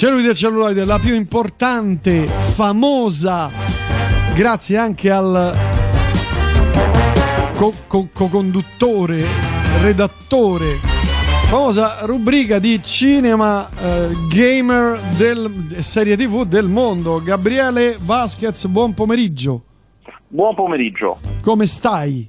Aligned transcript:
Cellulite 0.00 0.34
celluloide, 0.34 0.86
la 0.86 0.98
più 0.98 1.14
importante, 1.14 2.22
famosa, 2.24 3.50
grazie 4.34 4.78
anche 4.78 5.10
al 5.10 5.52
co-conduttore, 7.54 9.20
co- 9.20 9.82
redattore, 9.82 10.78
famosa 11.50 12.06
rubrica 12.06 12.58
di 12.58 12.82
cinema 12.82 13.68
eh, 13.68 14.08
gamer 14.34 14.98
del 15.18 15.76
serie 15.80 16.16
tv 16.16 16.46
del 16.46 16.68
mondo. 16.68 17.22
Gabriele 17.22 17.98
Vasquez, 18.00 18.64
buon 18.68 18.94
pomeriggio. 18.94 19.64
Buon 20.28 20.54
pomeriggio. 20.54 21.18
Come 21.42 21.66
stai? 21.66 22.26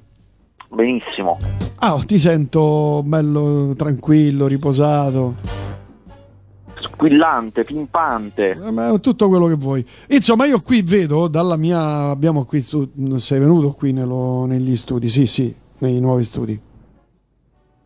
Benissimo. 0.68 1.38
Ah, 1.76 1.98
ti 2.06 2.18
sento 2.18 3.02
bello 3.02 3.72
tranquillo, 3.74 4.46
riposato 4.46 5.61
squillante, 6.82 7.64
pimpante. 7.64 8.50
Eh, 8.50 9.00
tutto 9.00 9.28
quello 9.28 9.46
che 9.46 9.54
vuoi. 9.54 9.86
Insomma, 10.08 10.44
io 10.46 10.60
qui 10.60 10.82
vedo 10.82 11.28
dalla 11.28 11.56
mia. 11.56 12.10
Abbiamo 12.10 12.44
qui. 12.44 12.60
Stu... 12.60 12.90
Sei 13.16 13.38
venuto 13.38 13.70
qui 13.70 13.92
nello... 13.92 14.44
negli 14.44 14.76
studi? 14.76 15.08
Sì, 15.08 15.26
sì, 15.26 15.54
nei 15.78 16.00
nuovi 16.00 16.24
studi. 16.24 16.60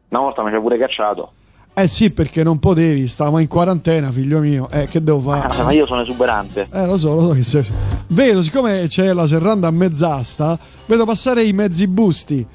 Una 0.08 0.20
volta 0.20 0.42
mi 0.42 0.52
hai 0.52 0.60
pure 0.60 0.78
cacciato. 0.78 1.32
Eh 1.78 1.88
sì, 1.88 2.10
perché 2.10 2.42
non 2.42 2.58
potevi, 2.58 3.06
stavamo 3.06 3.38
in 3.38 3.48
quarantena, 3.48 4.10
figlio 4.10 4.40
mio. 4.40 4.66
Eh, 4.70 4.86
che 4.86 5.02
devo 5.02 5.20
fare? 5.20 5.46
Ah, 5.46 5.64
ma 5.64 5.72
io 5.72 5.86
sono 5.86 6.00
esuberante. 6.00 6.68
Eh, 6.72 6.86
lo 6.86 6.96
so, 6.96 7.14
lo 7.14 7.26
so 7.26 7.32
che 7.34 7.42
sei. 7.42 7.66
Vedo, 8.08 8.42
siccome 8.42 8.86
c'è 8.86 9.12
la 9.12 9.26
serranda 9.26 9.68
a 9.68 9.70
mezz'asta, 9.70 10.58
vedo 10.86 11.04
passare 11.04 11.42
i 11.42 11.52
mezzi 11.52 11.86
busti. 11.86 12.46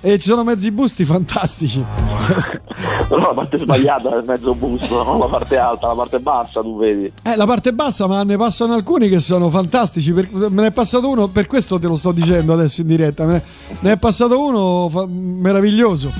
E 0.00 0.18
ci 0.18 0.28
sono 0.28 0.44
mezzi 0.44 0.70
busti 0.70 1.04
fantastici. 1.04 1.84
non 3.08 3.20
la 3.20 3.32
parte 3.34 3.58
sbagliata 3.58 4.10
del 4.10 4.24
mezzo 4.26 4.54
busto, 4.54 5.02
non 5.02 5.18
la 5.18 5.26
parte 5.26 5.56
alta, 5.56 5.88
la 5.88 5.94
parte 5.94 6.18
bassa, 6.20 6.60
tu 6.60 6.76
vedi. 6.76 7.12
Eh, 7.22 7.36
la 7.36 7.46
parte 7.46 7.72
bassa, 7.72 8.06
ma 8.06 8.22
ne 8.22 8.36
passano 8.36 8.74
alcuni 8.74 9.08
che 9.08 9.20
sono 9.20 9.50
fantastici. 9.50 10.12
Per, 10.12 10.28
me 10.32 10.62
ne 10.62 10.66
è 10.66 10.72
passato 10.72 11.08
uno, 11.08 11.28
per 11.28 11.46
questo 11.46 11.78
te 11.78 11.86
lo 11.86 11.96
sto 11.96 12.12
dicendo 12.12 12.52
adesso 12.52 12.82
in 12.82 12.86
diretta. 12.86 13.24
Me, 13.24 13.42
ne 13.80 13.92
è 13.92 13.98
passato 13.98 14.38
uno 14.38 14.88
fa, 14.88 15.06
meraviglioso. 15.06 16.12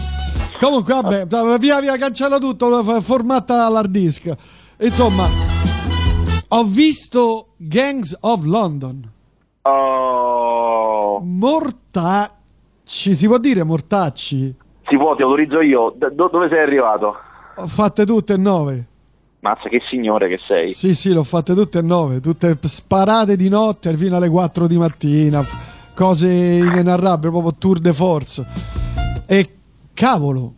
Comunque, 0.59 0.95
vabbè, 0.95 1.59
via 1.59 1.81
via, 1.81 1.97
cancella 1.97 2.39
tutto, 2.39 2.83
formata 3.01 3.67
all'hard 3.67 3.91
disk. 3.91 4.35
Insomma, 4.79 5.27
ho 6.49 6.65
visto 6.65 7.49
Gangs 7.57 8.17
of 8.21 8.45
London. 8.45 9.11
Oh. 9.63 11.21
Morta 11.23 12.36
ci 12.87 13.15
si 13.15 13.27
può 13.27 13.39
dire 13.39 13.65
mortacci? 13.65 14.55
Si 14.89 14.97
può, 14.97 15.17
ti 15.17 15.23
autorizzo 15.23 15.61
io. 15.61 15.93
Do- 15.97 16.29
dove 16.31 16.49
sei 16.49 16.61
arrivato? 16.61 17.17
Ho 17.57 17.67
fatte 17.67 18.07
tutte 18.07 18.35
e 18.35 18.37
nove. 18.37 18.87
Mazza, 19.41 19.69
che 19.69 19.81
signore 19.91 20.29
che 20.29 20.39
sei. 20.47 20.71
Sì, 20.71 20.95
sì, 20.95 21.13
l'ho 21.13 21.25
fatte 21.25 21.55
tutte 21.55 21.81
e 21.81 21.83
nove, 21.83 22.21
tutte 22.21 22.57
sparate 22.63 23.35
di 23.35 23.49
notte 23.49 23.97
fino 23.97 24.17
alle 24.17 24.29
4 24.29 24.69
di 24.69 24.77
mattina. 24.77 25.45
Cose 25.95 26.29
inenarrabili, 26.29 27.33
proprio 27.33 27.55
tour 27.59 27.81
de 27.81 27.93
force. 27.93 28.47
E 29.27 29.57
cavolo. 29.93 30.53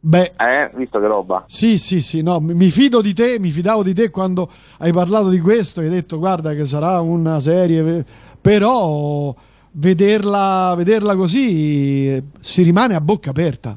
Beh, 0.00 0.32
eh, 0.38 0.70
visto 0.74 0.98
che 0.98 1.06
roba. 1.06 1.44
Sì, 1.48 1.76
sì, 1.76 2.00
sì, 2.00 2.22
no, 2.22 2.40
mi 2.40 2.70
fido 2.70 3.02
di 3.02 3.12
te, 3.12 3.38
mi 3.38 3.50
fidavo 3.50 3.82
di 3.82 3.92
te 3.92 4.08
quando 4.08 4.48
hai 4.78 4.92
parlato 4.92 5.28
di 5.28 5.40
questo, 5.40 5.80
hai 5.80 5.90
detto 5.90 6.18
guarda 6.18 6.54
che 6.54 6.64
sarà 6.64 7.00
una 7.00 7.40
serie, 7.40 8.04
però 8.40 9.34
vederla, 9.78 10.74
vederla 10.76 11.16
così 11.16 12.22
si 12.40 12.62
rimane 12.62 12.94
a 12.94 13.00
bocca 13.00 13.30
aperta. 13.30 13.76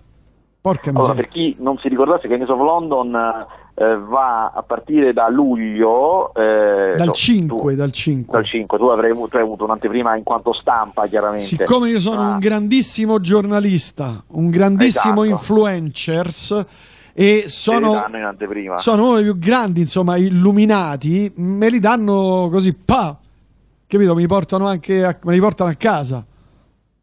Porca 0.62 0.92
allora, 0.92 1.16
per 1.16 1.28
chi 1.28 1.56
non 1.60 1.78
si 1.80 1.88
ricordasse, 1.88 2.28
Gangs 2.28 2.50
of 2.50 2.60
London 2.60 3.16
eh, 3.74 3.98
va 3.98 4.52
a 4.54 4.62
partire 4.62 5.12
da 5.12 5.28
luglio. 5.28 6.32
Eh, 6.36 6.94
dal, 6.96 7.08
no, 7.08 7.12
5, 7.12 7.72
tu, 7.72 7.78
dal 7.78 7.92
5. 7.92 8.38
Dal 8.38 8.48
5, 8.48 8.78
tu 8.78 8.86
avrai 8.86 9.10
avuto, 9.10 9.38
hai 9.38 9.44
avuto 9.44 9.64
un'anteprima 9.64 10.16
in 10.16 10.24
quanto 10.24 10.54
stampa, 10.54 11.08
chiaramente. 11.08 11.46
Siccome 11.46 11.90
io 11.90 12.00
sono 12.00 12.22
ah. 12.22 12.34
un 12.34 12.40
grandissimo 12.40 13.20
giornalista, 13.20 14.24
un 14.34 14.52
grandissimo 14.52 15.24
esatto. 15.24 15.30
influencers 15.30 16.66
e 17.14 17.46
sono, 17.48 18.06
sono 18.76 19.08
uno 19.08 19.16
dei 19.16 19.24
più 19.24 19.38
grandi, 19.40 19.82
insomma, 19.82 20.16
illuminati, 20.16 21.32
me 21.38 21.70
li 21.70 21.80
danno 21.80 22.50
così, 22.52 22.74
pa, 22.74 23.18
capito? 23.92 24.16
Mi 24.16 24.26
portano 24.26 24.68
anche 24.68 25.04
a, 25.04 25.18
me 25.24 25.34
li 25.34 25.40
portano 25.40 25.70
a 25.70 25.76
casa. 25.76 26.24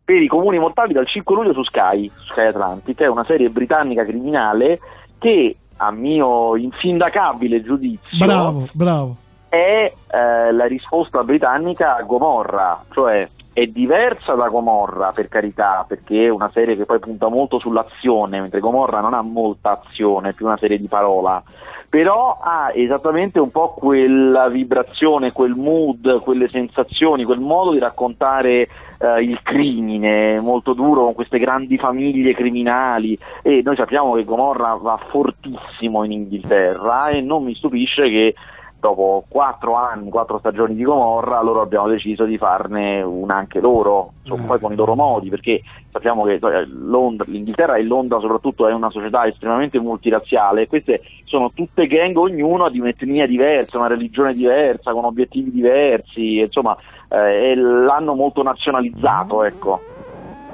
Per 0.04 0.22
i 0.22 0.26
comuni 0.26 0.59
mortali 0.59 0.94
dal 0.94 1.06
5 1.06 1.34
luglio 1.34 1.53
su 1.53 1.62
Sky, 1.65 2.10
Sky 2.31 2.47
Atlantic, 2.47 2.99
è 3.00 3.09
una 3.09 3.25
serie 3.25 3.50
britannica 3.50 4.04
criminale 4.04 4.81
che 5.19 5.56
a 5.76 5.91
mio 5.91 6.56
insindacabile 6.56 7.62
giudizio 7.62 8.25
bravo, 8.25 8.69
bravo. 8.72 9.16
è 9.49 9.93
eh, 10.10 10.53
la 10.53 10.66
risposta 10.66 11.22
britannica 11.25 11.97
a 11.97 12.03
Gomorra, 12.03 12.82
cioè 12.93 13.28
è 13.53 13.66
diversa 13.66 14.34
da 14.34 14.49
Gomorra 14.49 15.12
per 15.12 15.28
carità 15.28 15.84
perché 15.87 16.26
è 16.26 16.31
una 16.31 16.50
serie 16.53 16.75
che 16.75 16.87
poi 16.87 16.99
punta 17.00 17.28
molto 17.28 17.59
sull'azione 17.59 18.41
mentre 18.41 18.60
Gomorra 18.60 19.00
non 19.00 19.12
ha 19.12 19.20
molta 19.20 19.82
azione, 19.82 20.31
è 20.31 20.32
più 20.32 20.47
una 20.47 20.56
serie 20.56 20.78
di 20.78 20.88
parola 20.88 21.43
però 21.88 22.38
ha 22.41 22.71
esattamente 22.75 23.41
un 23.41 23.50
po' 23.50 23.71
quella 23.71 24.49
vibrazione, 24.49 25.32
quel 25.32 25.54
mood, 25.54 26.21
quelle 26.21 26.49
sensazioni, 26.49 27.25
quel 27.25 27.41
modo 27.41 27.72
di 27.72 27.78
raccontare 27.78 28.69
eh, 28.99 29.22
il 29.22 29.41
crimine 29.43 30.38
molto 30.41 30.75
duro 30.75 31.04
con 31.04 31.15
queste 31.15 31.38
grandi 31.38 31.78
famiglie 31.78 32.34
criminali. 32.34 33.19
E 33.43 33.62
noi 33.65 33.76
sappiamo 33.76 34.15
che 34.15 34.25
Gomorra 34.25 34.75
va 34.75 34.99
fortissimo 35.09 36.04
in 36.04 36.12
Inghilterra 36.12 37.09
e 37.09 37.22
non 37.22 37.44
mi 37.44 37.54
stupisce 37.54 38.09
che 38.10 38.34
dopo 38.81 39.25
quattro 39.28 39.75
anni, 39.75 40.11
quattro 40.11 40.39
stagioni 40.39 40.75
di 40.75 40.83
Gomorra, 40.83 41.43
loro 41.43 41.61
abbiamo 41.61 41.89
deciso 41.89 42.25
di 42.25 42.39
farne 42.39 43.03
una 43.03 43.34
anche 43.34 43.61
loro, 43.61 44.12
insomma, 44.22 44.44
mm. 44.44 44.47
poi 44.47 44.61
con 44.61 44.72
i 44.72 44.77
loro 44.77 44.94
modi, 44.94 45.28
perché 45.28 45.62
sappiamo 45.91 46.25
che 46.25 46.34
eh, 46.34 46.66
l'Inghilterra 46.66 47.77
e 47.77 47.83
Londra 47.83 48.21
soprattutto 48.21 48.69
è 48.69 48.72
una 48.72 48.91
società 48.91 49.27
estremamente 49.27 49.78
multirazziale, 49.78 50.62
e 50.62 50.67
queste 50.69 51.03
sono 51.25 51.50
tutte 51.53 51.87
gang, 51.87 52.17
ognuno 52.17 52.69
di 52.69 52.78
un'etnia 52.81 53.27
diversa, 53.27 53.78
una 53.78 53.88
religione 53.88 54.33
diversa, 54.33 54.93
con 54.93 55.05
obiettivi 55.05 55.50
diversi, 55.50 56.38
insomma, 56.38 56.77
eh, 57.09 57.55
l'hanno 57.55 58.15
molto 58.15 58.43
nazionalizzato, 58.43 59.43
ecco. 59.43 59.97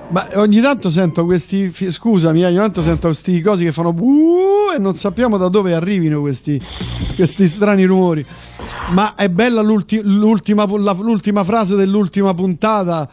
Ma 0.09 0.29
ogni 0.35 0.61
tanto 0.61 0.91
sento 0.91 1.25
questi. 1.25 1.73
Scusami, 1.73 2.43
eh, 2.43 2.47
ogni 2.47 2.57
tanto 2.57 2.83
sento 2.83 3.09
questi 3.09 3.41
cosi 3.41 3.65
che 3.65 3.73
fanno. 3.73 3.93
Buh, 3.93 4.73
e 4.75 4.79
non 4.79 4.95
sappiamo 4.95 5.37
da 5.37 5.49
dove 5.49 5.75
arrivino 5.75 6.21
questi, 6.21 6.61
questi 7.15 7.47
strani 7.47 7.85
rumori. 7.85 8.25
Ma 8.91 9.15
è 9.15 9.29
bella 9.29 9.63
l'ulti, 9.63 10.01
l'ultima, 10.03 10.67
la, 10.79 10.93
l'ultima 10.93 11.43
frase 11.43 11.75
dell'ultima 11.75 12.35
puntata. 12.35 13.09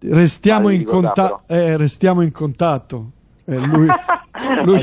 Restiamo, 0.00 0.68
in, 0.68 0.84
conta- 0.84 1.42
eh, 1.46 1.76
restiamo 1.76 2.22
in 2.22 2.32
contatto. 2.32 3.10
Eh, 3.44 3.56
lui, 3.58 3.86
lui, 4.64 4.80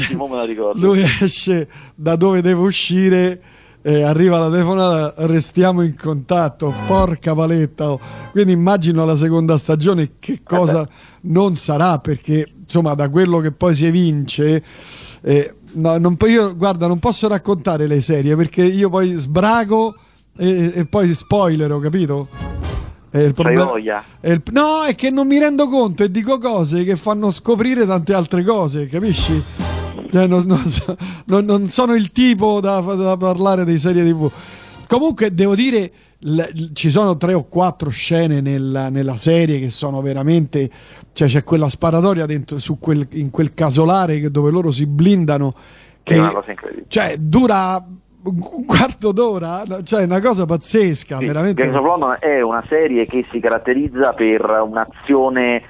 lui 0.76 1.02
esce 1.22 1.68
da 1.96 2.16
dove 2.16 2.42
deve 2.42 2.62
uscire 2.62 3.42
eh, 3.88 4.02
arriva 4.02 4.40
la 4.40 4.50
telefonata, 4.50 5.14
restiamo 5.28 5.84
in 5.84 5.96
contatto, 5.96 6.74
porca 6.88 7.36
paletta. 7.36 7.92
Oh. 7.92 8.00
Quindi 8.32 8.52
immagino 8.52 9.06
la 9.06 9.16
seconda 9.16 9.60
stagione 9.60 10.14
che 10.18 10.40
cosa 10.44 10.88
non 11.22 11.56
sarà, 11.56 12.00
perché 12.00 12.52
insomma 12.62 12.96
da 12.96 13.10
quello 13.10 13.40
che 13.40 13.52
poi 13.52 13.76
si 13.76 13.86
evince... 13.86 14.64
Eh, 15.22 15.56
no, 15.74 16.00
non, 16.00 16.18
io 16.28 16.56
guarda, 16.56 16.88
non 16.88 16.98
posso 16.98 17.28
raccontare 17.28 17.86
le 17.86 18.02
serie 18.02 18.36
perché 18.36 18.64
io 18.64 18.90
poi 18.90 19.12
sbrago 19.12 19.96
e, 20.36 20.72
e 20.74 20.86
poi 20.86 21.14
spoilero, 21.14 21.78
capito? 21.78 22.28
È 23.12 23.20
il 23.20 23.34
problema, 23.34 23.72
è 24.20 24.32
il, 24.32 24.42
no, 24.52 24.84
è 24.84 24.96
che 24.96 25.12
non 25.12 25.28
mi 25.28 25.38
rendo 25.38 25.68
conto 25.68 26.04
e 26.04 26.10
dico 26.10 26.40
cose 26.40 26.84
che 26.84 26.96
fanno 26.96 27.30
scoprire 27.30 27.86
tante 27.86 28.16
altre 28.16 28.44
cose, 28.44 28.88
capisci? 28.88 29.65
Eh, 30.16 30.28
non, 30.28 30.44
non, 31.26 31.46
non, 31.46 31.70
sono 31.70 31.94
il 31.94 32.12
tipo 32.12 32.62
da, 32.62 32.80
da, 32.80 33.18
parlare 33.18 33.66
di 33.66 33.78
serie 33.78 34.04
tv. 34.04 34.32
Comunque 34.88 35.34
devo 35.34 35.56
dire, 35.56 35.92
l- 36.20 36.72
ci 36.74 36.90
sono 36.90 37.18
tre 37.18 37.34
o 37.34 37.48
quattro 37.48 37.90
scene 37.90 38.40
nella, 38.40 38.90
nella, 38.90 39.18
serie 39.18 39.60
che 39.60 39.70
sono 39.70 40.02
veramente... 40.02 40.70
Cioè 41.12 41.28
c'è 41.28 41.44
quella 41.44 41.70
sparatoria 41.70 42.26
dentro, 42.26 42.58
quel, 42.80 43.08
in 43.12 43.30
quel 43.30 43.54
casolare 43.54 44.32
dove 44.32 44.52
loro 44.52 44.72
si 44.72 44.86
blindano. 44.86 45.54
Che, 46.04 46.22
cioè, 46.88 47.16
dura 47.18 47.84
un 48.24 48.66
quarto 48.66 49.12
d'ora, 49.12 49.64
cioè 49.84 50.04
una 50.04 50.22
cosa 50.22 50.46
pazzesca, 50.46 51.18
sì, 51.18 51.26
veramente. 51.26 51.62
Gangs 51.62 51.78
of 51.78 51.86
London 51.86 52.18
è 52.20 52.42
una 52.42 52.64
serie 52.68 53.06
che 53.06 53.26
si 53.32 53.40
caratterizza 53.40 54.14
per 54.14 54.42
un'azione 54.66 55.62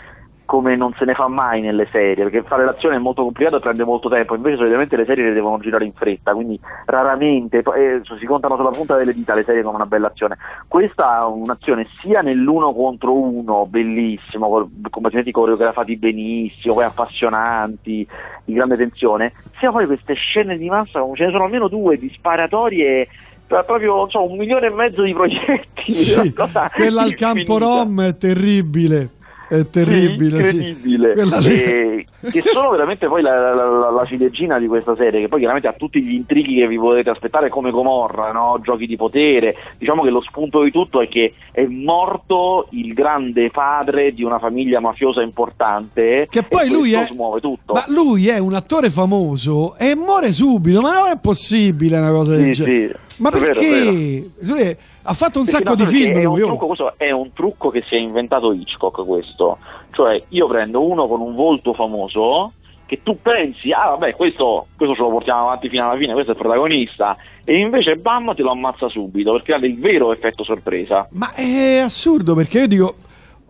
come 0.46 0.76
non 0.76 0.94
se 0.98 1.06
ne 1.06 1.14
fa 1.14 1.28
mai 1.28 1.62
nelle 1.62 1.88
serie, 1.92 2.24
perché 2.24 2.44
fare 2.44 2.64
l'azione 2.64 2.96
è 2.96 3.00
molto 3.00 3.24
complicato 3.24 3.58
e 3.58 3.60
prende 3.60 3.84
molto 3.84 4.10
tempo, 4.10 4.36
invece 4.36 4.58
solitamente 4.58 4.96
le 4.96 5.06
serie 5.06 5.26
le 5.26 5.34
devono 5.34 5.58
girare 5.60 5.86
in 5.86 5.94
fretta, 5.94 6.34
quindi 6.34 6.60
raramente 6.86 7.58
eh, 7.58 8.02
si 8.20 8.26
contano 8.26 8.56
sulla 8.56 8.70
punta 8.70 8.96
delle 8.96 9.14
dita 9.14 9.34
le 9.34 9.44
serie 9.44 9.64
con 9.64 9.74
una 9.74 9.86
bella 9.86 10.08
azione. 10.08 10.38
Questa 10.68 11.18
ha 11.18 11.28
un'azione 11.28 11.88
sia 12.02 12.22
nell'uno 12.22 12.74
contro 12.74 13.14
uno, 13.14 13.66
bellissimo, 13.66 14.70
combattimenti 14.90 15.32
coreografati 15.32 15.98
benissimo, 15.98 16.76
poi 16.76 16.84
appassionanti, 16.86 18.08
di 18.44 18.54
grande 18.54 18.78
tensione, 18.78 19.34
sia 19.58 19.72
poi 19.72 19.86
queste 19.86 20.14
scene 20.14 20.58
di 20.58 20.70
massa, 20.70 21.04
ce 21.14 21.26
ne 21.26 21.32
sono 21.32 21.46
almeno 21.46 21.68
due 21.68 21.98
di 21.98 22.10
sparatorie 22.10 23.08
proprio 23.48 24.10
so, 24.10 24.28
un 24.28 24.38
milione 24.38 24.68
e 24.68 24.72
mezzo 24.72 25.04
di 25.04 25.14
progetti. 25.14 25.92
Sì, 25.92 26.34
quella 26.74 27.04
al 27.04 27.14
campo 27.14 27.58
Rom 27.58 28.02
è 28.02 28.18
terribile 28.18 29.15
è 29.48 29.70
terribile, 29.70 30.42
incredibile. 30.42 31.16
Sì. 31.42 31.64
E, 31.64 32.06
che 32.32 32.44
sono 32.46 32.72
veramente 32.72 33.08
poi 33.08 33.22
la, 33.22 33.54
la, 33.54 33.66
la, 33.66 33.90
la, 33.92 34.06
ciliegina 34.06 34.58
di 34.58 34.68
questa 34.68 34.96
serie, 34.96 35.22
che 35.22 35.28
poi 35.28 35.40
chiaramente 35.40 35.68
ha 35.68 35.74
tutti 35.74 36.04
gli 36.04 36.14
intrighi 36.14 36.56
che 36.56 36.68
vi 36.68 36.78
potete 36.78 37.10
aspettare 37.10 37.50
come 37.50 37.72
Gomorra, 37.72 38.32
no? 38.32 38.60
giochi 38.62 38.88
di 38.88 38.96
potere. 38.96 39.56
Diciamo 39.78 40.04
che 40.04 40.10
lo 40.10 40.22
spunto 40.22 40.64
di 40.64 40.72
tutto 40.72 41.02
è 41.02 41.08
che 41.08 41.34
è 41.52 41.66
morto 41.66 42.68
il 42.72 42.94
grande 42.94 43.50
padre 43.52 44.14
di 44.14 44.24
una 44.24 44.40
famiglia 44.40 44.80
mafiosa 44.80 45.22
importante. 45.22 46.28
Che 46.30 46.44
poi 46.44 46.70
lui 46.70 46.94
è. 46.94 47.06
Smuove 47.06 47.40
tutto. 47.40 47.74
Ma 47.74 47.84
lui 47.88 48.28
è 48.28 48.40
un 48.40 48.54
attore 48.54 48.90
famoso 48.90 49.76
e 49.78 49.96
muore 49.96 50.32
subito, 50.32 50.82
ma 50.82 50.92
non 50.92 51.08
è 51.08 51.18
possibile 51.20 52.00
una 52.00 52.12
cosa 52.12 52.36
del 52.36 52.52
genere. 52.52 52.88
Sì. 52.88 53.05
Ma 53.18 53.30
perché? 53.30 54.28
Vero, 54.40 54.56
vero. 54.56 54.78
Ha 55.04 55.14
fatto 55.14 55.40
un 55.40 55.46
perché 55.46 55.64
sacco 55.64 55.76
no, 55.76 55.76
di 55.76 55.86
film. 55.86 56.18
È 56.18 56.26
un, 56.26 56.38
trucco, 56.38 56.94
è 56.98 57.12
un, 57.12 57.34
trucco, 57.34 57.70
che 57.70 57.84
si 57.88 57.96
è 57.96 57.98
inventato 57.98 58.52
Hitchcock 58.52 59.06
questo. 59.06 59.58
Cioè 59.92 60.24
io 60.30 60.48
prendo 60.48 60.84
uno 60.84 61.08
con 61.08 61.22
un 61.22 61.36
volto 61.36 61.74
famoso 61.74 62.54
che 62.86 63.02
tu 63.02 63.18
pensi, 63.22 63.72
ah 63.72 63.90
vabbè 63.90 64.16
questo, 64.16 64.68
questo 64.76 64.96
ce 64.96 65.02
lo 65.02 65.10
portiamo 65.10 65.42
avanti 65.48 65.70
fino 65.70 65.90
alla 65.90 65.98
fine, 65.98 66.14
questo 66.14 66.32
è 66.32 66.36
il 66.36 66.42
protagonista, 66.42 67.18
e 67.44 67.58
invece 67.58 67.96
bam 67.96 68.36
ti 68.36 68.44
lo 68.44 68.52
ammazza 68.52 68.88
subito 68.88 69.32
per 69.32 69.42
creare 69.42 69.68
il 69.68 69.80
vero 69.80 70.14
effetto 70.14 70.44
sorpresa. 70.44 71.08
Ma 71.12 71.34
è 71.34 71.80
assurdo 71.80 72.36
perché 72.36 72.60
io 72.60 72.68
dico, 72.68 72.96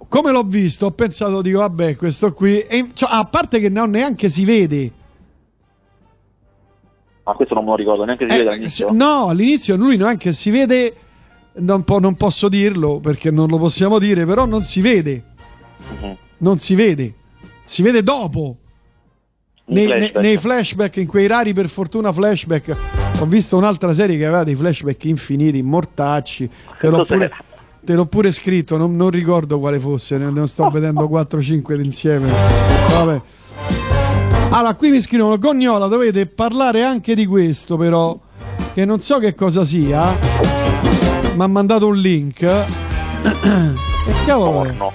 come 0.08 0.32
l'ho 0.32 0.44
visto, 0.44 0.86
ho 0.86 0.92
pensato, 0.92 1.42
dico 1.42 1.60
vabbè 1.60 1.98
questo 1.98 2.32
qui, 2.32 2.60
e, 2.60 2.92
cioè, 2.94 3.10
a 3.12 3.26
parte 3.26 3.60
che 3.60 3.70
non 3.70 3.90
neanche 3.90 4.30
si 4.30 4.46
vede 4.46 4.92
ma 7.26 7.34
questo 7.34 7.56
non 7.56 7.64
me 7.64 7.72
lo 7.72 7.76
ricordo 7.76 8.06
neanche 8.06 8.30
si 8.30 8.36
eh, 8.36 8.38
vede 8.38 8.50
all'inizio. 8.52 8.92
No, 8.92 9.28
all'inizio 9.28 9.76
lui 9.76 9.98
neanche 9.98 10.32
si 10.32 10.52
vede, 10.52 10.94
non, 11.54 11.84
po- 11.84 12.00
non, 12.00 12.16
posso 12.16 12.48
dirlo 12.50 13.00
perché 13.00 13.32
non 13.32 13.48
lo 13.50 13.58
possiamo 13.58 13.98
dire, 13.98 14.26
però 14.26 14.46
non 14.46 14.62
si 14.62 14.80
vede. 14.80 15.24
Uh-huh. 16.00 16.18
Non 16.38 16.60
si 16.60 16.76
vede, 16.76 17.14
si 17.66 17.82
vede 17.82 18.04
dopo. 18.04 18.58
Nei 19.68 19.88
flashback. 19.88 20.24
nei, 20.24 20.38
flashback, 20.38 20.96
in 20.98 21.08
quei 21.08 21.26
rari 21.26 21.52
per 21.54 21.68
fortuna 21.68 22.14
flashback, 22.14 22.78
ho 23.20 23.26
visto 23.26 23.58
un'altra 23.58 23.92
serie 23.94 24.16
che 24.16 24.26
aveva 24.28 24.44
dei 24.44 24.54
flashback 24.54 25.06
infiniti, 25.06 25.64
mortacci. 25.64 26.48
Te 26.80 26.90
l'ho 26.90 27.04
pure, 27.04 27.32
te 27.84 27.96
l'ho 27.96 28.06
pure 28.06 28.32
scritto, 28.32 28.78
non, 28.78 28.96
non, 28.96 29.10
ricordo 29.10 29.58
quale 29.58 29.80
fosse, 29.80 30.20
ne, 30.20 30.30
ne 30.30 30.46
sto 30.46 30.70
vedendo 30.72 31.10
4-5 31.10 31.82
insieme. 31.82 32.30
Vabbè. 32.92 33.22
Allora, 34.56 34.74
qui 34.76 34.90
mi 34.90 35.02
scrivono, 35.02 35.38
Gognola, 35.38 35.88
dovete 35.88 36.28
parlare 36.28 36.82
anche 36.82 37.14
di 37.14 37.26
questo 37.26 37.76
però, 37.76 38.18
che 38.74 38.86
non 38.86 39.02
so 39.02 39.18
che 39.18 39.36
cosa 39.36 39.66
sia. 39.66 40.18
Mi 41.34 41.44
ha 41.44 41.48
mandato 41.48 41.88
un 41.88 41.98
link. 41.98 42.42
e 42.42 43.74
cavolo 44.26 44.52
porno. 44.52 44.92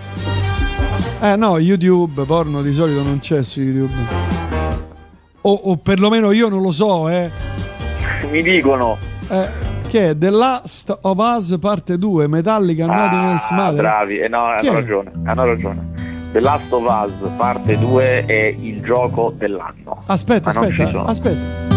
Eh 1.21 1.37
no, 1.37 1.59
YouTube, 1.59 2.23
porno 2.25 2.63
di 2.63 2.73
solito 2.73 3.03
non 3.03 3.21
c'è 3.21 3.43
su 3.43 3.61
YouTube. 3.61 3.93
O, 5.43 5.53
o 5.53 5.77
perlomeno 5.77 6.31
io 6.31 6.49
non 6.49 6.63
lo 6.63 6.73
so, 6.73 7.11
eh. 7.11 7.31
Mi 8.31 8.43
dicono. 8.43 8.97
Eh, 9.29 9.49
che 9.89 10.09
è 10.09 10.17
The 10.17 10.31
Last 10.31 11.01
of 11.03 11.19
Us 11.19 11.59
parte 11.61 11.99
2, 11.99 12.29
Metallica, 12.29 12.87
ah, 12.87 12.95
Nothing 12.95 13.25
Else 13.33 13.55
Matter. 13.55 13.81
Bravi, 13.83 14.19
eh, 14.21 14.29
no, 14.29 14.45
hanno 14.47 14.73
ragione, 14.73 15.13
hanno 15.25 15.45
ragione. 15.45 15.90
The 16.33 16.39
Last 16.39 16.73
of 16.73 16.85
Us 16.85 17.29
parte 17.37 17.77
2 17.77 18.25
è 18.25 18.55
il 18.57 18.83
gioco 18.83 19.33
dell'anno. 19.37 20.05
Aspetta, 20.07 20.51
aspetta, 20.51 21.03
aspetta. 21.03 21.69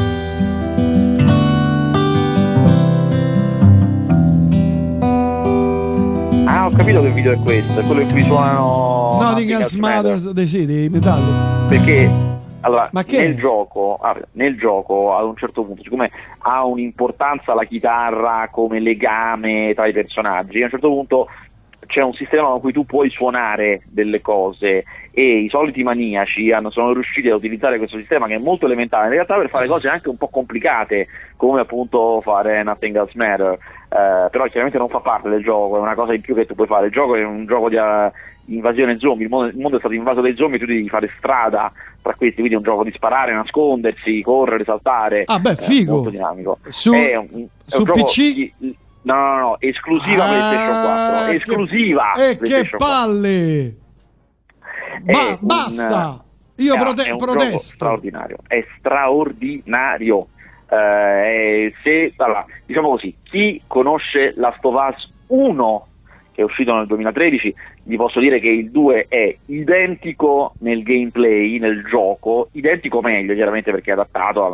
Ah, 6.46 6.68
ho 6.68 6.72
capito 6.72 7.02
che 7.02 7.10
video 7.10 7.32
è 7.32 7.38
questo, 7.40 7.80
è 7.80 7.84
quello 7.84 8.02
in 8.02 8.12
cui 8.12 8.24
suonano 8.26 9.18
Nothing 9.22 9.50
Else 9.50 9.80
Matters 9.80 10.30
dei 10.30 10.48
sì, 10.48 10.68
di 10.68 10.88
Metallica. 10.88 11.68
Perché 11.68 12.08
allora, 12.60 12.90
nel 12.92 13.36
gioco, 13.36 13.98
ah, 14.00 14.16
nel 14.34 14.56
gioco, 14.56 15.16
ad 15.16 15.26
un 15.26 15.36
certo 15.36 15.64
punto, 15.64 15.82
siccome 15.82 16.12
ha 16.38 16.64
un'importanza 16.64 17.56
la 17.56 17.64
chitarra 17.64 18.50
come 18.52 18.80
legame 18.80 19.74
tra 19.74 19.88
i 19.88 19.94
personaggi, 19.94 20.62
a 20.62 20.66
un 20.66 20.70
certo 20.70 20.90
punto 20.90 21.28
c'è 21.86 22.02
un 22.02 22.14
sistema 22.14 22.48
con 22.48 22.60
cui 22.60 22.72
tu 22.72 22.86
puoi 22.86 23.10
suonare 23.10 23.82
delle 23.86 24.22
cose 24.22 24.84
e 25.12 25.38
i 25.40 25.50
soliti 25.50 25.84
maniaci 25.84 26.52
hanno, 26.52 26.70
sono 26.70 26.94
riusciti 26.94 27.30
a 27.30 27.36
utilizzare 27.36 27.78
questo 27.78 27.98
sistema 27.98 28.28
che 28.28 28.36
è 28.36 28.40
molto 28.40 28.66
elementare 28.66 29.06
in 29.06 29.12
realtà 29.12 29.36
per 29.36 29.50
fare 29.50 29.68
cose 29.68 29.88
anche 29.88 30.10
un 30.10 30.18
po' 30.18 30.28
complicate 30.30 31.08
come 31.38 31.62
appunto 31.62 32.22
fare 32.22 32.64
Nothing 32.64 32.96
Else 32.96 33.14
Matter 33.16 33.58
eh, 33.94 34.30
però 34.32 34.46
chiaramente 34.46 34.80
non 34.80 34.90
fa 34.90 35.02
parte 35.02 35.30
del 35.30 35.44
gioco 35.44 35.78
è 35.78 35.80
una 35.80 35.94
cosa 35.94 36.16
in 36.16 36.22
più 36.22 36.34
che 36.34 36.48
tu 36.48 36.56
puoi 36.56 36.66
fare. 36.66 36.88
Il 36.88 36.92
gioco 36.92 37.16
è 37.16 37.24
un 37.24 37.46
gioco 37.46 37.70
di 37.70 37.76
uh, 37.76 38.12
invasione 38.46 38.98
zombie 38.98 39.26
il 39.26 39.30
mondo, 39.30 39.50
il 39.50 39.58
mondo, 39.58 39.78
è 39.78 39.80
stato 39.80 39.94
invaso 39.94 40.20
dai 40.20 40.36
zombie 40.36 40.58
tu 40.58 40.66
devi 40.66 40.90
fare 40.90 41.12
strada 41.16 41.72
tra 42.02 42.16
questi 42.16 42.38
quindi 42.38 42.56
è 42.56 42.58
un 42.58 42.64
gioco 42.64 42.84
di 42.84 42.92
sparare, 42.92 43.34
nascondersi, 43.34 44.22
correre, 44.24 44.64
saltare. 44.64 45.24
Ah 45.28 45.38
beh 45.38 45.56
figo. 45.58 45.94
molto 45.94 46.10
dinamico. 46.10 46.58
Su, 46.70 46.92
è 46.92 47.16
un, 47.16 47.46
è 47.66 47.72
su 47.72 47.84
PC 47.84 48.34
di, 48.34 48.54
No, 49.04 49.16
no, 49.16 49.40
no, 49.40 49.56
esclusiva 49.60 50.24
ah, 50.24 50.28
PlayStation 50.28 50.82
4. 50.84 51.34
Esclusiva. 51.38 52.12
E 52.14 52.38
che 52.38 52.70
palle! 52.78 53.76
Ba- 55.02 55.28
un, 55.28 55.38
basta! 55.42 56.24
Io 56.58 56.76
prote- 56.76 57.04
è 57.04 57.16
protesto. 57.16 57.58
straordinario. 57.58 58.38
È 58.48 58.66
straordinario. 58.78 60.28
Eh, 60.70 61.74
se, 61.84 62.14
allora, 62.18 62.46
diciamo 62.66 62.90
così, 62.90 63.16
chi 63.24 63.62
conosce 63.68 64.34
la 64.38 64.54
Stovaz 64.58 65.08
1 65.28 65.88
che 66.34 66.42
è 66.42 66.44
uscito 66.44 66.74
nel 66.74 66.88
2013, 66.88 67.54
vi 67.86 67.98
posso 67.98 68.20
dire 68.20 68.40
che 68.40 68.50
il 68.50 68.72
2 68.72 69.08
è 69.10 69.36
identico 69.48 70.54
nel 70.60 70.84
gameplay, 70.84 71.60
nel 71.60 71.84
gioco, 71.84 72.48
identico 72.54 73.02
meglio 73.02 73.34
chiaramente 73.34 73.72
perché 73.72 73.90
è 73.90 73.94
adattato 73.94 74.54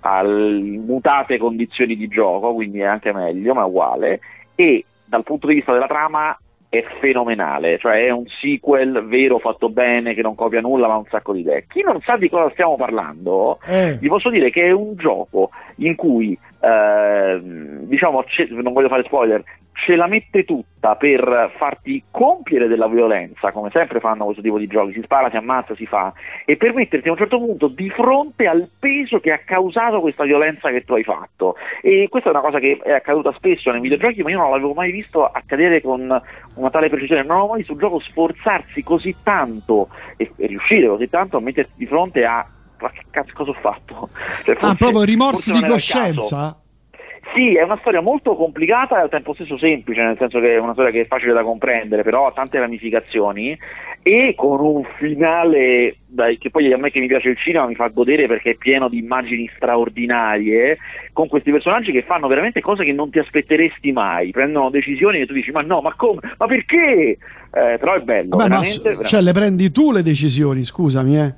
alle 0.00 0.78
mutate 0.78 1.38
condizioni 1.38 1.96
di 1.96 2.08
gioco, 2.08 2.52
quindi 2.54 2.80
è 2.80 2.84
anche 2.84 3.12
meglio, 3.12 3.54
ma 3.54 3.64
uguale, 3.64 4.20
e 4.54 4.84
dal 5.04 5.22
punto 5.22 5.46
di 5.46 5.54
vista 5.54 5.72
della 5.72 5.86
trama 5.86 6.36
è 6.68 6.84
fenomenale, 6.98 7.78
cioè 7.78 8.06
è 8.06 8.10
un 8.10 8.24
sequel 8.40 9.04
vero 9.06 9.38
fatto 9.38 9.68
bene 9.68 10.12
che 10.12 10.22
non 10.22 10.34
copia 10.34 10.60
nulla 10.60 10.88
ma 10.88 10.96
un 10.96 11.06
sacco 11.08 11.32
di 11.32 11.40
idee. 11.40 11.66
Chi 11.68 11.82
non 11.82 12.00
sa 12.00 12.16
di 12.16 12.28
cosa 12.28 12.50
stiamo 12.50 12.74
parlando, 12.74 13.60
eh. 13.64 13.96
vi 14.00 14.08
posso 14.08 14.28
dire 14.28 14.50
che 14.50 14.62
è 14.64 14.70
un 14.72 14.96
gioco 14.96 15.50
in 15.76 15.94
cui 15.94 16.36
eh, 16.64 17.40
diciamo, 17.42 18.24
non 18.62 18.72
voglio 18.72 18.88
fare 18.88 19.04
spoiler, 19.04 19.44
ce 19.74 19.96
la 19.96 20.06
mette 20.06 20.44
tutta 20.44 20.94
per 20.94 21.52
farti 21.56 22.04
compiere 22.10 22.68
della 22.68 22.86
violenza, 22.86 23.52
come 23.52 23.70
sempre 23.70 24.00
fanno 24.00 24.24
questo 24.24 24.40
tipo 24.40 24.56
di 24.56 24.66
giochi, 24.66 24.92
si 24.92 25.02
spara, 25.02 25.30
si 25.30 25.36
ammazza, 25.36 25.74
si 25.74 25.84
fa, 25.84 26.12
e 26.44 26.56
per 26.56 26.72
metterti 26.72 27.08
a 27.08 27.10
un 27.10 27.18
certo 27.18 27.38
punto 27.38 27.68
di 27.68 27.90
fronte 27.90 28.46
al 28.46 28.68
peso 28.78 29.18
che 29.20 29.32
ha 29.32 29.38
causato 29.38 30.00
questa 30.00 30.24
violenza 30.24 30.70
che 30.70 30.84
tu 30.84 30.94
hai 30.94 31.02
fatto. 31.02 31.56
E 31.82 32.06
questa 32.08 32.30
è 32.30 32.32
una 32.32 32.40
cosa 32.40 32.60
che 32.60 32.78
è 32.82 32.92
accaduta 32.92 33.32
spesso 33.32 33.70
nei 33.70 33.80
videogiochi, 33.80 34.22
ma 34.22 34.30
io 34.30 34.38
non 34.38 34.50
l'avevo 34.50 34.74
mai 34.74 34.92
visto 34.92 35.24
accadere 35.26 35.82
con 35.82 36.22
una 36.54 36.70
tale 36.70 36.88
precisione, 36.88 37.24
non 37.24 37.40
ho 37.40 37.46
mai 37.48 37.58
visto 37.58 37.72
un 37.72 37.78
gioco 37.78 38.00
sforzarsi 38.00 38.82
così 38.82 39.14
tanto 39.22 39.88
e, 40.16 40.30
e 40.36 40.46
riuscire 40.46 40.86
così 40.86 41.08
tanto 41.10 41.36
a 41.36 41.40
metterti 41.40 41.72
di 41.76 41.86
fronte 41.86 42.24
a 42.24 42.46
ma 42.80 42.90
che 42.90 43.02
cazzo 43.10 43.32
cosa 43.34 43.50
ho 43.50 43.56
fatto? 43.60 44.08
Cioè, 44.44 44.54
forse, 44.54 44.66
ah, 44.66 44.74
proprio 44.74 45.02
rimorsi 45.02 45.52
di 45.52 45.62
coscienza? 45.62 46.58
Sì, 47.34 47.56
è 47.56 47.62
una 47.62 47.78
storia 47.80 48.00
molto 48.00 48.36
complicata 48.36 48.98
e 48.98 49.02
al 49.02 49.08
tempo 49.08 49.34
stesso 49.34 49.58
semplice, 49.58 50.02
nel 50.02 50.16
senso 50.16 50.38
che 50.38 50.54
è 50.54 50.58
una 50.58 50.72
storia 50.72 50.92
che 50.92 51.00
è 51.00 51.06
facile 51.06 51.32
da 51.32 51.42
comprendere, 51.42 52.04
però 52.04 52.28
ha 52.28 52.32
tante 52.32 52.60
ramificazioni 52.60 53.58
e 54.02 54.34
con 54.36 54.60
un 54.60 54.84
finale 54.98 55.96
dai, 56.06 56.38
che 56.38 56.50
poi 56.50 56.72
a 56.72 56.76
me 56.76 56.90
che 56.90 57.00
mi 57.00 57.08
piace 57.08 57.30
il 57.30 57.36
cinema 57.36 57.66
mi 57.66 57.74
fa 57.74 57.88
godere 57.88 58.28
perché 58.28 58.50
è 58.50 58.54
pieno 58.54 58.88
di 58.88 58.98
immagini 58.98 59.50
straordinarie, 59.56 60.78
con 61.12 61.26
questi 61.26 61.50
personaggi 61.50 61.90
che 61.90 62.04
fanno 62.06 62.28
veramente 62.28 62.60
cose 62.60 62.84
che 62.84 62.92
non 62.92 63.10
ti 63.10 63.18
aspetteresti 63.18 63.90
mai, 63.90 64.30
prendono 64.30 64.70
decisioni 64.70 65.18
e 65.18 65.26
tu 65.26 65.32
dici 65.32 65.50
ma 65.50 65.62
no, 65.62 65.80
ma 65.80 65.92
come, 65.96 66.20
ma 66.38 66.46
perché? 66.46 66.76
Eh, 66.76 67.78
però 67.78 67.94
è 67.94 68.00
bello, 68.00 68.36
Vabbè, 68.36 68.48
veramente, 68.48 68.76
ma, 68.76 68.82
veramente. 68.82 69.08
Cioè 69.08 69.22
le 69.22 69.32
prendi 69.32 69.72
tu 69.72 69.90
le 69.90 70.02
decisioni, 70.02 70.62
scusami 70.62 71.18
eh. 71.18 71.34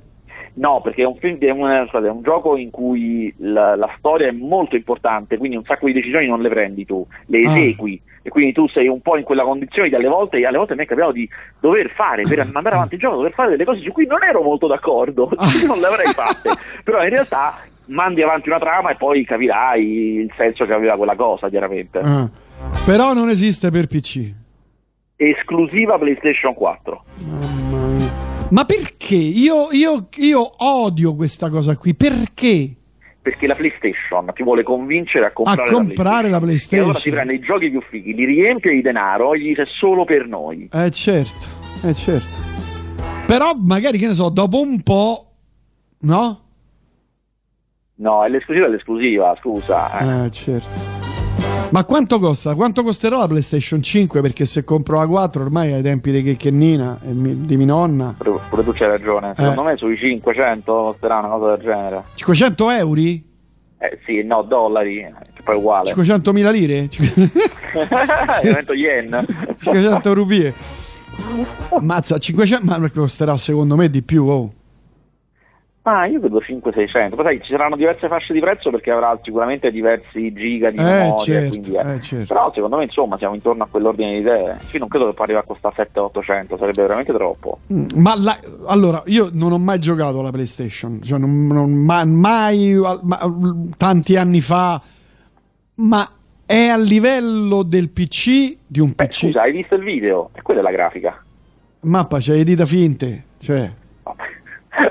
No, 0.57 0.81
perché 0.81 1.03
è 1.03 1.05
un, 1.05 1.15
film, 1.17 1.37
è, 1.37 1.51
un, 1.51 1.69
è 1.69 2.09
un 2.09 2.21
gioco 2.23 2.57
in 2.57 2.71
cui 2.71 3.31
la, 3.37 3.75
la, 3.75 3.93
storia 3.97 4.27
è 4.27 4.31
molto 4.31 4.75
importante, 4.75 5.37
quindi 5.37 5.55
un 5.55 5.63
sacco 5.63 5.85
di 5.85 5.93
decisioni 5.93 6.25
non 6.25 6.41
le 6.41 6.49
prendi 6.49 6.83
tu, 6.83 7.05
le 7.27 7.43
ah. 7.45 7.51
esegui 7.51 8.01
ah. 8.03 8.19
e 8.23 8.29
quindi 8.29 8.53
tu 8.53 8.67
sei 8.67 8.87
un 8.87 8.99
po' 9.01 9.17
in 9.17 9.23
quella 9.23 9.43
condizione 9.43 9.87
di 9.87 9.93
alle 9.93 10.07
volte, 10.07 10.43
alle 10.43 10.57
volte 10.57 10.75
mi 10.75 10.83
è 10.83 10.87
capitato 10.87 11.11
di 11.11 11.29
dover 11.59 11.91
fare, 11.91 12.23
per 12.23 12.43
mandare 12.51 12.75
avanti 12.75 12.95
il 12.95 13.01
gioco, 13.01 13.17
dover 13.17 13.33
fare 13.33 13.51
delle 13.51 13.65
cose 13.65 13.81
su 13.81 13.91
cui 13.91 14.07
non 14.07 14.23
ero 14.23 14.41
molto 14.41 14.65
d'accordo, 14.65 15.29
ah. 15.35 15.45
non 15.67 15.79
le 15.79 15.85
avrei 15.85 16.07
fatte, 16.07 16.49
però 16.83 17.03
in 17.03 17.09
realtà 17.09 17.59
mandi 17.85 18.23
avanti 18.23 18.49
una 18.49 18.59
trama 18.59 18.89
e 18.89 18.95
poi 18.95 19.23
capirai 19.23 20.21
il 20.21 20.33
senso 20.35 20.65
che 20.65 20.73
aveva 20.73 20.97
quella 20.97 21.15
cosa, 21.15 21.49
chiaramente. 21.49 21.99
Ah. 21.99 22.27
Però 22.83 23.13
non 23.13 23.29
esiste 23.29 23.69
per 23.69 23.85
PC. 23.85 24.33
Esclusiva 25.15 25.99
PlayStation 25.99 26.55
4. 26.55 27.03
Ma 28.49 28.63
perché? 28.65 29.15
Io, 29.15 29.69
io, 29.71 30.07
io 30.17 30.63
odio 30.63 31.15
questa 31.15 31.49
cosa 31.49 31.75
qui. 31.75 31.95
Perché? 31.95 32.75
perché 33.27 33.45
la 33.45 33.55
PlayStation 33.55 34.31
ti 34.33 34.41
vuole 34.41 34.63
convincere 34.63 35.25
a 35.25 35.31
comprare, 35.33 35.69
a 35.69 35.73
comprare 35.73 36.29
la, 36.29 36.39
PlayStation. 36.39 36.39
la, 36.39 36.39
PlayStation. 36.39 36.77
E 36.77 36.83
allora 36.83 36.99
ti 36.99 37.09
prende 37.09 37.33
i 37.33 37.39
giochi 37.39 37.69
più 37.69 37.81
fighi, 37.81 38.13
li 38.13 38.23
riempie 38.23 38.71
di 38.71 38.81
denaro 38.81 39.33
e 39.33 39.39
gli 39.39 39.47
dice 39.49 39.65
solo 39.65 40.05
per 40.05 40.27
noi. 40.27 40.69
Eh 40.71 40.91
certo, 40.91 41.47
eh 41.83 41.93
certo. 41.93 42.45
Però 43.25 43.51
magari 43.53 43.97
che 43.97 44.07
ne 44.07 44.13
so, 44.13 44.29
dopo 44.29 44.61
un 44.61 44.81
po', 44.81 45.31
no? 45.99 46.41
No, 47.95 48.23
è 48.23 48.29
l'esclusiva, 48.29 48.67
è 48.67 48.69
l'esclusiva, 48.69 49.35
scusa. 49.35 49.99
Eh, 49.99 50.25
eh 50.27 50.31
certo. 50.31 50.96
Ma 51.69 51.83
quanto 51.83 52.17
costa? 52.19 52.55
Quanto 52.55 52.81
costerà 52.81 53.17
la 53.17 53.27
PlayStation 53.27 53.83
5? 53.83 54.21
Perché 54.21 54.45
se 54.45 54.63
compro 54.63 54.99
la 54.99 55.05
4 55.05 55.41
ormai 55.43 55.73
ai 55.73 55.81
tempi 55.81 56.11
di 56.11 56.23
Checchennina 56.23 56.99
e 57.03 57.11
di 57.11 57.57
mia 57.57 57.65
nonna. 57.65 58.15
Pure, 58.17 58.39
pure 58.49 58.63
tu 58.63 58.71
c'hai 58.71 58.87
ragione. 58.87 59.33
Secondo 59.35 59.61
eh. 59.61 59.71
me 59.71 59.77
sui 59.77 59.97
500 59.97 60.71
costerà 60.73 61.19
una 61.19 61.27
cosa 61.27 61.55
del 61.55 61.65
genere. 61.65 62.03
500 62.15 62.69
euro? 62.71 62.99
Eh 62.99 63.99
sì, 64.05 64.23
no, 64.23 64.43
dollari, 64.43 65.05
che 65.33 65.41
poi 65.43 65.55
è 65.55 65.57
uguale. 65.57 65.87
500 65.89 66.31
mila 66.31 66.51
lire? 66.51 66.87
Divento 68.41 68.73
yen. 68.73 69.25
500 69.59 70.13
rupie. 70.13 70.53
Mazza, 71.81 72.17
500, 72.17 72.65
ma 72.65 72.89
costerà 72.89 73.35
secondo 73.35 73.75
me 73.75 73.89
di 73.89 74.03
più, 74.03 74.23
oh. 74.23 74.53
Ah, 75.89 76.05
io 76.05 76.19
vedo 76.19 76.39
5-600, 76.39 77.15
poi 77.15 77.23
sai, 77.23 77.41
ci 77.41 77.51
saranno 77.51 77.77
diverse 77.77 78.09
fasce 78.09 78.33
di 78.33 78.41
prezzo 78.41 78.69
perché 78.71 78.91
avrà 78.91 79.17
sicuramente 79.23 79.71
diversi 79.71 80.33
giga 80.33 80.69
di 80.69 80.79
eh, 80.79 80.83
memoria, 80.83 81.23
certo, 81.23 81.49
quindi, 81.49 81.75
eh. 81.75 81.93
Eh, 81.93 82.01
certo. 82.01 82.33
però 82.33 82.51
secondo 82.53 82.75
me 82.75 82.83
insomma 82.83 83.17
siamo 83.17 83.35
intorno 83.35 83.63
a 83.63 83.67
quell'ordine 83.71 84.11
di 84.11 84.17
idee, 84.17 84.57
sì, 84.59 84.79
non 84.79 84.89
credo 84.89 85.05
che 85.07 85.13
poi 85.13 85.23
arrivi 85.27 85.39
a 85.39 85.43
costare 85.43 85.89
7-800, 85.93 86.57
sarebbe 86.57 86.81
veramente 86.81 87.13
troppo. 87.13 87.59
Mm, 87.71 87.85
ma 87.95 88.15
la, 88.17 88.37
allora, 88.67 89.01
io 89.05 89.29
non 89.31 89.53
ho 89.53 89.57
mai 89.57 89.79
giocato 89.79 90.19
alla 90.19 90.31
PlayStation, 90.31 91.01
cioè 91.01 91.19
non, 91.19 91.47
non 91.47 91.71
mai, 91.71 92.05
mai 92.05 92.73
ma, 93.03 93.19
tanti 93.77 94.17
anni 94.17 94.41
fa, 94.41 94.81
ma 95.75 96.11
è 96.45 96.67
a 96.67 96.77
livello 96.77 97.63
del 97.63 97.91
PC 97.91 98.57
di 98.67 98.81
un 98.81 98.91
Beh, 98.93 99.05
PC. 99.05 99.27
Scusa, 99.27 99.43
hai 99.43 99.53
visto 99.53 99.75
il 99.75 99.83
video? 99.83 100.31
E 100.33 100.41
quella 100.41 100.59
è 100.59 100.63
la 100.63 100.71
grafica. 100.71 101.23
Mappa, 101.79 102.17
c'hai 102.19 102.39
le 102.39 102.43
dita 102.43 102.65
finte, 102.65 103.23
cioè 103.37 103.71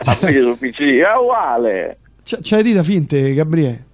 appesi 0.04 0.38
sul 0.38 0.56
PC, 0.58 0.80
è 0.80 1.18
uguale. 1.18 1.98
C'è, 2.22 2.38
c'è 2.38 2.56
le 2.56 2.62
dita 2.62 2.82
finte, 2.82 3.34
Gabriele. 3.34 3.84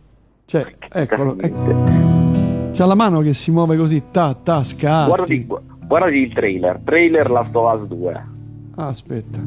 Cioè, 0.46 0.64
eccolo. 0.90 1.36
Ecco. 1.38 2.70
C'ha 2.72 2.86
la 2.86 2.94
mano 2.94 3.20
che 3.20 3.34
si 3.34 3.50
muove 3.50 3.76
così, 3.76 4.02
ta, 4.10 4.34
ta, 4.34 4.62
scatti. 4.62 5.08
Guardati, 5.08 5.46
guardati 5.86 6.16
il 6.16 6.32
trailer, 6.32 6.80
trailer 6.84 7.30
Last 7.30 7.54
of 7.54 7.80
Us 7.80 7.86
2. 7.88 8.26
Ah, 8.76 8.86
aspetta. 8.86 9.40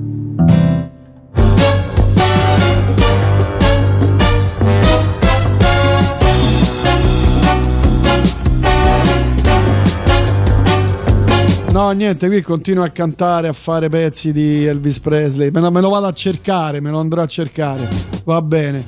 No, 11.75 11.91
niente, 11.91 12.27
qui 12.27 12.41
continuo 12.41 12.85
a 12.85 12.87
cantare, 12.87 13.49
a 13.49 13.53
fare 13.53 13.89
pezzi 13.89 14.31
di 14.31 14.65
Elvis 14.65 14.97
Presley. 15.01 15.49
Me 15.51 15.59
lo, 15.59 15.71
me 15.71 15.81
lo 15.81 15.89
vado 15.89 16.05
a 16.05 16.13
cercare, 16.13 16.79
me 16.79 16.89
lo 16.89 16.99
andrò 16.99 17.21
a 17.21 17.25
cercare. 17.25 17.89
Va 18.23 18.41
bene. 18.41 18.81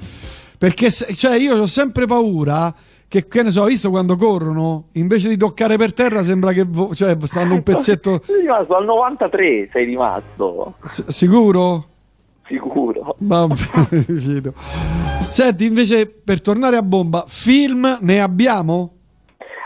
Perché 0.57 0.89
cioè, 0.89 1.35
io 1.35 1.57
ho 1.57 1.67
sempre 1.67 2.05
paura 2.05 2.73
che, 3.09 3.27
che 3.27 3.43
ne 3.43 3.51
so, 3.51 3.65
visto 3.65 3.89
quando 3.89 4.15
corrono, 4.15 4.87
invece 4.93 5.27
di 5.27 5.35
toccare 5.35 5.75
per 5.75 5.91
terra 5.91 6.23
sembra 6.23 6.53
che 6.53 6.63
vo- 6.63 6.95
cioè, 6.95 7.17
stanno 7.23 7.55
un 7.55 7.61
pezzetto... 7.63 8.21
sei 8.23 8.39
rimasto 8.39 8.77
al 8.77 8.85
93, 8.85 9.69
sei 9.69 9.83
rimasto. 9.83 10.75
S- 10.85 11.07
sicuro? 11.07 11.87
Sicuro. 12.45 13.15
Vabbè, 13.17 13.53
Senti, 15.29 15.65
invece, 15.65 16.07
per 16.07 16.39
tornare 16.39 16.77
a 16.77 16.83
bomba, 16.83 17.25
film 17.27 17.97
ne 17.99 18.21
abbiamo? 18.21 18.93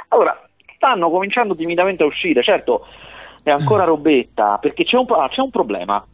Allora, 0.08 0.36
stanno 0.75 1.12
cominciando 1.12 1.56
timidamente 1.56 2.01
a 2.01 2.08
uscire, 2.08 2.42
certo 2.42 2.88
è 3.43 3.50
ancora 3.50 3.83
robetta, 3.83 4.57
perché 4.60 4.83
c'è 4.83 4.98
un, 4.98 5.05
ah, 5.10 5.29
c'è 5.29 5.41
un 5.41 5.50
problema. 5.50 6.05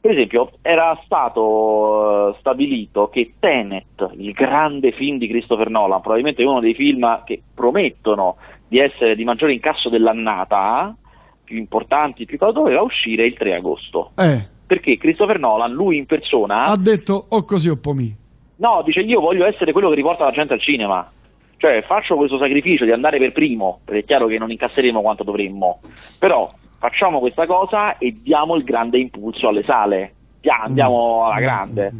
Per 0.00 0.10
esempio, 0.12 0.50
era 0.62 0.98
stato 1.04 1.42
uh, 1.42 2.34
stabilito 2.38 3.08
che 3.08 3.34
Tenet, 3.38 4.10
il 4.16 4.32
grande 4.32 4.92
film 4.92 5.18
di 5.18 5.26
Christopher 5.26 5.70
Nolan, 5.70 6.00
probabilmente 6.00 6.44
uno 6.44 6.60
dei 6.60 6.74
film 6.74 7.24
che 7.24 7.42
promettono 7.52 8.36
di 8.68 8.78
essere 8.78 9.16
di 9.16 9.24
maggiore 9.24 9.54
incasso 9.54 9.88
dell'annata, 9.88 10.94
più 11.42 11.56
importanti, 11.56 12.26
più 12.26 12.38
caro, 12.38 12.52
doveva 12.52 12.82
uscire 12.82 13.26
il 13.26 13.34
3 13.34 13.54
agosto. 13.54 14.12
Eh. 14.16 14.46
Perché 14.66 14.98
Christopher 14.98 15.38
Nolan, 15.38 15.72
lui 15.72 15.96
in 15.96 16.06
persona... 16.06 16.64
Ha 16.64 16.76
detto 16.76 17.26
o 17.30 17.44
così 17.44 17.68
o 17.70 17.76
pomì. 17.76 18.14
No, 18.56 18.82
dice 18.84 19.00
io 19.00 19.20
voglio 19.20 19.46
essere 19.46 19.72
quello 19.72 19.88
che 19.88 19.94
riporta 19.94 20.24
la 20.24 20.30
gente 20.30 20.52
al 20.52 20.60
cinema. 20.60 21.10
Cioè 21.58 21.82
faccio 21.82 22.16
questo 22.16 22.38
sacrificio 22.38 22.84
di 22.84 22.92
andare 22.92 23.18
per 23.18 23.32
primo, 23.32 23.80
perché 23.84 24.00
è 24.00 24.04
chiaro 24.04 24.26
che 24.26 24.38
non 24.38 24.50
incasseremo 24.50 25.00
quanto 25.00 25.24
dovremmo, 25.24 25.80
però 26.18 26.48
facciamo 26.78 27.18
questa 27.18 27.46
cosa 27.46 27.98
e 27.98 28.16
diamo 28.22 28.54
il 28.54 28.62
grande 28.62 28.98
impulso 28.98 29.48
alle 29.48 29.64
sale, 29.64 30.14
andiamo 30.46 31.24
alla 31.24 31.40
grande. 31.40 31.92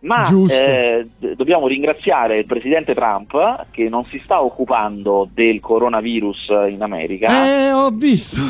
Ma 0.00 0.22
eh, 0.50 1.08
dobbiamo 1.34 1.66
ringraziare 1.66 2.38
il 2.38 2.46
presidente 2.46 2.94
Trump 2.94 3.66
che 3.70 3.88
non 3.88 4.04
si 4.06 4.20
sta 4.22 4.42
occupando 4.42 5.28
del 5.32 5.60
coronavirus 5.60 6.48
in 6.68 6.82
America. 6.82 7.28
Eh, 7.28 7.72
ho 7.72 7.90
visto. 7.90 8.40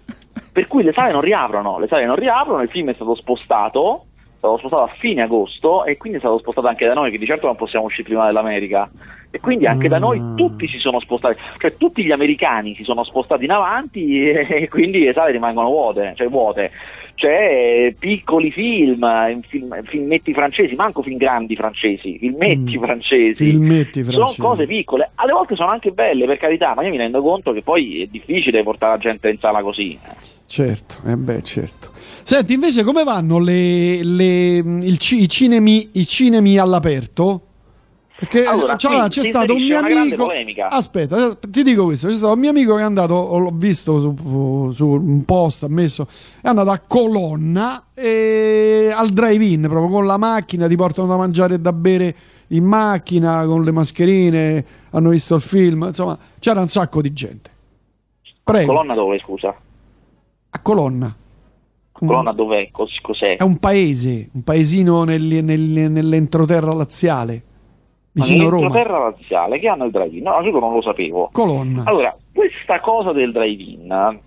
per 0.52 0.66
cui 0.66 0.82
le 0.82 0.92
sale 0.92 1.12
non 1.12 1.20
riaprono, 1.20 1.78
le 1.78 1.88
sale 1.88 2.04
non 2.04 2.16
riaprono, 2.16 2.62
il 2.62 2.70
film 2.70 2.90
è 2.90 2.94
stato 2.94 3.14
spostato 3.14 4.06
stato 4.40 4.56
spostato 4.56 4.82
a 4.82 4.94
fine 4.98 5.22
agosto 5.22 5.84
e 5.84 5.98
quindi 5.98 6.16
è 6.16 6.20
stato 6.20 6.38
spostato 6.38 6.66
anche 6.66 6.86
da 6.86 6.94
noi, 6.94 7.10
che 7.10 7.18
di 7.18 7.26
certo 7.26 7.46
non 7.46 7.56
possiamo 7.56 7.84
uscire 7.84 8.04
prima 8.04 8.24
dell'America. 8.24 8.90
E 9.32 9.38
quindi 9.38 9.66
anche 9.66 9.88
da 9.88 9.98
noi 9.98 10.18
ah. 10.18 10.34
tutti 10.34 10.66
si 10.66 10.78
sono 10.78 10.98
spostati, 10.98 11.38
cioè 11.58 11.76
tutti 11.76 12.04
gli 12.04 12.10
americani 12.10 12.74
si 12.74 12.82
sono 12.82 13.04
spostati 13.04 13.44
in 13.44 13.52
avanti 13.52 14.28
e, 14.30 14.68
quindi 14.68 15.04
le 15.04 15.12
sale 15.12 15.30
rimangono 15.30 15.68
vuote, 15.68 16.14
cioè 16.16 16.28
vuote. 16.28 16.70
C'è 17.14 17.94
piccoli 17.98 18.50
film, 18.50 19.06
film, 19.42 19.82
filmetti 19.84 20.32
francesi, 20.32 20.74
manco 20.74 21.02
film 21.02 21.18
grandi 21.18 21.54
francesi, 21.54 22.16
filmetti 22.18 22.78
mm. 22.78 22.82
francesi. 22.82 23.44
Filmetti 23.44 24.02
francesi. 24.02 24.34
Sono 24.34 24.48
cose 24.48 24.66
piccole, 24.66 25.10
alle 25.16 25.32
volte 25.32 25.54
sono 25.54 25.68
anche 25.68 25.90
belle 25.90 26.24
per 26.24 26.38
carità, 26.38 26.74
ma 26.74 26.82
io 26.82 26.90
mi 26.90 26.96
rendo 26.96 27.20
conto 27.20 27.52
che 27.52 27.62
poi 27.62 28.02
è 28.02 28.06
difficile 28.06 28.62
portare 28.62 28.92
la 28.92 28.98
gente 28.98 29.28
in 29.28 29.38
sala 29.38 29.60
così. 29.60 29.98
Certo, 30.46 30.96
eh 31.06 31.16
beh, 31.16 31.42
certo. 31.42 31.90
Senti, 32.22 32.54
invece 32.54 32.82
come 32.82 33.04
vanno 33.04 33.38
le, 33.38 34.02
le, 34.02 34.56
il, 34.56 34.98
i, 34.98 35.28
cinemi, 35.28 35.90
i 35.92 36.06
cinemi 36.06 36.58
all'aperto? 36.58 37.49
Perché 38.20 38.44
allora, 38.44 38.76
cioè, 38.76 39.08
c'è 39.08 39.24
stato 39.24 39.54
un 39.54 39.62
mio 39.62 39.78
amico. 39.78 40.28
Aspetta, 40.68 41.34
ti 41.36 41.62
dico 41.62 41.84
questo: 41.86 42.06
c'è 42.08 42.14
stato 42.14 42.34
un 42.34 42.38
mio 42.38 42.50
amico 42.50 42.74
che 42.74 42.82
è 42.82 42.84
andato, 42.84 43.38
l'ho 43.38 43.50
visto 43.54 43.98
su, 43.98 44.70
su 44.72 44.86
un 44.86 45.24
post, 45.24 45.62
ha 45.62 45.68
messo, 45.68 46.06
è 46.42 46.46
andato 46.46 46.68
a 46.68 46.78
Colonna 46.86 47.86
e, 47.94 48.92
al 48.94 49.08
drive-in 49.08 49.62
proprio 49.62 49.88
con 49.88 50.04
la 50.04 50.18
macchina, 50.18 50.68
ti 50.68 50.76
portano 50.76 51.08
da 51.08 51.16
mangiare 51.16 51.54
e 51.54 51.60
da 51.60 51.72
bere 51.72 52.14
in 52.48 52.64
macchina 52.64 53.46
con 53.46 53.64
le 53.64 53.72
mascherine. 53.72 54.66
Hanno 54.90 55.08
visto 55.08 55.36
il 55.36 55.40
film, 55.40 55.84
insomma, 55.84 56.18
c'era 56.38 56.60
un 56.60 56.68
sacco 56.68 57.00
di 57.00 57.14
gente. 57.14 57.50
Prego. 58.44 58.66
Colonna 58.66 58.94
dove, 58.94 59.18
scusa? 59.18 59.56
A 60.50 60.60
Colonna. 60.60 61.16
Colonna 61.90 62.32
dov'è? 62.32 62.68
Cos- 62.70 63.00
cos'è? 63.00 63.36
È 63.38 63.42
un 63.42 63.56
paese, 63.56 64.28
un 64.32 64.42
paesino 64.42 65.04
nel, 65.04 65.22
nel, 65.22 65.60
nell'entroterra 65.90 66.74
laziale. 66.74 67.44
Vicino 68.12 68.48
Roma. 68.48 68.82
laziale 68.82 69.58
che 69.58 69.68
hanno 69.68 69.84
il 69.84 69.90
drive-in. 69.90 70.22
No, 70.24 70.40
io 70.40 70.58
non 70.58 70.72
lo 70.72 70.82
sapevo. 70.82 71.28
Colonna. 71.32 71.84
Allora, 71.84 72.16
questa 72.32 72.80
cosa 72.80 73.12
del 73.12 73.32
drive-in 73.32 74.18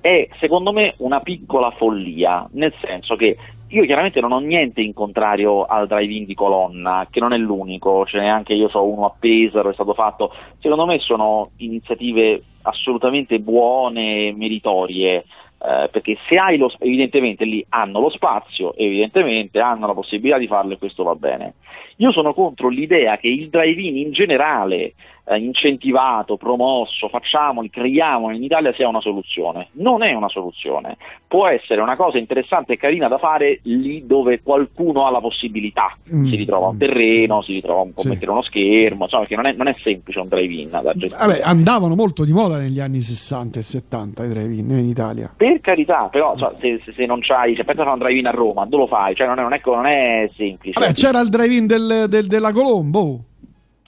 è 0.00 0.28
secondo 0.38 0.72
me 0.72 0.94
una 0.98 1.20
piccola 1.20 1.70
follia, 1.72 2.48
nel 2.52 2.72
senso 2.78 3.16
che 3.16 3.36
io 3.68 3.84
chiaramente 3.84 4.20
non 4.20 4.32
ho 4.32 4.40
niente 4.40 4.80
in 4.80 4.92
contrario 4.92 5.64
al 5.64 5.86
drive-in 5.86 6.24
di 6.24 6.34
colonna, 6.34 7.06
che 7.08 7.20
non 7.20 7.32
è 7.32 7.36
l'unico, 7.36 8.04
ce 8.04 8.18
n'è 8.18 8.26
anche 8.26 8.54
io 8.54 8.68
so 8.68 8.84
uno 8.84 9.06
a 9.06 9.14
Pesaro, 9.16 9.70
è 9.70 9.74
stato 9.74 9.94
fatto. 9.94 10.32
Secondo 10.58 10.86
me 10.86 10.98
sono 10.98 11.50
iniziative 11.58 12.42
assolutamente 12.62 13.38
buone, 13.38 14.32
meritorie 14.32 15.24
eh, 15.62 15.88
perché 15.90 16.16
se 16.26 16.36
hai 16.36 16.56
lo, 16.56 16.72
evidentemente 16.78 17.44
lì 17.44 17.64
hanno 17.68 18.00
lo 18.00 18.08
spazio, 18.08 18.74
evidentemente 18.76 19.60
hanno 19.60 19.86
la 19.86 19.94
possibilità 19.94 20.38
di 20.38 20.46
farlo 20.46 20.72
e 20.72 20.78
questo 20.78 21.02
va 21.02 21.14
bene. 21.14 21.54
Io 21.96 22.12
sono 22.12 22.32
contro 22.32 22.68
l'idea 22.68 23.18
che 23.18 23.28
il 23.28 23.50
drive-in 23.50 23.98
in 23.98 24.12
generale 24.12 24.94
eh, 25.30 25.38
incentivato, 25.38 26.36
promosso, 26.36 27.08
facciamoli, 27.08 27.70
creiamoli 27.70 28.36
in 28.36 28.42
Italia 28.42 28.72
sia 28.74 28.88
una 28.88 29.00
soluzione. 29.00 29.68
Non 29.72 30.02
è 30.02 30.12
una 30.12 30.28
soluzione, 30.28 30.96
può 31.28 31.46
essere 31.46 31.80
una 31.80 31.94
cosa 31.94 32.18
interessante 32.18 32.72
e 32.72 32.76
carina 32.76 33.06
da 33.06 33.18
fare 33.18 33.60
lì 33.62 34.04
dove 34.06 34.42
qualcuno 34.42 35.06
ha 35.06 35.10
la 35.10 35.20
possibilità, 35.20 35.96
mm. 36.12 36.26
si 36.26 36.34
ritrova 36.34 36.68
un 36.68 36.78
terreno, 36.78 37.42
si 37.42 37.52
ritrova 37.52 37.82
un 37.82 37.94
po' 37.94 38.00
sì. 38.00 38.08
mettere 38.08 38.32
uno 38.32 38.42
schermo, 38.42 39.04
insomma, 39.04 39.22
perché 39.22 39.36
non 39.36 39.46
è, 39.46 39.52
non 39.52 39.68
è 39.68 39.76
semplice 39.82 40.18
un 40.18 40.26
drive-in 40.26 40.70
da 40.70 40.82
gestire. 40.94 41.16
Vabbè, 41.16 41.40
andavano 41.44 41.94
molto 41.94 42.24
di 42.24 42.32
moda 42.32 42.58
negli 42.58 42.80
anni 42.80 43.00
60 43.00 43.60
e 43.60 43.62
70 43.62 44.24
i 44.24 44.28
drive-in 44.28 44.70
in 44.70 44.86
Italia. 44.86 45.32
Per 45.36 45.60
carità, 45.60 46.08
però 46.10 46.36
cioè, 46.36 46.54
se, 46.60 46.80
se, 46.84 46.92
se, 46.92 47.06
non 47.06 47.20
c'hai, 47.20 47.54
se 47.54 47.62
pensi 47.62 47.82
a 47.82 47.84
fare 47.84 47.96
un 47.96 48.02
drive-in 48.02 48.26
a 48.26 48.32
Roma, 48.32 48.64
dove 48.64 48.82
lo 48.82 48.88
fai? 48.88 49.14
Cioè, 49.14 49.28
non, 49.28 49.38
è, 49.38 49.42
non, 49.42 49.52
è, 49.52 49.60
non 49.64 49.86
è 49.86 50.30
semplice. 50.36 50.80
Vabbè, 50.80 50.92
c'era 50.92 51.20
il 51.20 51.28
drive-in 51.28 51.66
del, 51.68 52.06
del, 52.08 52.26
della 52.26 52.50
Colombo. 52.50 53.26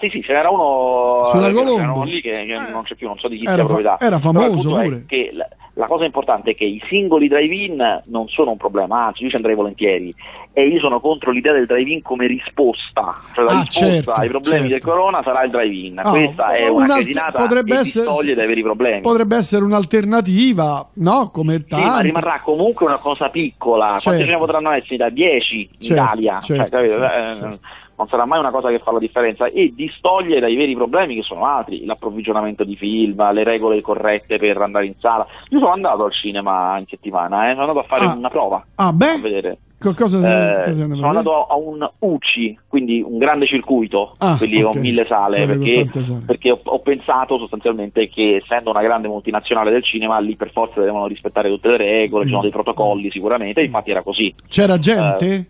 Sì, 0.03 0.09
sì, 0.09 0.23
ce 0.23 0.33
n'era 0.33 0.51
uno, 0.51 1.23
Sulla 1.23 1.53
Colombo. 1.53 2.01
uno 2.01 2.03
lì 2.03 2.21
che, 2.21 2.45
che 2.45 2.55
eh, 2.55 2.71
non 2.73 2.83
c'è 2.83 2.97
più, 2.97 3.07
non 3.07 3.17
so 3.19 3.29
di 3.29 3.37
chi 3.37 3.45
era 3.45 3.55
sia 3.55 3.65
proprietà. 3.67 4.01
Era 4.01 4.19
famoso 4.19 4.71
pure. 4.71 5.05
Che 5.07 5.31
la, 5.33 5.47
la, 5.75 5.87
cosa 5.87 6.05
importante 6.05 6.51
è 6.51 6.55
che 6.57 6.65
i 6.65 6.83
singoli 6.89 7.29
drive-in 7.29 8.03
non 8.07 8.27
sono 8.27 8.51
un 8.51 8.57
problema, 8.57 9.07
anzi 9.07 9.23
io 9.23 9.31
ci 9.31 9.37
andrei 9.37 9.55
volentieri 9.55 10.13
e 10.53 10.67
io 10.67 10.81
sono 10.81 10.99
contro 10.99 11.31
l'idea 11.31 11.53
del 11.53 11.67
drive-in 11.67 12.03
come 12.03 12.27
risposta, 12.27 13.17
cioè 13.33 13.45
la 13.45 13.53
ah, 13.53 13.63
risposta 13.63 13.93
certo, 13.93 14.11
ai 14.11 14.29
problemi 14.29 14.69
certo. 14.69 14.75
del 14.75 14.83
corona 14.83 15.23
sarà 15.23 15.45
il 15.45 15.51
drive-in. 15.53 16.01
Oh, 16.05 16.11
Questa 16.11 16.47
è 16.47 16.69
una 16.69 16.95
cretinata 16.95 17.41
potrebbe 17.41 17.75
che 17.75 17.79
essere, 17.79 18.05
toglie 18.05 18.35
dai 18.35 18.47
veri 18.49 18.63
problemi. 18.63 19.01
Potrebbe 19.03 19.37
essere 19.37 19.63
un'alternativa, 19.63 20.89
no? 20.95 21.31
Come 21.31 21.65
tanti. 21.65 21.85
Sì, 21.85 21.91
ma 21.91 22.01
rimarrà 22.01 22.41
comunque 22.43 22.87
una 22.87 22.99
cosa 22.99 23.29
piccola. 23.29 23.91
Certo. 23.91 24.03
Quanti 24.09 24.25
ce 24.25 24.31
ne 24.33 24.37
potranno 24.37 24.71
essere 24.73 24.97
da 24.97 25.11
10 25.11 25.61
in 25.61 25.69
certo, 25.79 26.03
Italia? 26.03 26.41
Certo, 26.41 26.77
cioè, 26.77 26.89
certo, 26.89 27.55
eh, 27.55 27.59
non 28.03 28.09
sarà 28.09 28.25
mai 28.27 28.41
una 28.41 28.51
cosa 28.51 28.69
che 28.69 28.81
fa 28.81 28.91
la 28.93 28.99
differenza 28.99 29.47
e 29.47 29.73
distoglie 29.75 30.41
dai 30.41 30.57
veri 30.57 30.75
problemi 30.75 31.15
che 31.15 31.23
sono 31.23 31.45
altri, 31.47 31.85
l'approvvigionamento 31.85 32.65
di 32.65 32.77
film, 32.77 33.33
le 33.33 33.45
regole 33.45 33.81
corrette 33.81 34.39
per 34.39 34.61
andare 34.61 34.87
in 34.87 34.95
sala. 34.99 35.25
Io 35.51 35.59
sono 35.61 35.71
andato 35.73 36.05
al 36.05 36.13
cinema 36.13 36.77
in 36.79 36.87
settimana, 36.89 37.47
eh, 37.49 37.55
sono 37.55 37.61
andato 37.69 37.79
a 37.79 37.85
fare 37.85 38.05
Ah. 38.07 38.15
una 38.17 38.29
prova. 38.29 38.65
Ah, 38.77 38.93
beh, 38.93 39.07
a 39.07 39.19
vedere. 39.21 39.59
co- 39.83 39.95
cosa, 39.95 40.19
Eh, 40.19 40.65
cosa 40.65 40.85
sono 40.87 41.07
andato 41.09 41.45
a 41.47 41.57
un 41.57 41.89
UCI, 42.01 42.57
quindi 42.69 43.03
un 43.05 43.19
grande 43.19 43.47
circuito, 43.47 44.15
Ah, 44.19 44.37
quelli 44.37 44.63
ok. 44.63 44.73
con 44.73 44.81
mille 44.81 45.05
sale, 45.07 45.45
perché, 45.47 45.89
sale. 46.03 46.23
perché 46.25 46.51
ho, 46.53 46.61
ho 46.63 46.79
pensato 46.81 47.37
sostanzialmente 47.39 48.09
che 48.09 48.37
essendo 48.43 48.71
una 48.71 48.83
grande 48.83 49.09
multinazionale 49.09 49.71
del 49.73 49.83
cinema, 49.83 50.19
lì 50.21 50.37
per 50.37 50.53
forza 50.53 50.81
devono 50.81 51.07
rispettare 51.09 51.51
tutte 51.51 51.69
le 51.69 51.77
regole, 51.79 52.25
ci 52.25 52.31
sono 52.31 52.43
dei 52.43 52.51
protocolli 52.53 53.11
sicuramente, 53.11 53.61
infatti 53.63 53.91
era 53.91 54.03
così. 54.03 54.33
C'era 54.49 54.75
Eh, 54.75 54.79
gente? 54.79 55.49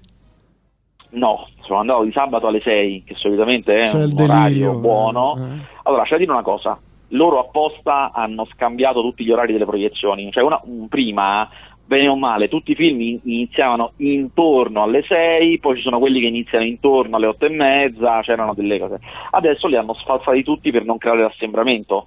No, 1.15 1.47
sono 1.61 1.81
andato 1.81 2.05
di 2.05 2.13
sabato 2.13 2.47
alle 2.47 2.61
6, 2.63 3.05
che 3.05 3.15
solitamente 3.17 3.83
è 3.83 3.87
C'è 3.87 4.05
un 4.05 4.15
orario 4.19 4.79
buono. 4.79 5.37
Eh. 5.37 5.59
Allora, 5.85 6.05
c'è 6.05 6.13
da 6.13 6.17
dire 6.19 6.31
una 6.33 6.43
cosa, 6.43 6.79
loro 7.09 7.39
apposta 7.39 8.13
hanno 8.13 8.47
scambiato 8.53 9.03
tutti 9.03 9.23
gli 9.25 9.31
orari 9.31 9.53
delle 9.53 9.67
proiezioni, 9.67 10.31
cioè 10.33 10.43
una, 10.43 10.59
un- 10.65 10.89
prima, 10.89 11.47
bene 11.85 12.09
o 12.09 12.17
male, 12.17 12.49
tutti 12.49 12.71
i 12.73 12.75
film 12.75 12.99
in- 13.03 13.21
iniziavano 13.25 13.93
intorno 13.99 14.83
alle 14.83 15.03
6, 15.03 15.59
poi 15.59 15.77
ci 15.77 15.83
sono 15.83 15.99
quelli 15.99 16.19
che 16.21 16.29
iniziano 16.29 16.65
intorno 16.65 17.17
alle 17.17 17.27
8 17.27 17.45
e 17.45 17.51
mezza, 17.51 18.23
c'erano 18.23 18.55
delle 18.55 18.79
cose. 18.79 18.99
Adesso 19.33 19.67
li 19.67 19.77
hanno 19.77 19.93
sfalsati 19.93 20.43
tutti 20.43 20.71
per 20.71 20.87
non 20.87 20.97
creare 20.97 21.21
l'assembramento, 21.21 22.07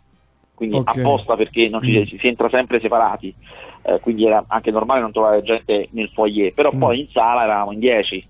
quindi 0.56 0.78
Ok. 0.78 0.98
apposta 0.98 1.36
perché 1.36 1.70
non 1.70 1.84
ci- 1.84 2.00
Mm. 2.00 2.04
si, 2.06 2.18
si 2.18 2.28
entra 2.28 2.50
sempre 2.50 2.80
separati, 2.80 3.34
Eh, 3.88 4.00
quindi 4.00 4.26
era 4.26 4.44
anche 4.48 4.72
normale 4.72 5.02
non 5.02 5.12
trovare 5.12 5.44
gente 5.44 5.90
nel 5.92 6.10
foyer, 6.12 6.52
però 6.56 6.72
Mm. 6.74 6.80
poi 6.80 7.02
in 7.02 7.08
sala 7.12 7.44
eravamo 7.44 7.72
in 7.72 7.78
10. 7.78 8.26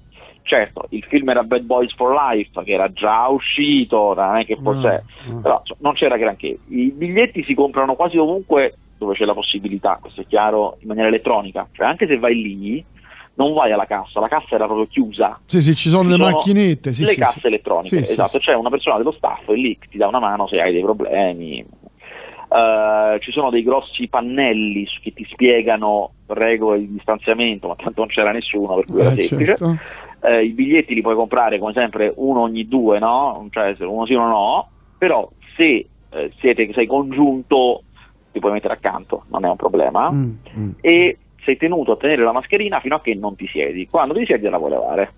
Certo, 0.48 0.86
il 0.90 1.04
film 1.06 1.28
era 1.30 1.42
Bad 1.42 1.64
Boys 1.64 1.92
for 1.96 2.14
Life, 2.14 2.52
che 2.64 2.72
era 2.72 2.92
già 2.94 3.28
uscito, 3.30 4.14
non 4.14 4.36
è 4.36 4.46
che 4.46 4.56
fosse... 4.62 4.88
Ah, 4.88 4.94
ah. 4.94 5.42
Però 5.42 5.58
insomma, 5.60 5.80
non 5.80 5.94
c'era 5.94 6.18
granché. 6.18 6.60
I 6.68 6.92
biglietti 6.92 7.44
si 7.44 7.56
comprano 7.56 7.96
quasi 7.96 8.18
ovunque 8.18 8.76
dove 8.96 9.16
c'è 9.16 9.26
la 9.26 9.34
possibilità, 9.34 9.98
questo 10.00 10.22
è 10.22 10.26
chiaro, 10.28 10.78
in 10.82 10.88
maniera 10.88 11.10
elettronica. 11.10 11.68
Cioè 11.72 11.88
anche 11.88 12.06
se 12.06 12.20
vai 12.20 12.36
lì, 12.36 12.86
non 13.34 13.54
vai 13.54 13.72
alla 13.72 13.88
cassa, 13.88 14.20
la 14.20 14.28
cassa 14.28 14.54
era 14.54 14.66
proprio 14.66 14.86
chiusa. 14.86 15.40
Sì, 15.46 15.64
sì, 15.64 15.74
ci 15.74 15.90
sono 15.90 16.04
Ci 16.04 16.10
le 16.10 16.24
sono 16.24 16.36
macchinette. 16.36 16.94
Sì, 16.94 17.02
le 17.06 17.08
sì, 17.08 17.20
casse 17.20 17.40
sì. 17.40 17.48
elettroniche, 17.48 17.98
esatto, 17.98 18.38
c'è 18.38 18.54
una 18.54 18.70
persona 18.70 18.98
dello 18.98 19.14
staff 19.14 19.48
lì 19.48 19.76
che 19.80 19.88
ti 19.90 19.98
dà 19.98 20.08
una 20.08 20.20
mano 20.20 20.48
se 20.48 20.62
hai 20.62 20.72
dei 20.72 20.82
problemi. 20.82 21.58
Eh, 21.58 23.18
ci 23.22 23.32
sono 23.32 23.50
dei 23.50 23.64
grossi 23.64 24.08
pannelli 24.08 24.88
che 25.02 25.12
ti 25.12 25.26
spiegano 25.28 26.12
regole 26.28 26.80
di 26.80 26.94
distanziamento, 26.94 27.68
ma 27.68 27.76
tanto 27.76 28.02
non 28.02 28.10
c'era 28.10 28.32
nessuno, 28.32 28.76
per 28.76 28.86
cui 28.86 29.00
era 29.02 29.10
Eh, 29.10 29.24
semplice. 29.24 29.58
certo. 29.58 29.78
Eh, 30.26 30.46
I 30.46 30.50
biglietti 30.52 30.94
li 30.94 31.02
puoi 31.02 31.16
comprare 31.16 31.60
come 31.60 31.74
sempre 31.74 32.12
uno 32.16 32.42
ogni 32.42 32.68
due, 32.68 33.00
no? 33.00 33.48
Cioè 33.52 33.76
uno 33.80 34.06
sì 34.06 34.14
uno 34.14 34.28
no, 34.28 34.70
però 34.98 35.30
se 35.56 35.88
eh, 36.10 36.32
siete, 36.40 36.72
sei 36.74 36.88
congiunto 36.88 37.84
ti 38.32 38.40
puoi 38.40 38.52
mettere 38.52 38.74
accanto, 38.74 39.26
non 39.30 39.46
è 39.46 39.50
un 39.50 39.56
problema. 39.56 40.12
Mm, 40.12 40.32
mm. 40.58 40.70
E 40.82 41.18
sei 41.44 41.58
tenuto 41.58 41.94
a 41.94 41.98
tenere 41.98 42.24
la 42.24 42.32
mascherina 42.32 42.80
fino 42.80 42.96
a 42.96 43.02
che 43.02 43.14
non 43.14 43.36
ti 43.36 43.48
siedi. 43.48 43.88
Quando 43.88 44.14
ti 44.14 44.26
siedi 44.26 44.50
la 44.50 44.58
puoi 44.58 44.72
levare. 44.72 45.12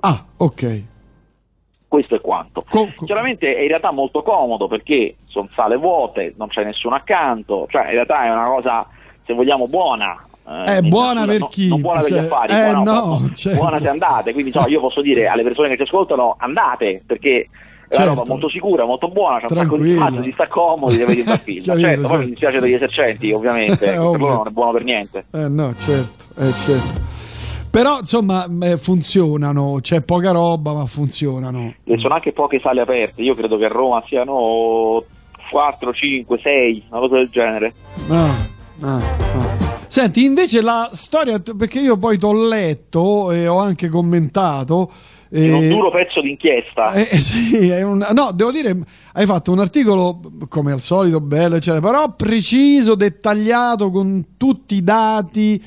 Ah, 0.00 0.24
ok. 0.36 0.82
Questo 1.88 2.14
è 2.16 2.20
quanto. 2.20 2.64
Co- 2.68 2.92
co- 2.94 3.04
Chiaramente 3.04 3.54
è 3.54 3.60
in 3.60 3.68
realtà 3.68 3.90
molto 3.90 4.22
comodo 4.22 4.66
perché 4.66 5.16
sono 5.26 5.48
sale 5.54 5.76
vuote, 5.76 6.34
non 6.36 6.48
c'è 6.48 6.64
nessuno 6.64 6.94
accanto, 6.94 7.66
cioè 7.68 7.84
in 7.86 7.90
realtà 7.92 8.24
è 8.24 8.30
una 8.30 8.46
cosa, 8.46 8.86
se 9.24 9.34
vogliamo, 9.34 9.68
buona. 9.68 10.26
Eh, 10.46 10.64
È 10.64 10.80
nel 10.80 10.88
buona 10.88 11.24
per 11.24 11.38
no- 11.40 11.46
chi? 11.48 11.68
Non 11.68 11.80
buona 11.80 12.00
per 12.00 12.10
gli 12.10 12.14
Cioè, 12.14 12.24
affari, 12.24 12.52
eh, 12.52 12.72
buona, 12.72 12.92
no, 12.92 13.06
buona- 13.06 13.30
certo. 13.34 13.58
buona 13.58 13.78
se 13.80 13.88
andate. 13.88 14.32
Quindi 14.32 14.50
insomma, 14.50 14.68
io 14.68 14.80
posso 14.80 15.00
dire 15.02 15.26
alle 15.28 15.42
persone 15.42 15.68
che 15.68 15.76
ci 15.76 15.82
ascoltano 15.82 16.34
andate 16.38 17.02
perché 17.06 17.48
è 17.88 17.96
una 17.96 18.04
Certo. 18.06 18.14
roba 18.20 18.22
molto 18.26 18.48
sicura, 18.48 18.84
molto 18.86 19.08
buona, 19.08 19.38
c'è 19.38 19.46
un 19.50 19.56
sacco 19.56 19.76
di 19.76 19.82
Tranquilla. 19.94 20.00
spazio, 20.06 20.22
si 20.22 20.30
sta 20.32 20.48
comodi, 20.48 20.96
vede 20.96 21.12
un 21.20 21.24
bel 21.26 21.38
film. 21.38 21.60
Chiarito, 21.62 21.86
certo, 21.86 22.00
poi 22.00 22.08
certo. 22.10 22.24
mi 22.24 22.30
dispiace 22.30 22.60
degli 22.60 22.72
esercenti, 22.72 23.32
ovviamente, 23.32 23.84
Eh, 23.92 23.98
ovvio. 23.98 24.28
non 24.28 24.46
è 24.46 24.50
buono 24.50 24.72
per 24.72 24.84
niente. 24.84 25.24
Eh 25.32 25.48
no, 25.48 25.74
certo, 25.78 26.24
eh, 26.40 26.50
certo. 26.50 27.10
Però 27.70 27.98
insomma 27.98 28.46
eh, 28.62 28.76
funzionano, 28.78 29.78
c'è 29.80 30.02
poca 30.02 30.30
roba 30.30 30.72
ma 30.74 30.84
funzionano. 30.86 31.74
E 31.84 31.98
sono 31.98 32.14
anche 32.14 32.32
poche 32.32 32.60
sale 32.62 32.80
aperte, 32.82 33.22
io 33.22 33.34
credo 33.34 33.56
che 33.58 33.64
a 33.64 33.68
Roma 33.68 34.02
siano 34.06 35.02
4, 35.50 35.92
5, 35.92 36.38
6, 36.42 36.84
una 36.90 37.00
cosa 37.00 37.14
del 37.16 37.28
genere. 37.30 37.74
Ah, 38.10 38.28
ah, 38.82 38.96
ah. 38.96 39.61
Senti, 39.92 40.24
invece 40.24 40.62
la 40.62 40.88
storia, 40.92 41.38
perché 41.38 41.78
io 41.78 41.98
poi 41.98 42.16
t'ho 42.16 42.32
letto 42.48 43.30
e 43.30 43.46
ho 43.46 43.58
anche 43.58 43.90
commentato. 43.90 44.90
È 45.28 45.50
un 45.50 45.64
eh, 45.64 45.68
duro 45.68 45.90
pezzo 45.90 46.22
d'inchiesta. 46.22 46.92
eh, 46.94 47.08
eh, 47.10 47.18
sì, 47.18 47.68
è 47.68 47.82
un- 47.82 48.02
no, 48.14 48.30
devo 48.32 48.50
dire, 48.50 48.74
hai 49.12 49.26
fatto 49.26 49.52
un 49.52 49.58
articolo 49.58 50.18
come 50.48 50.72
al 50.72 50.80
solito 50.80 51.20
bello, 51.20 51.56
eccetera, 51.56 51.86
però 51.86 52.14
preciso, 52.14 52.94
dettagliato, 52.94 53.90
con 53.90 54.28
tutti 54.38 54.76
i 54.76 54.82
dati. 54.82 55.62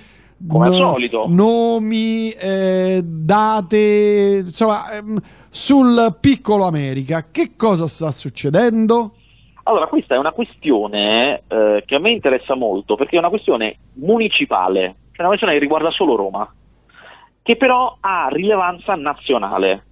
Come 0.47 0.69
al 0.69 0.73
solito. 0.73 1.25
Nomi, 1.27 2.31
eh, 2.31 3.03
date, 3.05 4.41
insomma, 4.43 4.89
ehm, 4.91 5.21
sul 5.51 6.17
piccolo 6.19 6.65
America. 6.65 7.27
Che 7.29 7.51
cosa 7.55 7.85
sta 7.85 8.09
succedendo? 8.09 9.14
Allora, 9.67 9.87
questa 9.87 10.13
è 10.13 10.19
una 10.19 10.31
questione 10.31 11.41
eh, 11.47 11.83
che 11.87 11.95
a 11.95 11.99
me 11.99 12.11
interessa 12.11 12.53
molto 12.53 12.95
perché 12.95 13.15
è 13.15 13.19
una 13.19 13.29
questione 13.29 13.77
municipale, 13.93 14.95
cioè 15.11 15.21
una 15.25 15.29
questione 15.29 15.53
che 15.53 15.59
riguarda 15.59 15.89
solo 15.89 16.15
Roma, 16.15 16.47
che 17.41 17.55
però 17.55 17.97
ha 17.99 18.27
rilevanza 18.29 18.93
nazionale 18.93 19.85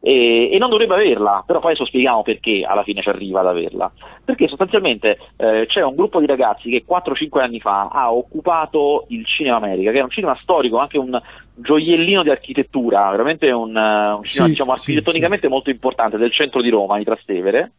e, 0.00 0.50
e 0.52 0.58
non 0.58 0.68
dovrebbe 0.68 0.94
averla, 0.94 1.44
però 1.46 1.60
poi 1.60 1.70
adesso 1.70 1.86
spieghiamo 1.86 2.22
perché 2.22 2.64
alla 2.66 2.82
fine 2.82 3.02
ci 3.02 3.08
arriva 3.08 3.38
ad 3.38 3.46
averla. 3.46 3.90
Perché 4.24 4.48
sostanzialmente 4.48 5.18
eh, 5.36 5.66
c'è 5.66 5.82
un 5.82 5.94
gruppo 5.94 6.18
di 6.18 6.26
ragazzi 6.26 6.68
che 6.68 6.84
4-5 6.84 7.40
anni 7.40 7.60
fa 7.60 7.86
ha 7.92 8.12
occupato 8.12 9.06
il 9.08 9.24
Cinema 9.24 9.56
America, 9.56 9.92
che 9.92 10.00
è 10.00 10.02
un 10.02 10.10
cinema 10.10 10.36
storico, 10.42 10.78
anche 10.78 10.98
un 10.98 11.16
gioiellino 11.54 12.24
di 12.24 12.30
architettura, 12.30 13.10
veramente 13.10 13.50
un, 13.52 13.76
eh, 13.76 14.12
un 14.12 14.24
cinema 14.24 14.46
Sì, 14.46 14.50
diciamo, 14.50 14.76
sì, 14.76 14.90
architettonicamente 14.90 15.46
molto 15.46 15.70
importante 15.70 16.18
del 16.18 16.32
centro 16.32 16.60
di 16.60 16.68
Roma, 16.68 16.98
di 16.98 17.04
Trastevere. 17.04 17.72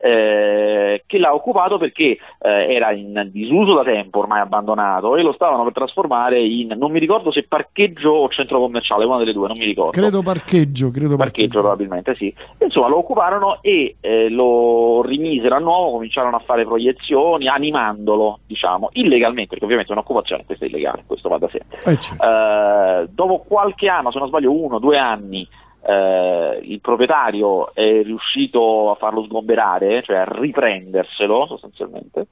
Eh, 0.00 1.02
che 1.06 1.18
l'ha 1.18 1.34
occupato 1.34 1.76
perché 1.76 2.18
eh, 2.40 2.74
era 2.74 2.92
in 2.92 3.28
disuso 3.30 3.74
da 3.74 3.82
tempo, 3.82 4.20
ormai 4.20 4.40
abbandonato, 4.40 5.16
e 5.16 5.22
lo 5.22 5.32
stavano 5.32 5.64
per 5.64 5.74
trasformare 5.74 6.40
in, 6.40 6.74
non 6.76 6.90
mi 6.90 6.98
ricordo 6.98 7.30
se 7.30 7.44
parcheggio 7.46 8.10
o 8.10 8.28
centro 8.28 8.58
commerciale, 8.58 9.04
una 9.04 9.18
delle 9.18 9.32
due, 9.32 9.48
non 9.48 9.58
mi 9.58 9.64
ricordo 9.64 9.90
Credo 9.90 10.22
parcheggio, 10.22 10.90
credo 10.90 11.16
parcheggio 11.16 11.60
probabilmente 11.60 12.14
sì. 12.14 12.32
Insomma, 12.58 12.88
lo 12.88 12.98
occuparono 12.98 13.58
e 13.60 13.96
eh, 14.00 14.28
lo 14.30 15.02
rimisero 15.02 15.56
a 15.56 15.58
nuovo, 15.58 15.92
cominciarono 15.92 16.36
a 16.36 16.40
fare 16.40 16.64
proiezioni 16.64 17.48
animandolo, 17.48 18.40
diciamo, 18.46 18.88
illegalmente, 18.92 19.48
perché 19.50 19.64
ovviamente 19.64 19.92
un'occupazione 19.92 20.44
questa 20.46 20.64
è 20.64 20.68
illegale, 20.68 21.04
questo 21.06 21.28
va 21.28 21.38
da 21.38 21.48
sé. 21.50 21.62
Eh, 21.84 21.98
certo. 21.98 22.24
Eh, 22.24 23.08
dopo 23.10 23.44
qualche 23.46 23.88
anno, 23.88 24.10
se 24.10 24.18
non 24.18 24.28
sbaglio 24.28 24.52
uno 24.52 24.76
o 24.76 24.78
due 24.78 24.98
anni, 24.98 25.46
eh, 25.82 26.60
il 26.62 26.80
proprietario 26.80 27.74
è 27.74 28.02
riuscito 28.02 28.90
a 28.90 28.94
farlo 28.94 29.24
sgomberare, 29.24 30.02
cioè 30.02 30.16
a 30.16 30.24
riprenderselo 30.24 31.46
sostanzialmente, 31.46 32.26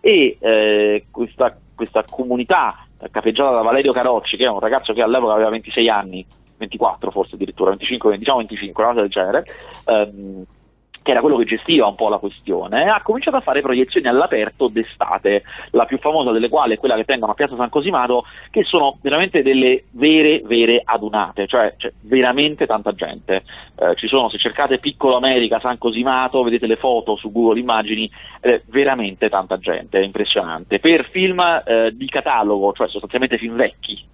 e 0.00 0.36
eh, 0.40 1.06
questa 1.10 1.56
questa 1.80 2.04
comunità 2.06 2.84
capeggiata 3.10 3.52
da 3.52 3.62
Valerio 3.62 3.92
Carocci, 3.92 4.36
che 4.36 4.44
è 4.44 4.50
un 4.50 4.58
ragazzo 4.58 4.92
che 4.92 5.00
all'epoca 5.00 5.32
aveva 5.32 5.48
26 5.48 5.88
anni, 5.88 6.26
24 6.58 7.10
forse 7.10 7.36
addirittura, 7.36 7.70
25, 7.70 8.18
diciamo 8.18 8.36
25, 8.38 8.82
una 8.82 8.92
cosa 8.92 9.02
del 9.02 9.10
genere, 9.10 9.44
ehm, 9.86 10.44
che 11.02 11.12
era 11.12 11.20
quello 11.20 11.36
che 11.36 11.44
gestiva 11.44 11.86
un 11.86 11.94
po' 11.94 12.08
la 12.08 12.18
questione, 12.18 12.88
ha 12.88 13.00
cominciato 13.02 13.36
a 13.36 13.40
fare 13.40 13.62
proiezioni 13.62 14.06
all'aperto 14.06 14.68
d'estate, 14.68 15.44
la 15.70 15.86
più 15.86 15.98
famosa 15.98 16.30
delle 16.30 16.48
quali 16.48 16.74
è 16.74 16.78
quella 16.78 16.96
che 16.96 17.04
tengono 17.04 17.32
a 17.32 17.34
Piazza 17.34 17.56
San 17.56 17.70
Cosimato, 17.70 18.24
che 18.50 18.64
sono 18.64 18.98
veramente 19.00 19.42
delle 19.42 19.84
vere, 19.92 20.42
vere 20.44 20.82
adunate, 20.84 21.46
cioè 21.46 21.74
c'è 21.76 21.92
veramente 22.02 22.66
tanta 22.66 22.92
gente. 22.92 23.42
Eh, 23.78 23.94
ci 23.96 24.08
sono, 24.08 24.28
se 24.28 24.38
cercate 24.38 24.78
Piccolo 24.78 25.16
America, 25.16 25.58
San 25.60 25.78
Cosimato, 25.78 26.42
vedete 26.42 26.66
le 26.66 26.76
foto 26.76 27.16
su 27.16 27.32
Google 27.32 27.60
Immagini, 27.60 28.10
è 28.40 28.60
veramente 28.66 29.28
tanta 29.28 29.58
gente, 29.58 29.98
è 29.98 30.02
impressionante. 30.02 30.80
Per 30.80 31.08
film 31.10 31.40
eh, 31.40 31.92
di 31.94 32.06
catalogo, 32.06 32.72
cioè 32.72 32.88
sostanzialmente 32.88 33.38
film 33.38 33.56
vecchi, 33.56 34.06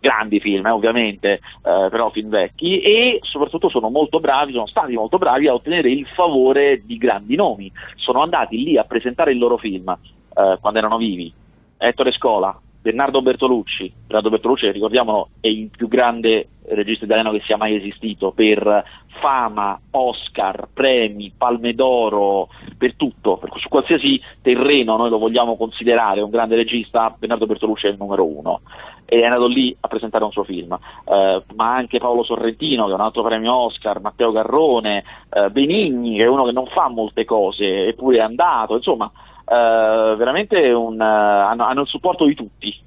grandi 0.00 0.40
film 0.40 0.66
eh, 0.66 0.70
ovviamente, 0.70 1.32
eh, 1.32 1.40
però 1.62 2.10
film 2.10 2.28
vecchi 2.28 2.80
e 2.80 3.18
soprattutto 3.22 3.68
sono 3.68 3.90
molto 3.90 4.20
bravi, 4.20 4.52
sono 4.52 4.66
stati 4.66 4.94
molto 4.94 5.18
bravi 5.18 5.48
a 5.48 5.54
ottenere 5.54 5.90
il 5.90 6.06
favore 6.14 6.82
di 6.84 6.96
grandi 6.96 7.36
nomi, 7.36 7.70
sono 7.96 8.22
andati 8.22 8.62
lì 8.62 8.76
a 8.76 8.84
presentare 8.84 9.32
il 9.32 9.38
loro 9.38 9.56
film 9.56 9.88
eh, 9.88 10.58
quando 10.60 10.78
erano 10.78 10.96
vivi, 10.96 11.32
Ettore 11.76 12.12
Scola, 12.12 12.58
Bernardo 12.80 13.22
Bertolucci, 13.22 13.92
Bernardo 14.06 14.30
Bertolucci 14.30 14.70
ricordiamolo 14.70 15.30
è 15.40 15.48
il 15.48 15.68
più 15.68 15.88
grande 15.88 16.48
regista 16.68 17.04
italiano 17.04 17.32
che 17.32 17.42
sia 17.44 17.56
mai 17.56 17.74
esistito 17.74 18.30
per 18.30 18.84
fama, 19.20 19.78
Oscar, 19.90 20.68
premi, 20.72 21.32
Palme 21.36 21.74
d'Oro, 21.74 22.48
per 22.76 22.94
tutto, 22.94 23.36
per, 23.36 23.50
su 23.56 23.68
qualsiasi 23.68 24.20
terreno 24.42 24.96
noi 24.96 25.10
lo 25.10 25.18
vogliamo 25.18 25.56
considerare 25.56 26.20
un 26.20 26.30
grande 26.30 26.54
regista, 26.54 27.14
Bernardo 27.18 27.46
Bertolucci 27.46 27.86
è 27.86 27.90
il 27.90 27.96
numero 27.98 28.24
uno. 28.24 28.60
E 29.04 29.20
è 29.20 29.24
andato 29.24 29.46
lì 29.46 29.74
a 29.80 29.88
presentare 29.88 30.24
un 30.24 30.32
suo 30.32 30.44
film, 30.44 30.72
eh, 30.72 31.42
ma 31.54 31.74
anche 31.74 31.98
Paolo 31.98 32.22
Sorrentino 32.22 32.84
che 32.84 32.92
è 32.92 32.94
un 32.94 33.00
altro 33.00 33.22
premio 33.22 33.54
Oscar, 33.54 34.00
Matteo 34.00 34.30
Garrone, 34.30 35.02
eh, 35.30 35.50
Benigni 35.50 36.16
che 36.16 36.24
è 36.24 36.28
uno 36.28 36.44
che 36.44 36.52
non 36.52 36.66
fa 36.66 36.88
molte 36.88 37.24
cose 37.24 37.86
eppure 37.86 38.18
è 38.18 38.20
andato, 38.20 38.76
insomma 38.76 39.10
eh, 39.50 40.14
veramente 40.16 40.70
un, 40.70 41.00
hanno, 41.00 41.64
hanno, 41.64 41.80
il 41.82 41.88
supporto 41.88 42.24
di 42.24 42.34
tutti. 42.34 42.86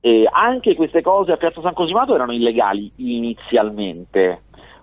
E 0.00 0.28
anche 0.30 0.76
queste 0.76 1.02
cose 1.02 1.32
a 1.32 1.36
Piazza 1.36 1.60
San 1.60 1.74
Cosimato 1.74 2.14
erano 2.14 2.32
illegali 2.32 2.92
inizialmente, 2.96 4.42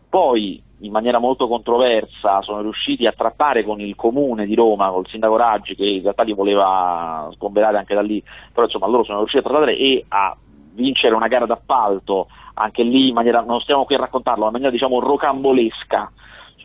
poi 0.09 0.61
in 0.79 0.91
maniera 0.91 1.19
molto 1.19 1.47
controversa 1.47 2.41
sono 2.41 2.61
riusciti 2.61 3.07
a 3.07 3.13
trattare 3.13 3.63
con 3.63 3.79
il 3.79 3.95
comune 3.95 4.45
di 4.45 4.55
Roma, 4.55 4.89
col 4.89 5.07
sindaco 5.07 5.37
Raggi 5.37 5.75
che 5.75 5.85
in 5.85 6.01
realtà 6.01 6.23
li 6.23 6.33
voleva 6.33 7.29
sgomberare 7.33 7.77
anche 7.77 7.95
da 7.95 8.01
lì, 8.01 8.21
però 8.51 8.65
insomma 8.65 8.87
loro 8.87 9.05
sono 9.05 9.19
riusciti 9.19 9.45
a 9.45 9.49
trattare 9.49 9.77
e 9.77 10.03
a 10.09 10.35
vincere 10.73 11.15
una 11.15 11.27
gara 11.27 11.45
d'appalto, 11.45 12.27
anche 12.55 12.83
lì 12.83 13.07
in 13.07 13.13
maniera, 13.13 13.41
non 13.41 13.61
stiamo 13.61 13.85
qui 13.85 13.95
a 13.95 13.99
raccontarlo, 13.99 14.45
in 14.45 14.51
maniera 14.51 14.71
diciamo 14.71 14.99
rocambolesca, 14.99 16.11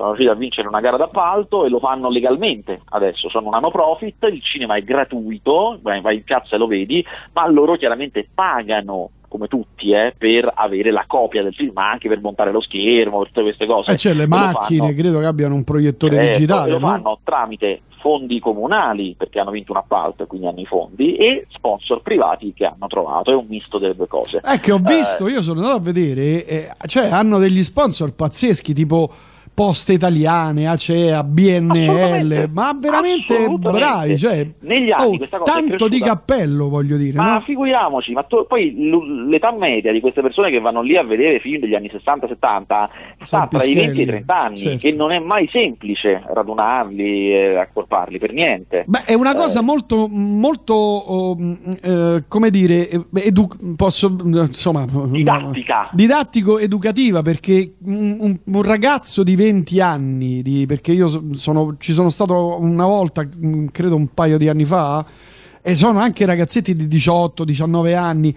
sono 0.00 0.12
riusciti 0.14 0.30
a 0.30 0.34
vincere 0.34 0.68
una 0.68 0.80
gara 0.80 0.96
d'appalto 0.96 1.64
e 1.64 1.68
lo 1.68 1.78
fanno 1.78 2.08
legalmente 2.08 2.80
adesso, 2.90 3.28
sono 3.28 3.48
una 3.48 3.58
no 3.58 3.70
profit, 3.70 4.26
il 4.30 4.42
cinema 4.42 4.76
è 4.76 4.82
gratuito, 4.82 5.78
vai 5.82 6.02
in 6.16 6.24
piazza 6.24 6.56
e 6.56 6.58
lo 6.58 6.66
vedi, 6.66 7.04
ma 7.32 7.46
loro 7.48 7.76
chiaramente 7.76 8.26
pagano 8.32 9.10
come 9.28 9.46
tutti, 9.46 9.92
eh, 9.92 10.12
per 10.18 10.50
avere 10.52 10.90
la 10.90 11.04
copia 11.06 11.44
del 11.44 11.54
film, 11.54 11.70
ma 11.74 11.88
anche 11.88 12.08
per 12.08 12.20
montare 12.20 12.50
lo 12.50 12.60
schermo, 12.60 13.18
per 13.18 13.28
tutte 13.28 13.42
queste 13.42 13.64
cose. 13.64 13.92
Eh, 13.92 13.96
cioè 13.96 14.12
le 14.12 14.26
macchine, 14.26 14.88
fanno, 14.88 15.00
credo 15.00 15.20
che 15.20 15.26
abbiano 15.26 15.54
un 15.54 15.62
proiettore 15.62 16.16
certo, 16.16 16.38
digitale. 16.38 16.70
Lo 16.72 16.78
no? 16.80 16.88
fanno 16.88 17.18
tramite 17.22 17.82
fondi 18.00 18.40
comunali 18.40 19.14
perché 19.16 19.38
hanno 19.38 19.52
vinto 19.52 19.70
un 19.70 19.78
appalto 19.78 20.24
e 20.24 20.26
quindi 20.26 20.48
hanno 20.48 20.60
i 20.60 20.66
fondi 20.66 21.14
e 21.14 21.46
sponsor 21.50 22.02
privati 22.02 22.52
che 22.52 22.64
hanno 22.64 22.88
trovato, 22.88 23.30
è 23.30 23.34
un 23.34 23.46
misto 23.46 23.78
delle 23.78 23.94
due 23.94 24.08
cose. 24.08 24.40
È 24.42 24.58
che 24.58 24.72
ho 24.72 24.78
visto, 24.78 25.28
eh, 25.28 25.32
io 25.32 25.42
sono 25.42 25.60
andato 25.60 25.76
a 25.76 25.80
vedere, 25.80 26.44
eh, 26.44 26.68
cioè 26.86 27.10
hanno 27.10 27.38
degli 27.38 27.62
sponsor 27.62 28.12
pazzeschi 28.12 28.72
tipo 28.72 29.12
poste 29.61 29.92
italiane, 29.92 30.66
Acea, 30.66 31.23
BNL, 31.23 32.49
ma 32.51 32.75
veramente 32.81 33.46
bravi, 33.59 34.16
cioè, 34.16 34.49
negli 34.61 34.90
anni 34.90 35.05
oh, 35.05 35.16
questa 35.18 35.37
cosa 35.37 35.53
tanto 35.53 35.87
di 35.87 36.01
cappello 36.01 36.70
voglio 36.70 36.96
dire. 36.96 37.18
Ma 37.18 37.35
no? 37.35 37.40
figuriamoci, 37.42 38.12
ma 38.12 38.23
to- 38.23 38.46
poi 38.46 38.73
l- 38.75 39.29
l'età 39.29 39.53
media 39.53 39.92
di 39.92 40.01
queste 40.01 40.23
persone 40.23 40.51
che 40.51 40.61
vanno 40.61 40.81
lì 40.81 40.96
a 40.96 41.05
vedere 41.05 41.40
film 41.40 41.61
degli 41.61 41.75
anni 41.75 41.90
60-70 41.92 42.88
sta 43.20 43.46
tra 43.49 43.62
i 43.62 43.75
20 43.75 43.99
e 43.99 44.03
i 44.03 44.07
30 44.07 44.35
anni, 44.35 44.57
certo. 44.57 44.79
che 44.79 44.92
non 44.94 45.12
è 45.12 45.18
mai 45.18 45.46
semplice 45.53 46.23
radunarli 46.27 47.35
e 47.35 47.57
accorparli 47.57 48.18
per 48.18 48.33
niente. 48.33 48.85
Beh, 48.87 49.05
è 49.05 49.12
una 49.12 49.35
cosa 49.35 49.61
eh. 49.61 49.62
molto, 49.62 50.09
molto, 50.09 50.73
oh, 50.73 51.37
eh, 51.83 52.25
come 52.27 52.49
dire, 52.49 52.88
edu- 53.12 53.77
posso, 53.77 54.16
insomma, 54.25 54.87
didattica. 54.87 55.90
didattico 55.92 56.59
educativa 56.59 57.20
perché 57.20 57.75
un, 57.85 58.16
un, 58.20 58.38
un 58.42 58.62
ragazzo 58.62 59.23
di 59.23 59.37
20 59.37 59.49
anni, 59.80 60.42
di, 60.42 60.64
perché 60.66 60.92
io 60.92 61.08
sono, 61.34 61.76
ci 61.78 61.92
sono 61.92 62.10
stato 62.10 62.58
una 62.60 62.86
volta, 62.86 63.24
mm, 63.24 63.66
credo 63.72 63.96
un 63.96 64.08
paio 64.14 64.38
di 64.38 64.48
anni 64.48 64.64
fa, 64.64 65.04
e 65.62 65.74
sono 65.74 65.98
anche 65.98 66.24
ragazzetti 66.24 66.74
di 66.74 66.86
18-19 66.86 67.94
anni. 67.94 68.36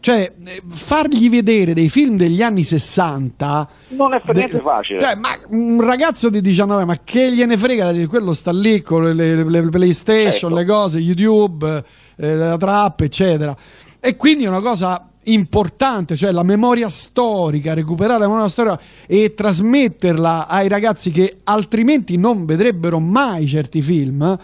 Cioè, 0.00 0.32
eh, 0.44 0.62
fargli 0.68 1.28
vedere 1.28 1.74
dei 1.74 1.88
film 1.88 2.16
degli 2.16 2.40
anni 2.40 2.62
60 2.62 3.68
non 3.88 4.14
è 4.14 4.20
per 4.20 4.36
niente 4.36 4.60
facile. 4.60 5.00
Cioè, 5.00 5.16
ma 5.16 5.30
un 5.48 5.80
ragazzo 5.80 6.30
di 6.30 6.40
19, 6.40 6.84
ma 6.84 6.98
che 7.02 7.32
gliene 7.32 7.56
frega? 7.56 7.92
Quello 8.06 8.32
sta 8.32 8.52
lì 8.52 8.80
con 8.80 9.02
le, 9.02 9.12
le, 9.12 9.42
le 9.44 9.68
PlayStation, 9.68 10.52
ecco. 10.52 10.60
le 10.60 10.66
cose, 10.66 10.98
YouTube, 10.98 11.84
eh, 12.16 12.34
la 12.34 12.56
trap, 12.56 13.00
eccetera. 13.00 13.56
E 14.00 14.16
quindi 14.16 14.44
è 14.44 14.48
una 14.48 14.60
cosa 14.60 15.07
importante, 15.32 16.16
cioè 16.16 16.32
la 16.32 16.42
memoria 16.42 16.88
storica, 16.88 17.74
recuperare 17.74 18.20
la 18.20 18.26
memoria 18.26 18.48
storica 18.48 18.78
e 19.06 19.34
trasmetterla 19.34 20.46
ai 20.48 20.68
ragazzi 20.68 21.10
che 21.10 21.38
altrimenti 21.44 22.16
non 22.18 22.44
vedrebbero 22.44 22.98
mai 22.98 23.46
certi 23.46 23.82
film, 23.82 24.36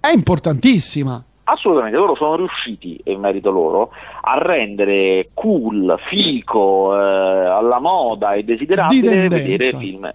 è 0.00 0.10
importantissima. 0.14 1.22
Assolutamente, 1.44 1.96
loro 1.96 2.14
sono 2.14 2.36
riusciti, 2.36 3.00
e 3.02 3.16
merito 3.16 3.50
loro, 3.50 3.90
a 4.20 4.38
rendere 4.38 5.30
cool, 5.34 5.98
fico, 6.08 6.96
eh, 6.96 7.46
alla 7.46 7.80
moda 7.80 8.34
e 8.34 8.44
desiderabile 8.44 9.28
vedere 9.28 9.70
film 9.76 10.10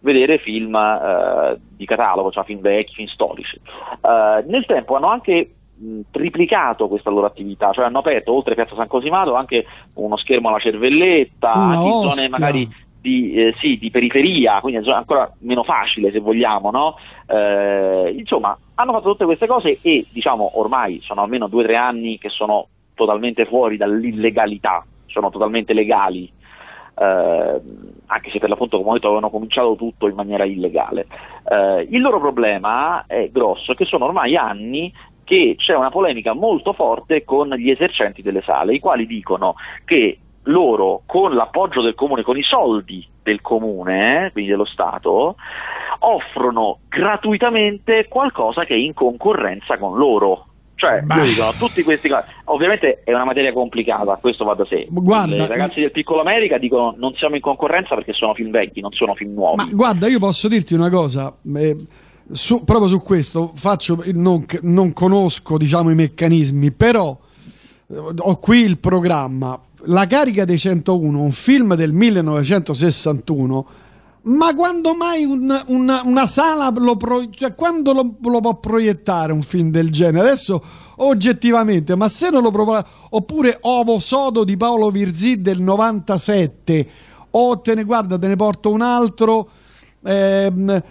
vedere 0.00 0.38
film 0.38 0.74
eh, 0.74 1.58
di 1.76 1.84
catalogo, 1.84 2.30
cioè 2.30 2.44
film 2.44 2.60
vecchi, 2.60 2.94
film 2.94 3.08
storici. 3.08 3.56
Eh, 3.56 4.44
nel 4.46 4.64
tempo 4.66 4.96
hanno 4.96 5.08
anche 5.08 5.50
triplicato 6.10 6.88
questa 6.88 7.10
loro 7.10 7.26
attività, 7.26 7.72
cioè 7.72 7.86
hanno 7.86 8.00
aperto 8.00 8.32
oltre 8.32 8.54
Piazza 8.54 8.74
San 8.74 8.88
Cosimato 8.88 9.34
anche 9.34 9.64
uno 9.94 10.16
schermo 10.16 10.48
alla 10.48 10.58
cervelletta, 10.58 11.52
in 11.74 12.10
zone 12.10 12.28
magari 12.28 12.68
di, 13.00 13.32
eh, 13.32 13.54
sì, 13.58 13.78
di, 13.78 13.90
periferia, 13.90 14.60
quindi 14.60 14.86
è 14.86 14.92
ancora 14.92 15.30
meno 15.38 15.62
facile 15.62 16.12
se 16.12 16.20
vogliamo, 16.20 16.70
no? 16.70 16.96
eh, 17.26 18.14
insomma, 18.16 18.56
hanno 18.74 18.92
fatto 18.92 19.10
tutte 19.10 19.24
queste 19.24 19.46
cose 19.46 19.78
e 19.80 20.06
diciamo 20.10 20.58
ormai 20.58 21.00
sono 21.02 21.22
almeno 21.22 21.48
due 21.48 21.62
o 21.62 21.66
tre 21.66 21.76
anni 21.76 22.18
che 22.18 22.28
sono 22.28 22.68
totalmente 22.94 23.46
fuori 23.46 23.76
dall'illegalità, 23.76 24.84
sono 25.06 25.30
totalmente 25.30 25.72
legali. 25.72 26.30
Eh, 26.98 27.60
anche 28.06 28.30
se 28.30 28.38
per 28.40 28.50
l'appunto 28.50 28.76
come 28.76 28.90
ho 28.90 28.92
detto 28.94 29.06
avevano 29.06 29.30
cominciato 29.30 29.74
tutto 29.76 30.06
in 30.06 30.14
maniera 30.14 30.44
illegale. 30.44 31.06
Eh, 31.48 31.86
il 31.88 32.00
loro 32.00 32.18
problema 32.20 33.06
è 33.06 33.30
grosso, 33.30 33.72
che 33.72 33.86
sono 33.86 34.04
ormai 34.04 34.36
anni 34.36 34.92
che 35.30 35.54
c'è 35.56 35.76
una 35.76 35.90
polemica 35.90 36.32
molto 36.32 36.72
forte 36.72 37.22
con 37.22 37.50
gli 37.50 37.70
esercenti 37.70 38.20
delle 38.20 38.42
sale, 38.42 38.74
i 38.74 38.80
quali 38.80 39.06
dicono 39.06 39.54
che 39.84 40.18
loro 40.44 41.02
con 41.06 41.34
l'appoggio 41.34 41.82
del 41.82 41.94
comune, 41.94 42.24
con 42.24 42.36
i 42.36 42.42
soldi 42.42 43.06
del 43.22 43.40
comune, 43.40 44.26
eh, 44.26 44.32
quindi 44.32 44.50
dello 44.50 44.64
Stato, 44.64 45.36
offrono 46.00 46.80
gratuitamente 46.88 48.08
qualcosa 48.08 48.64
che 48.64 48.74
è 48.74 48.78
in 48.78 48.92
concorrenza 48.92 49.78
con 49.78 49.96
loro. 49.96 50.46
Cioè, 50.74 51.02
dicono 51.02 51.52
tutti 51.58 51.84
questi. 51.84 52.10
Ovviamente 52.46 53.02
è 53.04 53.12
una 53.12 53.26
materia 53.26 53.52
complicata, 53.52 54.16
questo 54.16 54.44
va 54.44 54.54
da 54.54 54.64
sé. 54.64 54.88
Guarda, 54.88 55.44
I 55.44 55.46
ragazzi 55.46 55.78
del 55.78 55.92
Piccolo 55.92 56.22
America 56.22 56.58
dicono 56.58 56.94
non 56.96 57.14
siamo 57.14 57.36
in 57.36 57.40
concorrenza 57.42 57.94
perché 57.94 58.14
sono 58.14 58.34
film 58.34 58.50
vecchi, 58.50 58.80
non 58.80 58.90
sono 58.92 59.14
film 59.14 59.34
nuovi. 59.34 59.56
Ma 59.58 59.68
guarda, 59.70 60.08
io 60.08 60.18
posso 60.18 60.48
dirti 60.48 60.74
una 60.74 60.90
cosa. 60.90 61.32
Eh, 61.54 61.76
su, 62.32 62.64
proprio 62.64 62.88
su 62.88 63.00
questo 63.00 63.52
faccio, 63.54 64.02
non, 64.14 64.44
non 64.62 64.92
conosco 64.92 65.58
diciamo, 65.58 65.90
i 65.90 65.94
meccanismi, 65.94 66.70
però 66.72 67.18
eh, 67.86 67.96
ho 68.16 68.38
qui 68.38 68.60
il 68.60 68.78
programma. 68.78 69.60
La 69.84 70.06
carica 70.06 70.44
dei 70.44 70.58
101, 70.58 71.20
un 71.20 71.30
film 71.30 71.74
del 71.74 71.92
1961, 71.92 73.66
ma 74.22 74.54
quando 74.54 74.94
mai 74.94 75.24
un, 75.24 75.58
una, 75.68 76.02
una, 76.04 76.26
sala 76.26 76.70
lo 76.76 76.96
pro, 76.96 77.30
cioè, 77.30 77.54
quando 77.54 77.94
lo, 77.94 78.16
lo, 78.20 78.40
può 78.40 78.56
proiettare 78.58 79.32
un 79.32 79.40
film 79.40 79.70
del 79.70 79.90
genere? 79.90 80.28
Adesso 80.28 80.62
oggettivamente, 80.96 81.96
ma 81.96 82.10
se 82.10 82.28
non 82.28 82.42
lo 82.42 82.50
provo 82.50 82.84
oppure 83.10 83.56
Ovo 83.62 83.98
Sodo 83.98 84.44
di 84.44 84.58
Paolo 84.58 84.90
Virzì 84.90 85.40
del 85.40 85.60
97 85.60 86.90
o 87.30 87.60
te 87.60 87.74
ne 87.74 87.84
guarda, 87.84 88.18
te 88.18 88.28
ne 88.28 88.36
porto 88.36 88.70
un 88.70 88.82
altro 88.82 89.48
ehm, 90.02 90.82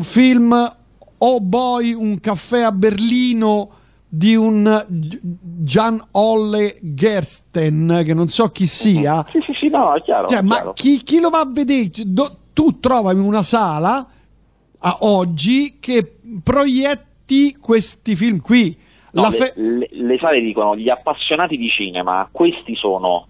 film 0.00 0.78
Oh 1.22 1.40
Boy, 1.40 1.92
un 1.92 2.18
caffè 2.18 2.62
a 2.62 2.72
Berlino 2.72 3.70
di 4.08 4.34
un 4.34 4.86
Gian 4.88 6.02
Olle 6.12 6.76
Gersten, 6.80 8.02
che 8.04 8.14
non 8.14 8.28
so 8.28 8.48
chi 8.48 8.66
sia. 8.66 9.24
Sì, 9.30 9.40
sì, 9.40 9.52
sì, 9.52 9.68
no, 9.68 9.94
è 9.94 10.02
chiaro. 10.02 10.26
Cioè, 10.26 10.38
è 10.38 10.42
ma 10.42 10.54
chiaro. 10.54 10.72
Chi, 10.72 11.02
chi, 11.02 11.20
lo 11.20 11.28
va 11.28 11.40
a 11.40 11.46
vedere? 11.46 11.90
Do, 12.06 12.36
tu 12.54 12.80
trovami 12.80 13.20
una 13.20 13.42
sala 13.42 14.06
a 14.78 14.96
oggi 15.00 15.76
che 15.78 16.16
proietti 16.42 17.56
questi 17.60 18.16
film 18.16 18.40
qui. 18.40 18.76
No, 19.12 19.30
fe- 19.30 19.52
le, 19.56 19.76
le, 19.78 19.88
le 19.90 20.18
sale 20.18 20.40
dicono 20.40 20.74
gli 20.74 20.88
appassionati 20.88 21.56
di 21.56 21.68
cinema, 21.68 22.28
questi 22.32 22.74
sono 22.76 23.26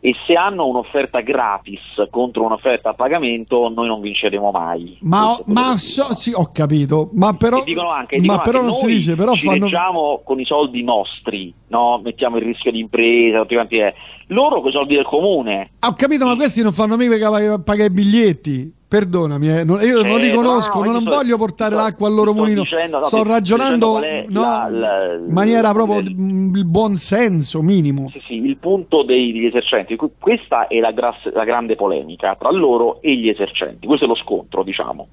e 0.00 0.14
se 0.26 0.34
hanno 0.34 0.66
un'offerta 0.66 1.20
gratis 1.20 1.80
contro 2.10 2.44
un'offerta 2.44 2.90
a 2.90 2.94
pagamento 2.94 3.68
noi 3.68 3.88
non 3.88 4.00
vinceremo 4.00 4.50
mai. 4.50 4.98
Ma, 5.00 5.38
ma 5.46 5.76
so, 5.78 6.14
sì, 6.14 6.32
ho 6.32 6.50
capito, 6.52 7.10
ma 7.14 7.34
però, 7.34 7.62
dicono 7.62 7.90
anche, 7.90 8.16
ma 8.16 8.22
dicono 8.22 8.42
però 8.42 8.58
anche 8.60 8.70
non 8.70 8.76
si 8.76 8.86
dice, 8.86 9.16
però 9.16 9.34
ci 9.34 9.46
fanno... 9.46 9.64
leggiamo 9.64 10.20
con 10.24 10.40
i 10.40 10.44
soldi 10.44 10.82
nostri, 10.82 11.52
no? 11.68 12.00
mettiamo 12.02 12.36
il 12.36 12.44
rischio 12.44 12.70
di 12.70 12.80
impresa, 12.80 13.40
tutti 13.40 13.54
quanti 13.54 13.78
è. 13.78 13.94
loro 14.28 14.60
con 14.60 14.70
i 14.70 14.72
soldi 14.72 14.94
del 14.94 15.04
comune. 15.04 15.70
Ho 15.86 15.92
capito, 15.94 16.26
ma 16.26 16.34
questi 16.36 16.62
non 16.62 16.72
fanno 16.72 16.96
mica 16.96 17.30
pagare 17.58 17.88
i 17.88 17.90
biglietti. 17.90 18.76
Perdonami, 18.88 19.50
eh, 19.50 19.64
non, 19.64 19.80
io 19.80 20.00
Certo, 20.00 20.06
non 20.06 20.18
li 20.18 20.30
conosco, 20.32 20.78
no, 20.78 20.84
no, 20.86 20.92
non 20.92 21.02
sto, 21.02 21.16
voglio 21.16 21.36
portare 21.36 21.74
sto, 21.74 21.82
l'acqua 21.82 22.08
al 22.08 22.14
loro 22.14 22.30
sto 22.30 22.40
mulino. 22.40 22.62
Dicendo, 22.62 22.98
no, 23.00 23.04
sto 23.04 23.22
ragionando 23.22 24.00
in 24.02 25.26
maniera 25.28 25.72
proprio 25.72 25.98
il 25.98 26.64
buon 26.64 26.94
senso 26.94 27.60
minimo. 27.60 28.08
Sì, 28.10 28.22
sì, 28.26 28.34
il 28.36 28.56
punto 28.56 29.02
degli 29.02 29.44
esercenti. 29.44 29.94
Questa 30.18 30.68
è 30.68 30.78
la, 30.80 30.92
gras- 30.92 31.30
la 31.34 31.44
grande 31.44 31.74
polemica 31.74 32.34
tra 32.36 32.50
loro 32.50 33.02
e 33.02 33.14
gli 33.14 33.28
esercenti. 33.28 33.86
Questo 33.86 34.06
è 34.06 34.08
lo 34.08 34.14
scontro, 34.14 34.62
diciamo. 34.62 35.08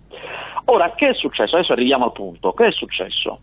Ora, 0.68 0.94
che 0.96 1.10
è 1.10 1.13
successo? 1.13 1.58
Adesso 1.58 1.74
arriviamo 1.74 2.06
al 2.06 2.13
punto. 2.13 2.54
Che 2.54 2.68
è 2.68 2.72
successo? 2.72 3.39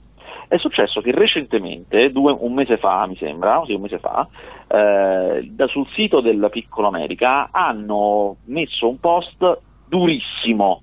È 0.52 0.58
successo 0.58 1.00
che 1.00 1.12
recentemente, 1.12 2.12
due, 2.12 2.36
un 2.38 2.52
mese 2.52 2.76
fa 2.76 3.06
mi 3.06 3.16
sembra, 3.16 3.62
sì, 3.64 3.72
un 3.72 3.80
mese 3.80 3.98
fa, 3.98 4.28
eh, 4.68 5.48
da, 5.50 5.66
sul 5.66 5.88
sito 5.94 6.20
della 6.20 6.50
Piccola 6.50 6.88
America 6.88 7.48
hanno 7.50 8.36
messo 8.44 8.86
un 8.86 9.00
post 9.00 9.60
durissimo, 9.86 10.82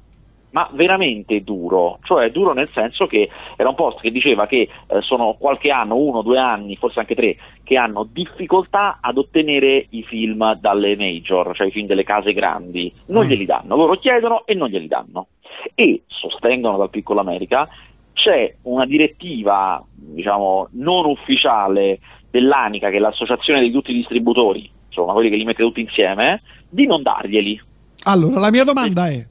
ma 0.53 0.67
veramente 0.73 1.43
duro, 1.43 1.99
cioè 2.01 2.31
duro 2.31 2.53
nel 2.53 2.71
senso 2.73 3.05
che 3.05 3.29
era 3.55 3.69
un 3.69 3.75
post 3.75 3.99
che 3.99 4.09
diceva 4.09 4.47
che 4.47 4.67
eh, 4.87 5.01
sono 5.01 5.35
qualche 5.37 5.69
anno, 5.69 5.97
uno, 5.97 6.23
due 6.23 6.39
anni, 6.39 6.75
forse 6.75 7.01
anche 7.01 7.13
tre, 7.13 7.37
che 7.63 7.77
hanno 7.77 8.07
difficoltà 8.11 8.97
ad 8.99 9.19
ottenere 9.19 9.85
i 9.91 10.01
film 10.01 10.51
dalle 10.55 10.95
major, 10.95 11.55
cioè 11.55 11.67
i 11.67 11.71
film 11.71 11.85
delle 11.85 12.03
case 12.03 12.33
grandi, 12.33 12.91
non 13.09 13.25
glieli 13.25 13.45
danno, 13.45 13.75
loro 13.75 13.97
chiedono 13.97 14.47
e 14.47 14.55
non 14.55 14.69
glieli 14.69 14.87
danno. 14.87 15.27
E 15.75 16.03
sostengono 16.07 16.77
dal 16.77 16.89
Piccolo 16.89 17.19
America 17.19 17.67
c'è 18.13 18.55
una 18.63 18.85
direttiva, 18.85 19.83
diciamo, 19.93 20.67
non 20.71 21.05
ufficiale 21.05 21.99
dell'ANICA, 22.29 22.89
che 22.89 22.97
è 22.97 22.99
l'associazione 22.99 23.61
di 23.61 23.71
tutti 23.71 23.91
i 23.91 23.95
distributori, 23.95 24.69
insomma 24.87 25.13
quelli 25.13 25.29
che 25.29 25.35
li 25.35 25.45
mette 25.45 25.63
tutti 25.63 25.81
insieme, 25.81 26.41
di 26.69 26.85
non 26.85 27.01
darglieli. 27.01 27.61
Allora, 28.03 28.39
la 28.39 28.51
mia 28.51 28.63
domanda 28.63 29.09
è: 29.09 29.25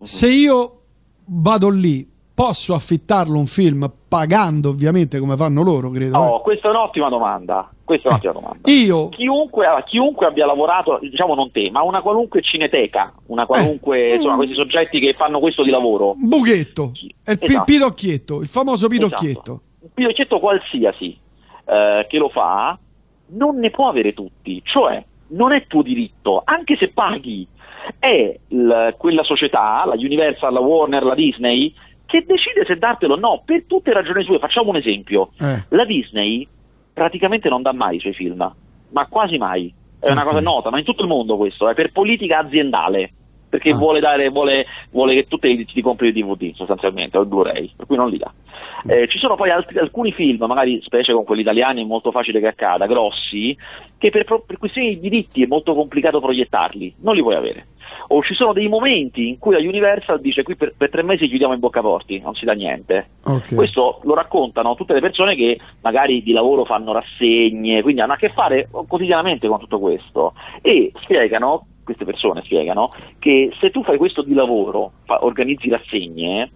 se 0.00 0.30
io 0.30 0.82
vado 1.26 1.70
lì, 1.70 2.06
posso 2.38 2.72
affittarlo 2.72 3.36
un 3.36 3.46
film 3.46 3.90
pagando 4.06 4.68
ovviamente 4.68 5.18
come 5.18 5.36
fanno 5.36 5.64
loro, 5.64 5.90
credo? 5.90 6.16
No, 6.16 6.24
oh, 6.34 6.40
questa 6.40 6.68
è 6.68 6.70
un'ottima 6.70 7.08
domanda. 7.08 7.68
Questa 7.82 8.06
è 8.06 8.10
un'ottima 8.12 8.32
domanda. 8.32 8.70
Io? 8.70 9.08
Chiunque, 9.08 9.66
chiunque, 9.86 10.26
abbia 10.26 10.46
lavorato, 10.46 11.00
diciamo 11.00 11.34
non 11.34 11.50
te, 11.50 11.68
ma 11.72 11.82
una 11.82 12.00
qualunque 12.00 12.40
cineteca, 12.40 13.12
una 13.26 13.44
qualunque, 13.44 14.10
eh. 14.10 14.14
insomma, 14.14 14.36
questi 14.36 14.54
soggetti 14.54 15.00
che 15.00 15.14
fanno 15.14 15.40
questo 15.40 15.64
di 15.64 15.70
lavoro. 15.70 16.14
Bughetto, 16.16 16.92
è 17.24 17.32
il 17.32 17.38
esatto. 17.40 17.64
pidocchietto, 17.64 18.40
il 18.40 18.46
famoso 18.46 18.86
pidocchietto. 18.86 19.40
Esatto. 19.40 19.62
Un 19.80 19.88
pidocchietto 19.94 20.38
qualsiasi 20.38 21.18
eh, 21.64 22.06
che 22.08 22.18
lo 22.18 22.28
fa, 22.28 22.78
non 23.30 23.58
ne 23.58 23.70
può 23.70 23.88
avere 23.88 24.14
tutti, 24.14 24.62
cioè 24.64 25.04
non 25.30 25.50
è 25.50 25.66
tuo 25.66 25.82
diritto, 25.82 26.42
anche 26.44 26.76
se 26.76 26.90
paghi 26.90 27.48
è 27.98 28.38
l- 28.48 28.90
quella 28.96 29.24
società, 29.24 29.84
la 29.86 29.94
Universal, 29.94 30.52
la 30.52 30.60
Warner, 30.60 31.02
la 31.02 31.14
Disney, 31.14 31.74
che 32.08 32.24
decide 32.26 32.64
se 32.64 32.78
dartelo 32.78 33.14
o 33.14 33.18
no, 33.18 33.42
per 33.44 33.64
tutte 33.66 33.92
ragioni 33.92 34.24
sue. 34.24 34.38
Facciamo 34.38 34.70
un 34.70 34.76
esempio. 34.76 35.28
Eh. 35.38 35.64
La 35.68 35.84
Disney 35.84 36.48
praticamente 36.90 37.50
non 37.50 37.60
dà 37.60 37.74
mai 37.74 37.96
i 37.96 38.00
suoi 38.00 38.14
film, 38.14 38.50
ma 38.88 39.06
quasi 39.08 39.36
mai. 39.36 39.72
È 40.00 40.10
una 40.10 40.24
cosa 40.24 40.40
nota, 40.40 40.70
ma 40.70 40.78
in 40.78 40.84
tutto 40.84 41.02
il 41.02 41.08
mondo 41.08 41.36
questo, 41.36 41.68
è 41.68 41.74
per 41.74 41.92
politica 41.92 42.38
aziendale 42.38 43.12
perché 43.48 43.70
ah. 43.70 43.76
vuole, 43.76 44.00
dare, 44.00 44.30
vuole, 44.30 44.64
vuole, 44.90 45.14
che 45.14 45.26
tu 45.26 45.36
ti, 45.36 45.64
ti 45.66 45.82
compri 45.82 46.08
il 46.08 46.14
DVD 46.14 46.54
sostanzialmente 46.54 47.18
o 47.18 47.22
il 47.22 47.26
Blu-ray, 47.26 47.72
per 47.76 47.86
cui 47.86 47.96
non 47.96 48.08
li 48.08 48.18
dà. 48.18 48.32
Eh, 48.86 49.08
ci 49.08 49.18
sono 49.18 49.34
poi 49.34 49.50
altri, 49.50 49.78
alcuni 49.78 50.12
film, 50.12 50.44
magari 50.46 50.80
specie 50.82 51.12
con 51.12 51.24
quelli 51.24 51.42
italiani, 51.42 51.82
è 51.82 51.86
molto 51.86 52.10
facile 52.10 52.40
che 52.40 52.46
accada, 52.46 52.86
grossi, 52.86 53.56
che 53.98 54.10
per, 54.10 54.24
per 54.24 54.58
questioni 54.58 54.94
di 54.94 55.00
diritti 55.00 55.42
è 55.42 55.46
molto 55.46 55.74
complicato 55.74 56.20
proiettarli, 56.20 56.96
non 57.00 57.14
li 57.14 57.22
puoi 57.22 57.34
avere. 57.34 57.66
O 58.10 58.22
ci 58.22 58.34
sono 58.34 58.52
dei 58.52 58.68
momenti 58.68 59.28
in 59.28 59.38
cui 59.38 59.52
la 59.52 59.60
Universal 59.60 60.20
dice 60.20 60.42
qui 60.42 60.56
per, 60.56 60.74
per 60.76 60.88
tre 60.90 61.02
mesi 61.02 61.28
chiudiamo 61.28 61.52
i 61.52 61.58
boccaporti, 61.58 62.20
non 62.20 62.34
si 62.34 62.44
dà 62.44 62.52
niente. 62.52 63.08
Okay. 63.22 63.54
Questo 63.54 64.00
lo 64.04 64.14
raccontano 64.14 64.74
tutte 64.74 64.94
le 64.94 65.00
persone 65.00 65.34
che 65.34 65.58
magari 65.82 66.22
di 66.22 66.32
lavoro 66.32 66.64
fanno 66.64 66.92
rassegne, 66.92 67.82
quindi 67.82 68.00
hanno 68.00 68.14
a 68.14 68.16
che 68.16 68.30
fare 68.30 68.68
quotidianamente 68.70 69.46
con 69.46 69.58
tutto 69.58 69.78
questo 69.78 70.32
e 70.62 70.92
spiegano 71.02 71.66
queste 71.88 72.04
persone 72.04 72.42
spiegano 72.44 72.92
che 73.18 73.50
se 73.58 73.70
tu 73.70 73.82
fai 73.82 73.96
questo 73.96 74.20
di 74.20 74.34
lavoro, 74.34 74.92
fa, 75.04 75.24
organizzi 75.24 75.70
rassegne, 75.70 76.50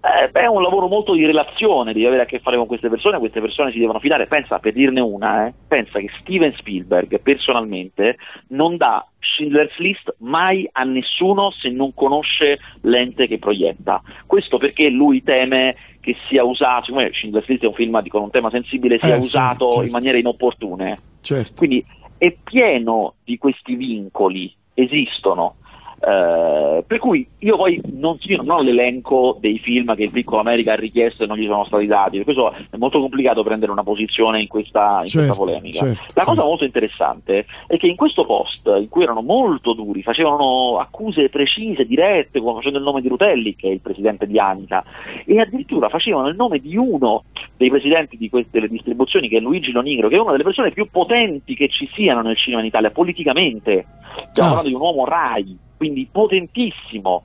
eh, 0.00 0.30
è 0.30 0.46
un 0.46 0.62
lavoro 0.62 0.88
molto 0.88 1.14
di 1.14 1.24
relazione, 1.24 1.92
devi 1.92 2.06
avere 2.06 2.22
a 2.22 2.26
che 2.26 2.38
fare 2.38 2.56
con 2.56 2.66
queste 2.66 2.88
persone, 2.88 3.18
queste 3.18 3.40
persone 3.40 3.72
si 3.72 3.78
devono 3.78 3.98
fidare. 3.98 4.26
Pensa, 4.26 4.58
per 4.58 4.72
dirne 4.72 5.00
una, 5.00 5.46
eh, 5.46 5.54
pensa 5.66 5.98
che 5.98 6.10
Steven 6.20 6.54
Spielberg 6.56 7.20
personalmente 7.20 8.16
non 8.48 8.76
dà 8.76 9.06
Schindler's 9.18 9.76
List 9.78 10.14
mai 10.18 10.68
a 10.70 10.84
nessuno 10.84 11.50
se 11.50 11.70
non 11.70 11.92
conosce 11.94 12.58
l'ente 12.82 13.26
che 13.26 13.38
proietta. 13.38 14.02
Questo 14.26 14.58
perché 14.58 14.88
lui 14.88 15.22
teme 15.22 15.76
che 16.00 16.16
sia 16.28 16.44
usato, 16.44 16.86
siccome 16.86 17.10
Schindler's 17.12 17.48
List 17.48 17.62
è 17.62 17.66
un 17.66 17.74
film 17.74 18.06
con 18.08 18.22
un 18.22 18.30
tema 18.30 18.50
sensibile, 18.50 18.98
sia 18.98 19.16
eh, 19.16 19.22
sì, 19.22 19.26
usato 19.26 19.70
certo. 19.70 19.84
in 19.84 19.90
maniere 19.90 20.18
inopportune. 20.18 20.98
Certo. 21.20 21.54
Quindi 21.56 21.84
è 22.18 22.34
pieno 22.44 23.14
di 23.24 23.38
questi 23.38 23.74
vincoli 23.74 24.54
esistono. 24.74 25.56
Uh, 25.98 26.84
per 26.86 26.98
cui 26.98 27.26
io 27.38 27.56
poi 27.56 27.80
non, 27.94 28.18
io 28.20 28.36
non 28.36 28.50
ho 28.50 28.60
l'elenco 28.62 29.38
dei 29.40 29.58
film 29.58 29.94
che 29.94 30.04
il 30.04 30.10
Piccolo 30.10 30.40
America 30.40 30.72
ha 30.74 30.76
richiesto 30.76 31.24
e 31.24 31.26
non 31.26 31.38
gli 31.38 31.46
sono 31.46 31.64
stati 31.64 31.86
dati, 31.86 32.16
per 32.16 32.24
questo 32.24 32.52
è 32.52 32.76
molto 32.76 33.00
complicato 33.00 33.42
prendere 33.42 33.72
una 33.72 33.82
posizione 33.82 34.40
in 34.40 34.46
questa, 34.46 35.00
in 35.02 35.08
certo, 35.08 35.34
questa 35.34 35.44
polemica. 35.44 35.78
Certo, 35.80 36.04
La 36.14 36.22
cosa 36.22 36.34
certo. 36.34 36.48
molto 36.48 36.64
interessante 36.64 37.46
è 37.66 37.76
che 37.78 37.86
in 37.86 37.96
questo 37.96 38.24
post, 38.26 38.66
in 38.66 38.88
cui 38.88 39.02
erano 39.04 39.22
molto 39.22 39.72
duri, 39.72 40.02
facevano 40.02 40.78
accuse 40.78 41.28
precise, 41.30 41.86
dirette, 41.86 42.40
facendo 42.42 42.78
il 42.78 42.84
nome 42.84 43.00
di 43.00 43.08
Rutelli, 43.08 43.56
che 43.56 43.68
è 43.68 43.72
il 43.72 43.80
presidente 43.80 44.26
di 44.26 44.38
Anica, 44.38 44.84
e 45.24 45.40
addirittura 45.40 45.88
facevano 45.88 46.28
il 46.28 46.36
nome 46.36 46.58
di 46.58 46.76
uno 46.76 47.24
dei 47.56 47.70
presidenti 47.70 48.16
di 48.18 48.28
queste 48.28 48.50
delle 48.52 48.68
distribuzioni, 48.68 49.28
che 49.28 49.38
è 49.38 49.40
Luigi 49.40 49.72
Lonigro, 49.72 50.08
che 50.08 50.16
è 50.16 50.20
una 50.20 50.32
delle 50.32 50.44
persone 50.44 50.70
più 50.72 50.88
potenti 50.90 51.54
che 51.56 51.68
ci 51.68 51.88
siano 51.94 52.20
nel 52.20 52.36
cinema 52.36 52.60
in 52.60 52.68
Italia, 52.68 52.90
politicamente. 52.90 53.86
Stiamo 54.30 54.50
Ah. 54.50 54.54
parlando 54.54 54.68
di 54.68 54.74
un 54.74 54.80
uomo 54.80 55.04
RAI, 55.04 55.58
quindi 55.76 56.08
potentissimo 56.10 57.22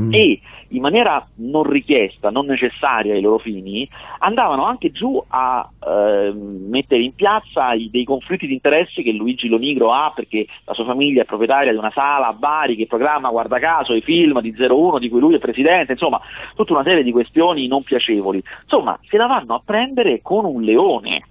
Mm. 0.00 0.12
e 0.12 0.40
in 0.70 0.80
maniera 0.80 1.24
non 1.36 1.62
richiesta, 1.62 2.30
non 2.30 2.46
necessaria 2.46 3.14
ai 3.14 3.20
loro 3.20 3.38
fini, 3.38 3.88
andavano 4.18 4.64
anche 4.64 4.90
giù 4.90 5.22
a 5.28 5.70
eh, 5.86 6.32
mettere 6.34 7.02
in 7.02 7.14
piazza 7.14 7.74
i- 7.74 7.90
dei 7.90 8.02
conflitti 8.02 8.48
di 8.48 8.54
interessi 8.54 9.04
che 9.04 9.12
Luigi 9.12 9.46
Lonigro 9.46 9.92
ha 9.92 10.10
perché 10.12 10.46
la 10.64 10.74
sua 10.74 10.84
famiglia 10.84 11.22
è 11.22 11.26
proprietaria 11.26 11.70
di 11.70 11.78
una 11.78 11.92
sala 11.92 12.26
a 12.26 12.32
Bari 12.32 12.74
che 12.74 12.88
programma, 12.88 13.30
guarda 13.30 13.60
caso, 13.60 13.94
i 13.94 14.00
film 14.00 14.40
di 14.40 14.52
01 14.58 14.98
di 14.98 15.08
cui 15.08 15.20
lui 15.20 15.36
è 15.36 15.38
presidente, 15.38 15.92
insomma, 15.92 16.20
tutta 16.56 16.72
una 16.72 16.82
serie 16.82 17.04
di 17.04 17.12
questioni 17.12 17.68
non 17.68 17.84
piacevoli. 17.84 18.42
Insomma, 18.62 18.98
se 19.08 19.16
la 19.16 19.26
vanno 19.26 19.54
a 19.54 19.62
prendere 19.64 20.22
con 20.22 20.44
un 20.44 20.62
leone, 20.62 21.22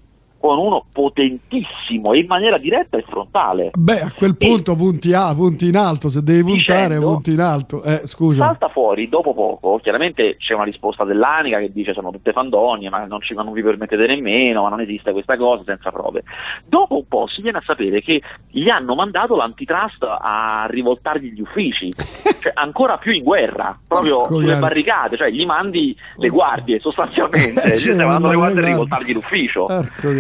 con 0.43 0.58
uno 0.58 0.84
potentissimo 0.91 2.12
e 2.12 2.19
in 2.19 2.25
maniera 2.27 2.58
diretta 2.58 2.97
e 2.97 3.06
frontale. 3.08 3.69
Beh, 3.77 4.01
a 4.01 4.12
quel 4.12 4.36
punto 4.36 4.75
punti, 4.75 5.13
a, 5.13 5.34
punti 5.34 5.69
in 5.69 5.77
alto, 5.77 6.10
se 6.10 6.21
devi 6.21 6.43
puntare 6.43 6.88
Dicendo- 6.88 7.12
punti 7.13 7.32
in 7.32 7.39
alto. 7.39 7.82
Eh, 7.82 8.01
scusa. 8.03 8.43
Salta 8.43 8.67
fuori 8.67 9.08
dopo 9.08 9.34
poco, 9.34 9.79
chiaramente 9.82 10.36
c'è 10.38 10.53
una 10.53 10.65
risposta 10.65 11.06
dell'Anica 11.06 11.60
che 11.60 11.71
dice 11.71 11.93
sono 11.93 12.12
tutte 12.12 12.34
fandonie, 12.34 12.89
ma 12.89 13.06
non, 13.06 13.21
ci, 13.21 13.34
ma 13.34 13.43
non 13.43 13.53
vi 13.53 13.63
permettete 13.63 14.06
nemmeno, 14.06 14.63
ma 14.63 14.67
non 14.69 14.82
esiste 14.82 15.13
questa 15.13 15.38
cosa 15.38 15.63
senza 15.65 15.91
prove. 15.91 16.23
Dopo 16.65 16.97
un 16.97 17.08
po' 17.08 17.25
si 17.27 17.41
viene 17.41 17.60
a 17.60 17.63
sapere 17.65 18.01
che 18.01 18.21
gli 18.51 18.67
hanno 18.67 18.95
mandato 18.95 19.38
l'antitrust 19.38 20.03
a 20.03 20.67
rivoltargli 20.69 21.32
gli 21.32 21.39
uffici, 21.39 21.89
cioè 21.95 22.51
ancora 22.53 22.97
più 22.97 23.13
in 23.13 23.23
guerra, 23.23 23.79
proprio 23.88 24.17
Porco 24.17 24.41
sulle 24.41 24.58
barricate, 24.58 25.15
cioè 25.15 25.29
gli 25.29 25.45
mandi 25.45 25.95
le 26.17 26.27
guardie 26.27 26.82
sostanzialmente, 26.82 27.63
Eh, 27.63 27.69
gli 27.69 27.75
cioè, 27.75 27.93
stai 27.93 28.06
mandando 28.06 28.29
le 28.29 28.36
mandano 28.36 28.39
guardie 28.39 28.62
a 28.62 28.65
rivoltargli 28.65 29.13
l'ufficio. 29.13 29.65
Porco 29.67 30.12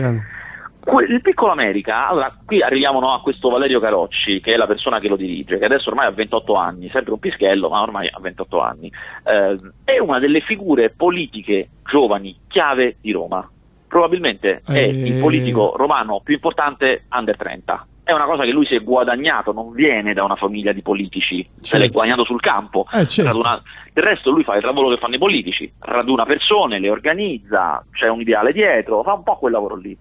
Il 1.07 1.21
piccolo 1.21 1.51
America, 1.51 2.09
allora 2.09 2.35
qui 2.45 2.61
arriviamo 2.61 2.99
no, 2.99 3.13
a 3.13 3.21
questo 3.21 3.49
Valerio 3.49 3.79
Carocci, 3.79 4.41
che 4.41 4.53
è 4.53 4.57
la 4.57 4.67
persona 4.67 4.99
che 4.99 5.07
lo 5.07 5.15
dirige, 5.15 5.57
che 5.57 5.65
adesso 5.65 5.89
ormai 5.89 6.07
ha 6.07 6.11
28 6.11 6.55
anni, 6.55 6.89
sempre 6.89 7.13
un 7.13 7.19
pischello, 7.19 7.69
ma 7.69 7.81
ormai 7.81 8.09
ha 8.11 8.19
28 8.19 8.59
anni. 8.59 8.91
Eh, 9.23 9.57
è 9.85 9.99
una 9.99 10.19
delle 10.19 10.41
figure 10.41 10.89
politiche 10.89 11.69
giovani 11.85 12.37
chiave 12.47 12.97
di 12.99 13.11
Roma. 13.11 13.49
probabilmente 13.87 14.61
è 14.65 14.79
il 14.79 15.19
politico 15.21 15.73
romano 15.77 16.19
più 16.21 16.33
importante 16.33 17.05
under 17.09 17.37
30 17.37 17.87
è 18.03 18.11
una 18.11 18.25
cosa 18.25 18.43
che 18.43 18.51
lui 18.51 18.65
si 18.65 18.75
è 18.75 18.83
guadagnato, 18.83 19.53
non 19.53 19.71
viene 19.71 20.13
da 20.13 20.25
una 20.25 20.35
famiglia 20.35 20.73
di 20.73 20.81
politici, 20.81 21.41
certo. 21.41 21.65
se 21.65 21.75
l'è 21.77 21.83
certo. 21.83 21.93
guadagnato 21.93 22.25
sul 22.25 22.41
campo. 22.41 22.85
Eh, 22.91 23.07
certo. 23.07 23.31
raduna... 23.31 23.61
Del 23.93 24.03
resto 24.03 24.29
lui 24.29 24.43
fa 24.43 24.55
il 24.55 24.65
lavoro 24.65 24.89
che 24.89 24.97
fanno 24.97 25.15
i 25.15 25.19
politici, 25.19 25.71
raduna 25.79 26.25
persone, 26.25 26.79
le 26.79 26.89
organizza, 26.89 27.85
c'è 27.91 28.09
un 28.09 28.19
ideale 28.19 28.51
dietro, 28.51 29.03
fa 29.03 29.13
un 29.13 29.23
po' 29.23 29.37
quel 29.37 29.53
lavoro 29.53 29.75
lì. 29.75 29.97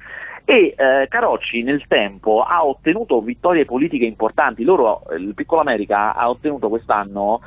E 0.52 0.74
eh, 0.76 1.08
Carocci 1.08 1.62
nel 1.62 1.86
tempo 1.88 2.42
ha 2.42 2.62
ottenuto 2.62 3.22
vittorie 3.22 3.64
politiche 3.64 4.04
importanti, 4.04 4.64
Loro, 4.64 5.04
il 5.16 5.32
Piccolo 5.34 5.62
America 5.62 6.14
ha 6.14 6.28
ottenuto 6.28 6.68
quest'anno 6.68 7.40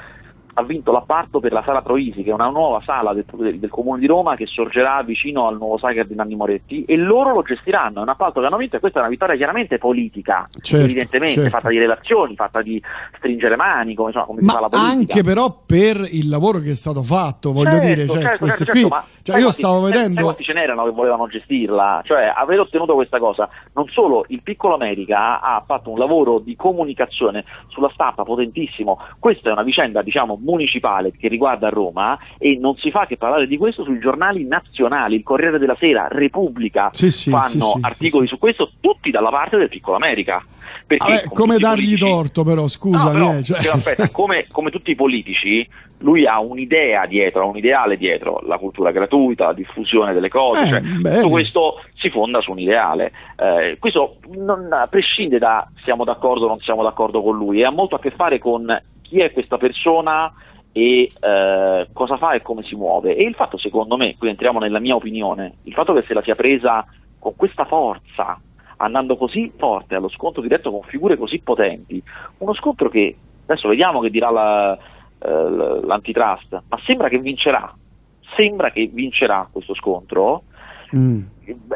ha 0.58 0.64
vinto 0.64 0.92
l'apparto 0.92 1.40
per 1.40 1.52
la 1.52 1.64
Sala 1.66 1.82
Troisi, 1.82 2.24
che 2.24 2.30
è 2.30 2.34
una 2.34 2.50
nuova 2.50 2.82
sala 2.86 3.14
del, 3.14 3.26
del, 3.60 3.70
Comune 3.70 4.00
di 4.00 4.06
Roma 4.06 4.36
che 4.36 4.46
sorgerà 4.46 5.04
vicino 5.04 5.48
al 5.48 5.58
nuovo 5.58 5.78
Sager 5.78 6.08
di 6.08 6.16
Nanni 6.16 6.36
Moretti 6.36 6.86
e 6.86 6.96
loro 6.96 7.34
lo 7.34 7.42
gestiranno, 7.42 8.00
è 8.00 8.04
un 8.04 8.10
appalto 8.10 8.40
che 8.40 8.46
hanno 8.46 8.58
vinto 8.58 8.78
e 8.78 8.80
questa 8.80 9.00
è 9.00 9.02
una 9.02 9.12
vittoria 9.12 9.36
chiaramente 9.36 9.78
politica, 9.78 10.48
certo, 10.62 10.86
evidentemente, 10.86 11.42
certo. 11.42 11.50
fatta 11.50 11.70
di 11.70 11.78
relazioni, 11.78 12.36
fatta 12.36 12.62
di 12.62 12.82
stringere 13.18 13.58
mani, 13.58 13.96
come, 13.96 14.10
insomma, 14.10 14.26
come 14.26 14.42
ma 14.42 14.50
si 14.50 14.56
fa 14.56 14.62
la 14.62 14.70
politica. 14.70 14.94
anche 14.94 15.24
però 15.24 15.64
per 15.66 16.08
il 16.12 16.30
lavoro 16.30 16.60
che 16.60 16.72
è 16.72 16.76
stato 16.76 17.04
fatto, 17.04 17.52
voglio 17.52 17.72
certo, 17.72 17.86
dire, 17.86 18.08
cioè, 18.08 18.22
certo, 18.22 18.48
certo, 18.48 18.72
qui, 18.72 18.88
ma 18.88 19.04
cioè, 19.24 19.36
io 19.36 19.42
quanti, 19.42 19.62
stavo 19.62 19.82
vedendo... 19.82 20.24
quanti 20.24 20.44
ce 20.44 20.54
n'erano 20.54 20.86
che 20.86 20.92
volevano 20.92 21.28
gestirla? 21.28 22.02
Cioè, 22.06 22.32
aver 22.34 22.62
ottenuto 22.62 22.94
questa 22.94 23.20
cosa, 23.20 23.50
non 23.74 23.90
solo 23.90 24.24
il 24.30 24.42
Piccolo 24.42 24.76
America 24.76 25.42
ha 25.42 25.62
fatto 25.66 25.90
un 25.90 25.98
lavoro 25.98 26.40
di 26.40 26.56
comunicazione 26.56 27.44
sulla 27.68 27.90
stampa 27.94 28.24
potentissimo, 28.24 29.00
questa 29.20 29.50
è 29.50 29.52
una 29.52 29.64
vicenda, 29.64 30.02
diciamo, 30.02 30.40
municipale 30.46 31.12
che 31.12 31.28
riguarda 31.28 31.70
Roma 31.70 32.18
e 32.38 32.58
non 32.60 32.78
si 32.78 32.92
fa 32.92 33.08
che 33.08 33.18
parlare 33.18 33.48
di 33.48 33.58
questo 33.58 33.84
sui 33.84 34.00
giornali 34.00 34.46
nazionali, 34.46 35.16
il 35.16 35.24
Corriere 35.24 35.58
della 35.58 35.76
Sera, 35.78 36.08
Repubblica, 36.10 36.90
sì, 36.94 37.12
sì, 37.12 37.32
fanno 37.32 37.74
sì, 37.74 37.80
articoli 37.82 38.28
su 38.28 38.38
questo, 38.38 38.72
tutti 38.80 39.10
dalla 39.10 39.30
parte 39.30 39.58
del 39.58 39.70
Piccolo 39.70 39.98
America. 39.98 40.44
Perché, 40.88 41.08
Vabbè, 41.08 41.24
come 41.30 41.58
dargli 41.58 41.98
politici, 41.98 42.10
torto 42.10 42.44
però, 42.44 42.68
scusami. 42.68 43.18
No, 43.18 43.38
eh, 43.38 43.44
cioè. 43.44 43.68
aspetta, 43.74 44.10
come, 44.14 44.46
come 44.52 44.70
tutti 44.70 44.92
i 44.92 44.96
politici, 44.96 45.68
lui 46.00 46.28
ha 46.28 46.40
un'idea 46.40 47.08
dietro, 47.08 47.42
ha 47.42 47.46
un 47.46 47.58
ideale 47.58 47.98
dietro, 47.98 48.42
la 48.46 48.58
cultura 48.58 48.92
gratuita, 48.92 49.48
la 49.48 49.54
diffusione 49.54 50.14
delle 50.14 50.30
cose, 50.30 50.62
eh, 50.62 50.68
cioè, 50.68 50.82
tutto 50.82 51.30
questo 51.30 51.82
si 51.96 52.10
fonda 52.12 52.40
su 52.42 52.52
un 52.52 52.60
ideale. 52.60 53.12
Eh, 53.36 53.78
questo 53.80 54.18
non 54.36 54.70
prescinde 54.90 55.40
da 55.40 55.68
siamo 55.84 56.04
d'accordo 56.04 56.46
o 56.46 56.50
non 56.50 56.60
siamo 56.60 56.84
d'accordo 56.84 57.24
con 57.24 57.36
lui, 57.36 57.64
ha 57.64 57.72
molto 57.72 57.96
a 57.96 58.00
che 58.00 58.12
fare 58.12 58.38
con 58.38 58.66
chi 59.06 59.20
è 59.20 59.32
questa 59.32 59.58
persona 59.58 60.34
e 60.72 61.10
eh, 61.20 61.88
cosa 61.94 62.18
fa 62.18 62.34
e 62.34 62.42
come 62.42 62.64
si 62.64 62.76
muove. 62.76 63.16
E 63.16 63.24
il 63.24 63.36
fatto, 63.36 63.58
secondo 63.58 63.96
me, 63.96 64.18
qui 64.18 64.30
entriamo 64.30 64.60
nella 64.60 64.80
mia 64.80 64.96
opinione, 64.96 65.58
il 65.64 65.74
fatto 65.74 65.94
che 65.94 66.04
se 66.06 66.14
la 66.14 66.22
sia 66.22 66.36
presa 66.36 66.86
con 67.18 67.36
questa 67.36 67.66
forza, 67.66 68.40
andando 68.78 69.16
così 69.16 69.52
forte 69.56 69.96
allo 69.96 70.10
scontro 70.10 70.42
diretto 70.42 70.72
con 70.72 70.82
figure 70.84 71.18
così 71.18 71.40
potenti, 71.40 72.02
uno 72.40 72.54
scontro 72.54 72.90
che 72.90 73.16
adesso 73.46 73.70
vediamo 73.70 74.02
che 74.02 74.10
dirà 74.10 74.30
la, 74.32 74.78
eh, 74.78 75.50
l'antitrust, 75.84 76.62
ma 76.68 76.80
sembra 76.86 77.08
che 77.08 77.20
vincerà, 77.20 77.74
sembra 78.36 78.72
che 78.72 78.90
vincerà 78.92 79.48
questo 79.52 79.74
scontro. 79.76 80.44
Mm 80.98 81.22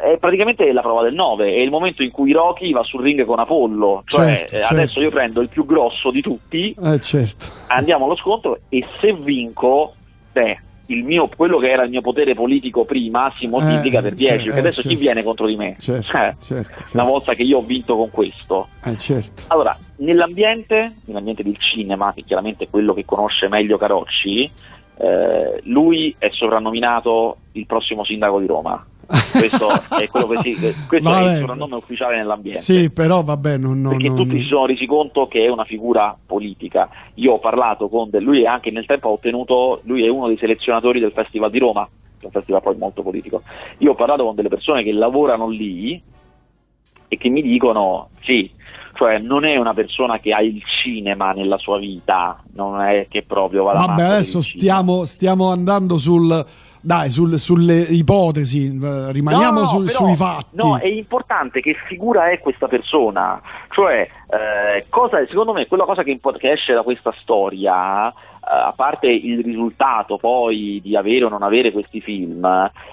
è 0.02 0.18
praticamente 0.18 0.72
la 0.72 0.82
prova 0.82 1.04
del 1.04 1.14
9, 1.14 1.46
è 1.46 1.60
il 1.60 1.70
momento 1.70 2.02
in 2.02 2.12
cui 2.12 2.32
Rocky 2.32 2.72
va 2.72 2.84
sul 2.84 3.02
ring 3.02 3.24
con 3.26 3.40
Apollo, 3.40 4.04
cioè 4.06 4.26
certo, 4.26 4.44
eh, 4.44 4.60
certo. 4.60 4.74
adesso 4.74 5.02
io 5.02 5.10
prendo 5.10 5.42
il 5.42 5.50
più 5.50 5.66
grosso 5.66 6.12
di 6.12 6.22
tutti, 6.22 6.76
eh, 6.82 7.00
certo. 7.02 7.46
andiamo 7.68 8.06
allo 8.06 8.16
scontro 8.16 8.60
e 8.70 8.84
se 9.00 9.14
vinco, 9.14 9.94
beh, 10.32 10.60
mio, 10.88 11.30
quello 11.36 11.60
che 11.60 11.70
era 11.70 11.84
il 11.84 11.92
mio 11.92 12.02
potere 12.02 12.34
politico 12.34 12.84
prima 12.84 13.32
si 13.38 13.46
moltiplica 13.46 14.00
eh, 14.00 14.02
per 14.02 14.14
10, 14.14 14.26
certo, 14.26 14.44
perché 14.46 14.60
adesso 14.60 14.82
certo. 14.82 14.90
chi 14.90 14.96
viene 14.96 15.24
contro 15.24 15.46
di 15.46 15.56
me? 15.56 15.76
Certo, 15.80 16.02
cioè, 16.02 16.36
certo, 16.42 16.84
una 16.94 17.04
volta 17.04 17.34
che 17.36 17.44
io 17.44 17.60
ho 17.60 17.62
vinto 17.62 17.96
con 17.96 18.10
questo. 18.10 18.70
Eh, 18.84 18.98
certo. 18.98 19.44
Allora, 19.48 19.78
nell'ambiente, 19.98 20.96
nell'ambiente 21.06 21.44
del 21.44 21.58
cinema, 21.60 22.12
che 22.14 22.24
chiaramente 22.24 22.64
è 22.64 22.70
quello 22.70 22.96
che 22.96 23.06
conosce 23.06 23.48
meglio 23.50 23.78
Carocci, 23.78 24.50
eh, 24.98 25.62
lui 25.66 26.16
è 26.18 26.30
soprannominato 26.32 27.38
il 27.52 27.68
prossimo 27.68 28.04
sindaco 28.04 28.40
di 28.40 28.48
Roma 28.48 28.84
questo 29.10 29.68
è 30.00 30.08
quello 30.08 30.28
che 30.28 30.38
si, 30.38 30.76
questo 30.88 31.10
vabbè. 31.10 31.26
è 31.26 31.32
il 31.32 31.38
soprannome 31.38 31.76
ufficiale 31.76 32.18
nell'ambiente. 32.18 32.62
Sì, 32.62 32.92
però 32.92 33.24
vabbè, 33.24 33.58
non, 33.58 33.82
non, 33.82 33.92
perché 33.94 34.08
non, 34.10 34.18
tutti 34.18 34.42
si 34.42 34.48
sono 34.48 34.68
resi 34.68 34.86
conto 34.86 35.28
che 35.28 35.46
è 35.46 35.50
una 35.50 35.66
figura 35.66 36.16
politica. 36.26 36.90
Io 37.16 37.34
ho 37.34 37.40
parlato 37.40 37.90
con 37.90 38.10
lui 38.12 38.46
anche 38.46 38.72
nel 38.72 38.86
tempo 38.86 39.10
ha 39.10 39.12
ottenuto, 39.12 39.82
lui 39.84 40.04
è 40.04 40.10
uno 40.10 40.28
dei 40.28 40.38
selezionatori 40.38 41.00
del 41.00 41.12
Festival 41.12 41.50
di 41.50 41.60
Roma, 41.60 41.86
che 41.86 42.24
è 42.24 42.26
un 42.26 42.32
festival 42.32 42.62
poi 42.62 42.78
molto 42.78 43.02
politico. 43.02 43.42
Io 43.80 43.92
ho 43.92 43.96
parlato 43.96 44.24
con 44.24 44.36
delle 44.36 44.50
persone 44.50 44.84
che 44.84 44.92
lavorano 44.92 45.50
lì 45.50 46.02
e 47.08 47.18
che 47.18 47.30
mi 47.30 47.42
dicono 47.42 48.10
sì, 48.22 48.52
cioè 48.94 49.18
non 49.18 49.46
è 49.46 49.56
una 49.56 49.74
persona 49.74 50.20
che 50.20 50.34
ha 50.34 50.42
il 50.42 50.62
cinema 50.84 51.32
nella 51.32 51.58
sua 51.58 51.80
vita, 51.80 52.44
non 52.54 52.82
è 52.82 53.08
che 53.10 53.24
proprio 53.24 53.64
va 53.64 53.74
Vabbè, 53.74 54.04
adesso 54.04 54.42
stiamo, 54.42 55.06
stiamo 55.06 55.50
andando 55.52 55.98
sul 55.98 56.46
dai, 56.82 57.10
sul, 57.10 57.38
sulle 57.38 57.82
ipotesi, 57.82 58.80
rimaniamo 59.12 59.62
no, 59.62 59.66
su, 59.66 59.84
però, 59.84 60.06
sui 60.06 60.16
fatti. 60.16 60.56
No, 60.56 60.78
è 60.78 60.88
importante 60.88 61.62
che 61.62 61.76
figura 61.88 62.30
è 62.30 62.40
questa 62.40 62.68
persona, 62.68 63.42
cioè, 63.70 64.10
eh, 64.30 64.86
cosa, 64.90 65.26
secondo 65.28 65.54
me, 65.54 65.68
quella 65.68 65.86
cosa 65.86 66.04
che, 66.04 66.20
che 66.38 66.52
esce 66.52 66.74
da 66.74 66.84
questa 66.84 67.14
storia 67.22 68.14
a 68.52 68.74
parte 68.76 69.08
il 69.08 69.44
risultato 69.44 70.18
poi 70.18 70.80
di 70.82 70.96
avere 70.96 71.26
o 71.26 71.30
non 71.30 71.44
avere 71.44 71.72
questi 71.72 72.02
film, 72.02 72.44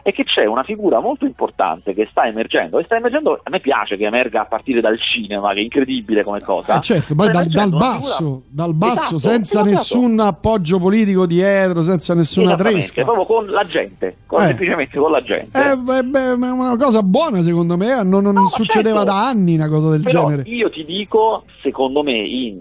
è 0.03 0.13
che 0.13 0.25
c'è 0.25 0.45
una 0.45 0.63
figura 0.65 1.01
molto 1.01 1.25
importante 1.25 1.95
che 1.95 2.07
sta 2.11 2.27
emergendo 2.27 2.79
e 2.79 2.85
sta 2.85 2.97
emergendo, 2.97 3.41
a 3.43 3.49
me 3.49 3.61
piace 3.61 3.97
che 3.97 4.05
emerga 4.05 4.43
a 4.43 4.45
partire 4.45 4.83
dal 4.83 5.01
cinema, 5.01 5.55
che 5.55 5.61
è 5.61 5.63
incredibile 5.63 6.25
come 6.25 6.41
cosa. 6.41 6.77
Eh 6.77 6.81
certo, 6.83 7.15
poi 7.15 7.31
dal, 7.31 7.47
dal, 7.47 7.71
basso, 7.71 8.43
dal 8.49 8.75
basso, 8.75 9.17
esatto, 9.17 9.19
senza 9.19 9.61
esatto. 9.61 9.65
nessun 9.71 10.21
appoggio 10.21 10.79
politico 10.79 11.25
dietro, 11.25 11.83
senza 11.83 12.15
nessuna 12.15 12.55
tresca. 12.55 13.03
Proprio 13.05 13.25
con 13.25 13.47
la 13.47 13.65
gente, 13.65 14.17
con, 14.27 14.43
Eh. 14.43 14.49
semplicemente 14.49 14.99
con 14.99 15.11
la 15.11 15.23
gente. 15.23 15.71
Eh, 15.71 15.77
beh, 15.77 16.03
beh, 16.05 16.33
è 16.33 16.51
una 16.51 16.77
cosa 16.77 17.03
buona 17.03 17.41
secondo 17.41 17.79
me, 17.79 18.01
eh, 18.01 18.05
non, 18.05 18.23
non 18.25 18.35
No, 18.35 18.49
succedeva 18.49 18.99
certo. 18.99 19.13
da 19.13 19.27
anni 19.29 19.55
una 19.55 19.69
cosa 19.69 19.91
del 19.91 20.03
Però 20.03 20.29
genere. 20.29 20.43
io 20.51 20.69
ti 20.69 20.85
dico, 20.85 21.45
secondo 21.63 22.03
me 22.03 22.13
in 22.19 22.61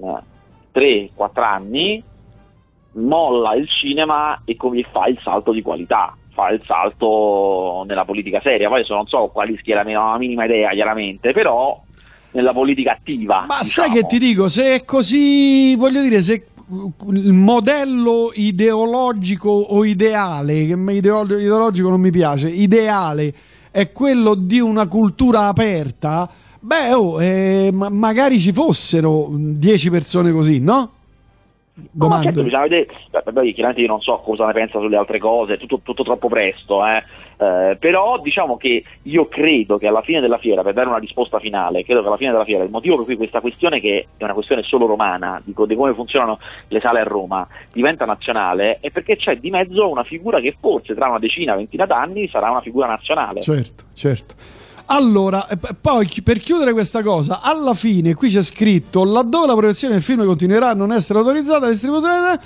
3-4 0.74 1.44
anni 1.44 2.02
molla 2.96 3.56
il 3.56 3.68
cinema 3.68 4.42
e 4.46 4.56
come 4.56 4.86
fa 4.92 5.08
il 5.08 5.20
salto 5.22 5.52
di 5.52 5.62
qualità, 5.62 6.16
fa 6.34 6.50
il 6.50 6.62
salto 6.66 7.84
nella 7.88 8.06
politica 8.06 8.42
seria, 8.42 8.68
poi 8.68 8.80
adesso 8.80 8.96
non 8.96 9.08
so 9.08 9.28
quali 9.28 9.54
ho 9.54 9.74
la 9.74 10.18
minima 10.18 10.46
idea 10.46 10.70
chiaramente, 10.72 11.32
però 11.32 11.82
nella 12.32 12.54
politica 12.54 12.92
attiva. 12.92 13.46
Ma 13.48 13.60
diciamo. 13.62 13.88
sai 13.88 13.90
che 13.92 14.06
ti 14.06 14.20
dico, 14.20 14.50
se 14.50 14.76
è 14.76 14.84
così, 14.84 15.76
voglio 15.76 16.02
dire, 16.02 16.22
se 16.22 16.48
il 17.12 17.34
modello 17.34 18.32
ideologico 18.34 19.50
o 19.50 19.86
ideale, 19.86 20.66
che 20.66 20.76
ideologico 20.76 21.90
non 21.90 22.02
mi 22.02 22.12
piace, 22.12 22.48
ideale 22.50 23.34
è 23.72 23.92
quello 23.92 24.36
di 24.36 24.60
una 24.60 24.88
cultura 24.88 25.48
aperta, 25.48 26.30
beh, 26.60 26.94
oh, 26.94 27.22
eh, 27.22 27.70
ma- 27.74 27.90
magari 27.90 28.40
ci 28.40 28.54
fossero 28.54 29.30
10 29.32 29.90
persone 29.90 30.32
così, 30.32 30.60
no? 30.60 30.92
No, 31.76 32.08
ma 32.08 32.22
certo, 32.22 32.42
Domando. 32.42 32.44
bisogna 32.44 32.62
vedere, 32.62 32.88
poi 33.34 33.54
chiaramente 33.54 33.82
io 33.82 33.88
non 33.88 34.00
so 34.00 34.18
cosa 34.24 34.46
ne 34.46 34.54
pensa 34.54 34.80
sulle 34.80 34.96
altre 34.96 35.20
cose, 35.20 35.56
è 35.56 35.58
tutto, 35.58 35.82
tutto 35.84 36.04
troppo 36.04 36.30
presto, 36.30 36.86
eh. 36.86 37.04
Eh, 37.38 37.76
però 37.78 38.18
diciamo 38.22 38.56
che 38.56 38.82
io 39.02 39.28
credo 39.28 39.78
che 39.78 39.88
alla 39.88 40.02
fine 40.02 40.22
della 40.22 40.38
fiera, 40.38 40.64
per 40.64 40.74
dare 40.74 40.88
una 40.88 41.00
risposta 41.00 41.38
finale, 41.40 41.84
credo 41.84 42.00
che 42.00 42.08
alla 42.08 42.16
fine 42.16 42.32
della 42.32 42.46
fiera 42.46 42.64
il 42.64 42.70
motivo 42.70 42.96
per 42.96 43.06
cui 43.06 43.18
questa 43.18 43.42
questione, 43.42 43.82
che 43.82 44.08
è 44.16 44.24
una 44.24 44.34
questione 44.34 44.64
solo 44.64 44.86
romana, 44.86 45.42
dico, 45.44 45.66
di 45.66 45.76
come 45.76 45.94
funzionano 45.94 46.40
le 46.70 46.80
sale 46.80 47.02
a 47.02 47.04
Roma, 47.04 47.46
diventa 47.74 48.06
nazionale, 48.06 48.78
è 48.80 48.90
perché 48.90 49.18
c'è 49.18 49.36
di 49.36 49.50
mezzo 49.50 49.90
una 49.90 50.06
figura 50.06 50.40
che 50.40 50.56
forse 50.58 50.96
tra 50.96 51.10
una 51.10 51.20
decina, 51.20 51.56
ventina 51.56 51.86
d'anni 51.86 52.30
sarà 52.30 52.52
una 52.52 52.62
figura 52.62 52.88
nazionale. 52.88 53.42
Certo, 53.42 53.84
certo. 53.94 54.64
Allora, 54.88 55.48
e 55.48 55.58
p- 55.58 55.76
poi 55.80 56.08
per 56.24 56.40
chiudere 56.40 56.74
questa 56.74 57.02
cosa, 57.02 57.42
alla 57.42 57.74
fine 57.74 58.14
qui 58.14 58.30
c'è 58.30 58.44
scritto 58.44 59.04
laddove 59.04 59.48
la 59.48 59.56
proiezione 59.56 59.96
del 59.96 60.04
film 60.04 60.24
continuerà 60.26 60.70
a 60.70 60.74
non 60.76 60.92
essere 60.92 61.18
autorizzata, 61.20 61.66
la 61.66 61.72
distribuzione 61.72 62.40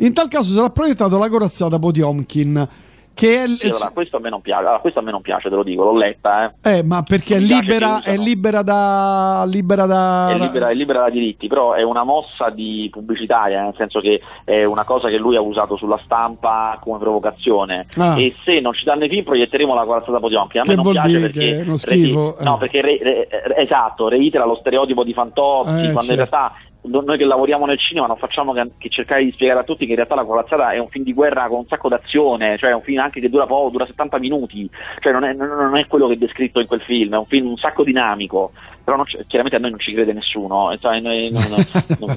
in 0.00 0.12
tal 0.12 0.28
caso 0.28 0.52
sarà 0.52 0.68
proiettato 0.68 1.16
la 1.16 1.30
corazzata 1.30 1.78
Potiomkin, 1.78 2.68
che 3.16 3.44
è... 3.44 3.46
Sì, 3.48 3.68
allora, 3.68 3.90
questo, 3.94 4.16
a 4.18 4.20
me 4.20 4.28
non 4.28 4.42
piace, 4.42 4.60
allora, 4.60 4.78
questo 4.78 4.98
a 4.98 5.02
me 5.02 5.10
non 5.10 5.22
piace, 5.22 5.48
te 5.48 5.54
lo 5.54 5.62
dico, 5.62 5.84
l'ho 5.84 5.96
letta, 5.96 6.52
eh. 6.60 6.76
Eh, 6.76 6.82
ma 6.82 7.02
perché 7.02 7.36
è 7.36 7.38
libera, 7.38 8.02
è 8.02 8.14
libera 8.18 8.60
da... 8.60 9.42
libera 9.46 9.86
da... 9.86 10.28
è 10.30 10.38
libera, 10.38 10.68
è 10.68 10.74
libera 10.74 11.00
da 11.00 11.08
diritti, 11.10 11.46
però 11.48 11.72
è 11.72 11.82
una 11.82 12.04
mossa 12.04 12.50
di 12.50 12.90
pubblicitaria, 12.92 13.62
nel 13.62 13.74
senso 13.78 14.00
che 14.00 14.20
è 14.44 14.64
una 14.64 14.84
cosa 14.84 15.08
che 15.08 15.16
lui 15.16 15.34
ha 15.34 15.40
usato 15.40 15.76
sulla 15.76 15.98
stampa 16.04 16.78
come 16.82 16.98
provocazione. 16.98 17.86
Ah. 17.96 18.20
E 18.20 18.34
se 18.44 18.60
non 18.60 18.74
ci 18.74 18.84
danno 18.84 19.04
i 19.04 19.08
film 19.08 19.24
proietteremo 19.24 19.74
la 19.74 19.84
corazzata 19.84 20.18
Potiomkin. 20.20 20.60
A 20.60 20.64
me 20.66 20.68
Che 20.68 20.74
non 20.74 20.82
vuol 20.84 20.94
piace 21.00 21.08
dire 21.08 21.30
perché 21.30 21.62
uno 21.64 21.76
schifo? 21.76 22.36
re- 22.38 22.44
no, 22.44 22.54
Eh. 22.56 22.58
perché 22.58 22.80
re- 22.82 22.98
re- 23.00 23.56
esatto, 23.56 24.08
reitera 24.08 24.44
lo 24.44 24.56
stereotipo 24.56 25.02
di 25.04 25.14
Fantozzi, 25.14 25.86
Eh, 25.86 25.92
quando 25.92 26.12
in 26.12 26.18
certo. 26.18 26.36
realtà 26.36 26.52
noi 26.88 27.18
che 27.18 27.24
lavoriamo 27.24 27.66
nel 27.66 27.78
cinema 27.78 28.06
non 28.06 28.16
facciamo 28.16 28.52
che, 28.52 28.70
che, 28.78 28.88
cercare 28.88 29.24
di 29.24 29.32
spiegare 29.32 29.60
a 29.60 29.64
tutti 29.64 29.84
che 29.84 29.90
in 29.90 29.96
realtà 29.96 30.14
La 30.14 30.24
corazzata 30.24 30.70
è 30.70 30.78
un 30.78 30.88
film 30.88 31.04
di 31.04 31.12
guerra 31.12 31.46
con 31.48 31.60
un 31.60 31.66
sacco 31.66 31.88
d'azione, 31.88 32.56
cioè 32.58 32.70
è 32.70 32.74
un 32.74 32.82
film 32.82 33.00
anche 33.00 33.20
che 33.20 33.28
dura 33.28 33.46
poco, 33.46 33.70
dura 33.70 33.86
70 33.86 34.18
minuti, 34.18 34.68
cioè 35.00 35.12
non 35.12 35.24
è, 35.24 35.32
non 35.32 35.76
è 35.76 35.86
quello 35.86 36.06
che 36.08 36.14
è 36.14 36.16
descritto 36.16 36.60
in 36.60 36.66
quel 36.66 36.80
film, 36.80 37.14
è 37.14 37.18
un 37.18 37.26
film 37.26 37.48
un 37.48 37.56
sacco 37.56 37.84
dinamico, 37.84 38.52
però 38.82 38.96
non, 38.96 39.04
chiaramente 39.26 39.56
a 39.56 39.58
noi 39.58 39.70
non 39.70 39.78
ci 39.80 39.92
crede 39.92 40.12
nessuno, 40.12 40.76
cioè, 40.78 41.00
noi, 41.00 41.30
non, 41.32 41.42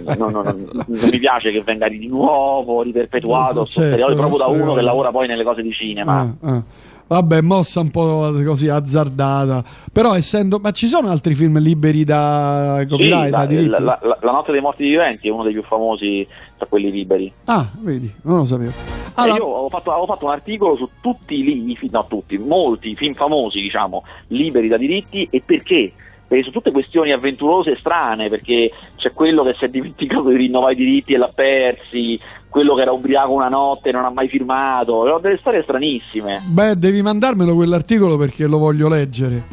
non, 0.04 0.32
non, 0.32 0.32
non, 0.32 0.68
mi 0.88 1.20
piace 1.20 1.52
che 1.52 1.62
venga 1.62 1.88
di 1.90 2.08
nuovo 2.08 2.84
riperpetuato 2.84 3.66
certo, 3.66 4.14
proprio 4.14 4.38
da 4.38 4.48
uno 4.48 4.74
che 4.76 4.82
lavora 4.82 5.10
poi 5.10 5.28
nelle 5.28 5.44
cose 5.44 5.62
di 5.62 5.72
cinema. 5.72 6.36
Ah, 6.42 6.50
ah. 6.50 6.64
Vabbè, 7.10 7.42
mossa 7.42 7.80
un 7.80 7.90
po' 7.90 8.32
così 8.46 8.70
azzardata. 8.70 9.64
Però 9.92 10.16
essendo. 10.16 10.60
Ma 10.60 10.70
ci 10.70 10.86
sono 10.86 11.10
altri 11.10 11.34
film 11.34 11.58
liberi 11.58 12.04
da 12.04 12.86
copyright, 12.88 13.26
sì, 13.26 13.32
da 13.32 13.46
diritti? 13.48 13.70
La, 13.82 14.00
la, 14.00 14.18
la, 14.22 14.32
notte 14.32 14.52
dei 14.52 14.62
morti 14.62 14.84
viventi 14.84 15.28
è 15.28 15.32
uno 15.32 15.42
dei 15.42 15.54
più 15.54 15.64
famosi 15.64 16.28
tra 16.56 16.68
quelli 16.68 16.92
liberi. 16.92 17.34
Ah, 17.46 17.68
vedi, 17.80 18.14
non 18.22 18.38
lo 18.38 18.46
sapevo. 18.46 18.72
Allora... 19.16 19.38
io 19.38 19.54
avevo 19.54 19.70
fatto, 19.70 19.90
avevo 19.90 20.06
fatto, 20.06 20.26
un 20.26 20.32
articolo 20.32 20.76
su 20.76 20.88
tutti 21.02 21.40
i 21.40 21.76
film, 21.76 21.92
no 21.92 22.06
tutti, 22.08 22.38
molti 22.38 22.96
film 22.96 23.16
famosi, 23.16 23.60
diciamo, 23.60 24.04
liberi 24.28 24.68
da 24.68 24.78
diritti 24.78 25.28
e 25.32 25.42
perché 25.44 25.92
perché 26.30 26.44
sono 26.44 26.58
tutte 26.58 26.72
questioni 26.72 27.12
avventurose 27.12 27.72
e 27.72 27.78
strane, 27.80 28.30
perché 28.30 28.72
c'è 28.98 29.14
quello 29.14 29.44
che 29.44 29.56
si 29.58 29.66
è 29.66 29.68
dimenticato 29.68 30.30
di 30.30 30.36
rinnovare 30.36 30.74
i 30.74 30.76
diritti 30.76 31.14
e 31.14 31.18
l'ha 31.18 31.32
persi, 31.34 32.20
quello 32.48 32.76
che 32.76 32.84
era 32.84 32.92
ubriaco 32.92 33.32
una 33.32 33.50
notte 33.50 33.90
e 33.90 33.92
non 33.92 34.06
ha 34.06 34.12
mai 34.12 34.30
firmato, 34.30 35.06
erano 35.06 35.20
delle 35.20 35.40
storie 35.40 35.64
stranissime. 35.64 36.40
Beh, 36.46 36.78
devi 36.78 37.02
mandarmelo 37.02 37.56
quell'articolo 37.56 38.16
perché 38.16 38.46
lo 38.46 38.60
voglio 38.60 38.88
leggere, 38.88 39.46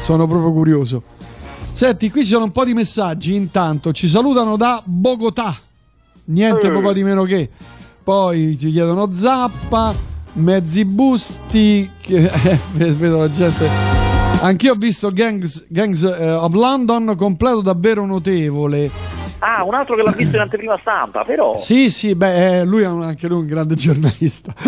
sono 0.00 0.26
proprio 0.26 0.52
curioso. 0.52 1.02
Senti, 1.60 2.10
qui 2.10 2.22
ci 2.22 2.30
sono 2.30 2.44
un 2.44 2.52
po' 2.52 2.64
di 2.64 2.74
messaggi, 2.74 3.36
intanto 3.36 3.92
ci 3.92 4.08
salutano 4.08 4.56
da 4.56 4.82
Bogotà, 4.84 5.54
niente 6.26 6.68
mm. 6.68 6.72
poco 6.72 6.92
di 6.92 7.04
meno 7.04 7.22
che. 7.22 7.48
Poi 8.02 8.58
ci 8.58 8.72
chiedono 8.72 9.08
zappa, 9.12 9.94
mezzi 10.32 10.84
busti, 10.84 11.88
che, 12.00 12.24
eh, 12.24 12.58
vedo 12.74 13.18
la 13.18 13.30
gente 13.30 13.93
Anch'io 14.44 14.72
ho 14.72 14.76
visto 14.76 15.10
Gangs, 15.10 15.66
Gangs 15.70 16.02
uh, 16.02 16.36
of 16.42 16.52
London, 16.52 17.14
completo 17.16 17.62
davvero 17.62 18.04
notevole. 18.04 18.90
Ah, 19.38 19.64
un 19.64 19.72
altro 19.72 19.96
che 19.96 20.02
l'ha 20.02 20.10
visto 20.10 20.36
in 20.36 20.42
anteprima 20.44 20.76
stampa, 20.82 21.24
però. 21.24 21.56
Sì, 21.56 21.88
sì, 21.88 22.14
beh, 22.14 22.58
eh, 22.58 22.64
lui 22.64 22.82
è 22.82 22.86
un, 22.86 23.04
anche 23.04 23.26
lui 23.26 23.38
un 23.38 23.46
grande 23.46 23.74
giornalista. 23.74 24.52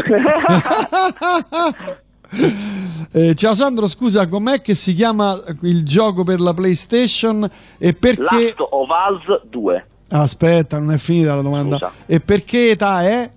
eh, 3.13 3.35
ciao 3.35 3.55
Sandro, 3.55 3.87
scusa, 3.87 4.27
com'è 4.29 4.63
che 4.63 4.75
si 4.75 4.95
chiama 4.95 5.39
il 5.61 5.85
gioco 5.85 6.25
per 6.25 6.41
la 6.41 6.55
PlayStation 6.55 7.47
e 7.77 7.93
perché... 7.93 8.23
Last 8.23 8.61
of 8.61 8.89
Us 8.89 9.43
2. 9.51 9.87
Aspetta, 10.09 10.79
non 10.79 10.93
è 10.93 10.97
finita 10.97 11.35
la 11.35 11.43
domanda. 11.43 11.77
Scusa. 11.77 11.93
E 12.07 12.21
perché 12.21 12.71
età 12.71 13.03
è? 13.03 13.31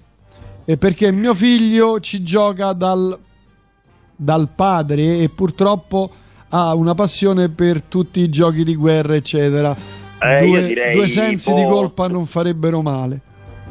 E 0.64 0.78
perché 0.78 1.12
mio 1.12 1.34
figlio 1.34 2.00
ci 2.00 2.24
gioca 2.24 2.72
dal, 2.72 3.20
dal 4.16 4.48
padre 4.56 5.18
e 5.18 5.28
purtroppo 5.28 6.28
ha 6.50 6.74
una 6.76 6.95
passione 6.95 7.50
per 7.50 7.84
tutti 7.84 8.20
i 8.22 8.30
giochi 8.30 8.64
di 8.64 8.76
guerra, 8.76 9.16
eccetera. 9.16 9.76
Eh, 10.22 10.45
due, 10.45 10.91
due, 10.93 11.08
sensi 11.08 11.54
di 11.54 11.64
colpa 11.64 12.08
non 12.08 12.26
farebbero 12.26 12.82
male. 12.82 13.22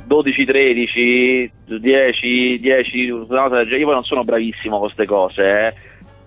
12, 0.06 0.44
13, 0.44 1.52
10, 1.66 2.58
10, 2.60 2.96
io 2.96 3.26
poi 3.26 3.94
non 3.94 4.04
sono 4.04 4.24
bravissimo 4.24 4.78
con 4.78 4.86
queste 4.86 5.04
cose, 5.04 5.42
eh 5.42 5.74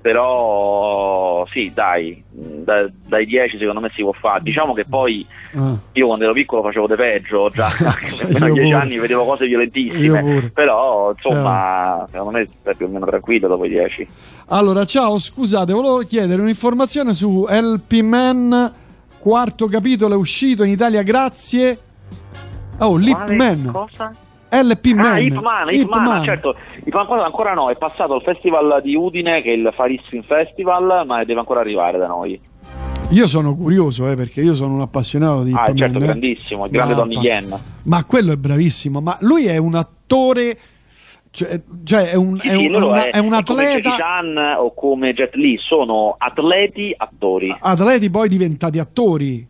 però 0.02 1.45
sì 1.52 1.72
dai 1.74 2.24
da, 2.32 2.89
dai 3.06 3.26
10 3.26 3.58
secondo 3.58 3.80
me 3.80 3.91
si 3.93 4.02
può 4.02 4.12
fare. 4.14 4.41
Diciamo 4.41 4.74
che 4.74 4.86
poi 4.86 5.26
ah. 5.54 5.78
io 5.91 6.08
quando 6.08 6.24
ero 6.24 6.34
piccolo 6.34 6.64
facevo 6.64 6.88
de 6.88 6.95
peggio 6.95 7.49
già 7.49 7.68
a 7.78 8.52
10 8.52 8.72
anni 8.74 8.97
vedevo 8.97 9.26
cose 9.26 9.45
violentissime. 9.45 10.52
Però 10.54 11.12
insomma 11.12 12.04
eh. 12.04 12.08
secondo 12.12 12.32
me 12.32 12.47
è 12.64 12.74
più 12.76 12.88
o 12.88 12.89
meno 12.89 13.06
tranquillo 13.06 13.47
dopo 13.47 13.66
i 13.66 13.70
10 13.70 14.08
allora 14.47 14.86
ciao 14.86 15.20
scusate 15.20 15.72
volevo 15.72 15.99
chiedere 15.99 16.41
un'informazione 16.41 17.14
su 17.14 17.45
LP 17.47 17.93
Man 18.02 18.74
quarto 19.20 19.68
capitolo 19.68 20.16
è 20.16 20.18
uscito 20.18 20.64
in 20.64 20.72
Italia 20.72 21.04
grazie. 21.04 21.80
Oh 22.80 22.97
Lip 22.97 23.30
Man. 23.30 23.70
cosa? 23.72 24.16
LP 24.52 24.93
Man. 24.93 25.06
Ah, 25.06 25.20
Ip 25.20 25.39
Man, 25.39 25.70
Ip, 25.70 25.82
Ip 25.82 25.89
Man, 25.89 26.04
Man. 26.04 26.24
certo. 26.24 26.56
Ip 26.84 26.93
Man 26.93 27.20
ancora 27.20 27.54
no, 27.54 27.70
è 27.70 27.78
passato 27.78 28.14
al 28.14 28.22
festival 28.22 28.82
di 28.84 28.95
Udine, 28.95 29.41
che 29.41 29.52
è 29.52 29.56
il 29.56 29.72
Faris 29.74 30.02
Film 30.10 30.24
Festival, 30.24 31.06
ma 31.06 31.24
deve 31.24 31.39
ancora 31.39 31.62
arrivare 31.62 31.97
da 31.97 32.08
noi. 32.08 32.39
Io 33.12 33.28
sono 33.28 33.56
curioso, 33.56 34.10
eh, 34.10 34.16
perché 34.16 34.41
io 34.41 34.56
sono 34.56 34.74
un 34.74 34.82
appassionato 34.82 35.43
di 35.43 35.52
Ip 35.52 35.58
Ah, 35.58 35.74
certo, 35.74 35.97
Man. 35.97 36.08
grandissimo, 36.08 36.66
il 36.66 36.72
grande 36.72 36.95
Donny 36.95 37.18
Yen. 37.18 37.60
Ma 37.84 38.04
quello 38.06 38.34
è 38.34 38.38
bravissimo, 38.38 38.99
ma 38.99 39.18
lui 39.22 39.45
è 39.45 39.58
un 39.58 39.76
attore... 39.76 40.58
Cioè, 41.34 41.62
cioè 41.86 42.10
è, 42.10 42.16
un, 42.16 42.38
sì, 42.39 42.49
è, 42.49 42.56
un, 42.56 42.74
una, 42.74 43.06
è, 43.06 43.12
è, 43.12 43.20
un, 43.20 43.32
atleta. 43.32 43.91
Come 43.91 43.95
Chan 43.97 44.38
o 44.58 44.74
come 44.74 45.14
Jet 45.14 45.34
Li 45.36 45.58
sono 45.58 46.16
atleti, 46.18 46.93
attori. 46.95 47.56
Atleti 47.58 48.10
poi 48.10 48.28
diventati 48.28 48.80
attori. 48.80 49.47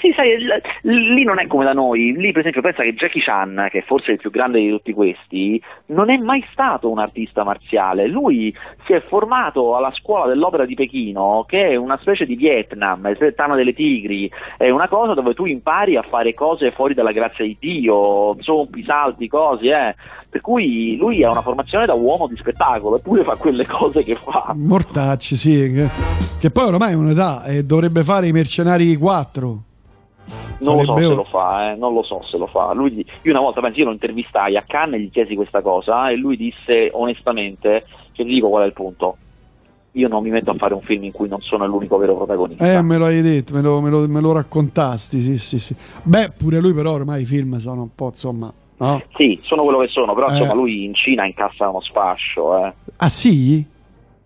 Sì, 0.00 0.12
sai, 0.14 0.36
lì 0.82 1.24
non 1.24 1.40
è 1.40 1.46
come 1.46 1.64
da 1.64 1.72
noi. 1.72 2.12
Lì, 2.16 2.30
per 2.30 2.40
esempio, 2.40 2.62
pensa 2.62 2.82
che 2.82 2.94
Jackie 2.94 3.20
Chan, 3.20 3.68
che 3.70 3.78
è 3.78 3.84
forse 3.84 4.12
il 4.12 4.18
più 4.18 4.30
grande 4.30 4.60
di 4.60 4.70
tutti 4.70 4.92
questi, 4.92 5.60
non 5.86 6.10
è 6.10 6.16
mai 6.16 6.44
stato 6.52 6.88
un 6.90 6.98
artista 6.98 7.42
marziale. 7.42 8.06
Lui 8.06 8.54
si 8.86 8.92
è 8.92 9.00
formato 9.00 9.76
alla 9.76 9.92
scuola 9.92 10.26
dell'opera 10.26 10.64
di 10.64 10.74
Pechino, 10.74 11.44
che 11.48 11.68
è 11.70 11.76
una 11.76 11.98
specie 12.00 12.26
di 12.26 12.36
Vietnam, 12.36 13.06
il 13.06 13.34
Tana 13.34 13.56
delle 13.56 13.74
Tigri, 13.74 14.30
è 14.56 14.70
una 14.70 14.88
cosa 14.88 15.14
dove 15.14 15.34
tu 15.34 15.46
impari 15.46 15.96
a 15.96 16.02
fare 16.02 16.34
cose 16.34 16.70
fuori 16.70 16.94
dalla 16.94 17.12
grazia 17.12 17.44
di 17.44 17.56
Dio, 17.58 18.40
zompi, 18.40 18.84
salti, 18.84 19.28
cose, 19.28 19.66
eh. 19.66 19.94
Per 20.30 20.42
cui 20.42 20.96
lui 20.96 21.24
ha 21.24 21.30
una 21.30 21.40
formazione 21.40 21.86
da 21.86 21.94
uomo 21.94 22.26
di 22.26 22.36
spettacolo, 22.36 22.98
eppure 22.98 23.24
fa 23.24 23.34
quelle 23.36 23.66
cose 23.66 24.04
che 24.04 24.14
fa. 24.14 24.52
Mortacci, 24.54 25.36
sì, 25.36 25.72
che, 25.72 25.88
che 26.38 26.50
poi 26.50 26.64
ormai 26.64 26.92
è 26.92 26.96
un'età 26.96 27.44
e 27.44 27.64
dovrebbe 27.64 28.04
fare 28.04 28.26
i 28.26 28.32
mercenari 28.32 28.94
4. 28.94 29.62
Non 30.60 30.76
lo 30.76 30.84
so 30.84 30.96
se 30.96 31.14
lo 31.14 31.24
fa, 31.24 31.72
eh, 31.72 31.76
non 31.76 31.92
lo 31.92 32.02
so 32.02 32.22
se 32.24 32.36
lo 32.36 32.46
fa. 32.46 32.72
Lui, 32.74 33.04
io 33.22 33.30
una 33.30 33.40
volta 33.40 33.60
penso, 33.60 33.78
io 33.78 33.86
lo 33.86 33.92
intervistai 33.92 34.56
a 34.56 34.64
Cannes 34.66 35.00
e 35.00 35.04
gli 35.04 35.10
chiesi 35.10 35.34
questa 35.34 35.62
cosa 35.62 36.10
e 36.10 36.16
lui 36.16 36.36
disse 36.36 36.90
onestamente, 36.92 37.84
che 38.12 38.24
ti 38.24 38.30
dico 38.30 38.48
qual 38.48 38.64
è 38.64 38.66
il 38.66 38.72
punto, 38.72 39.16
io 39.92 40.08
non 40.08 40.22
mi 40.22 40.30
metto 40.30 40.50
a 40.50 40.54
fare 40.54 40.74
un 40.74 40.82
film 40.82 41.04
in 41.04 41.12
cui 41.12 41.28
non 41.28 41.40
sono 41.40 41.66
l'unico 41.66 41.96
vero 41.96 42.16
protagonista. 42.16 42.72
Eh, 42.72 42.82
me 42.82 42.98
lo 42.98 43.06
hai 43.06 43.22
detto, 43.22 43.54
me 43.54 43.62
lo, 43.62 43.80
me 43.80 43.90
lo, 43.90 44.06
me 44.08 44.20
lo 44.20 44.32
raccontasti, 44.32 45.20
sì, 45.20 45.38
sì, 45.38 45.58
sì. 45.58 45.74
Beh, 46.02 46.32
pure 46.36 46.60
lui 46.60 46.72
però 46.72 46.92
ormai 46.92 47.22
i 47.22 47.26
film 47.26 47.58
sono 47.58 47.82
un 47.82 47.94
po', 47.94 48.06
insomma... 48.06 48.52
No? 48.80 49.02
Sì, 49.16 49.40
sono 49.42 49.64
quello 49.64 49.80
che 49.80 49.88
sono, 49.88 50.14
però 50.14 50.28
eh. 50.28 50.32
insomma 50.32 50.54
lui 50.54 50.84
in 50.84 50.94
Cina 50.94 51.26
incassa 51.26 51.68
uno 51.68 51.80
sfascio. 51.80 52.64
Eh. 52.64 52.72
Ah 52.98 53.08
sì? 53.08 53.66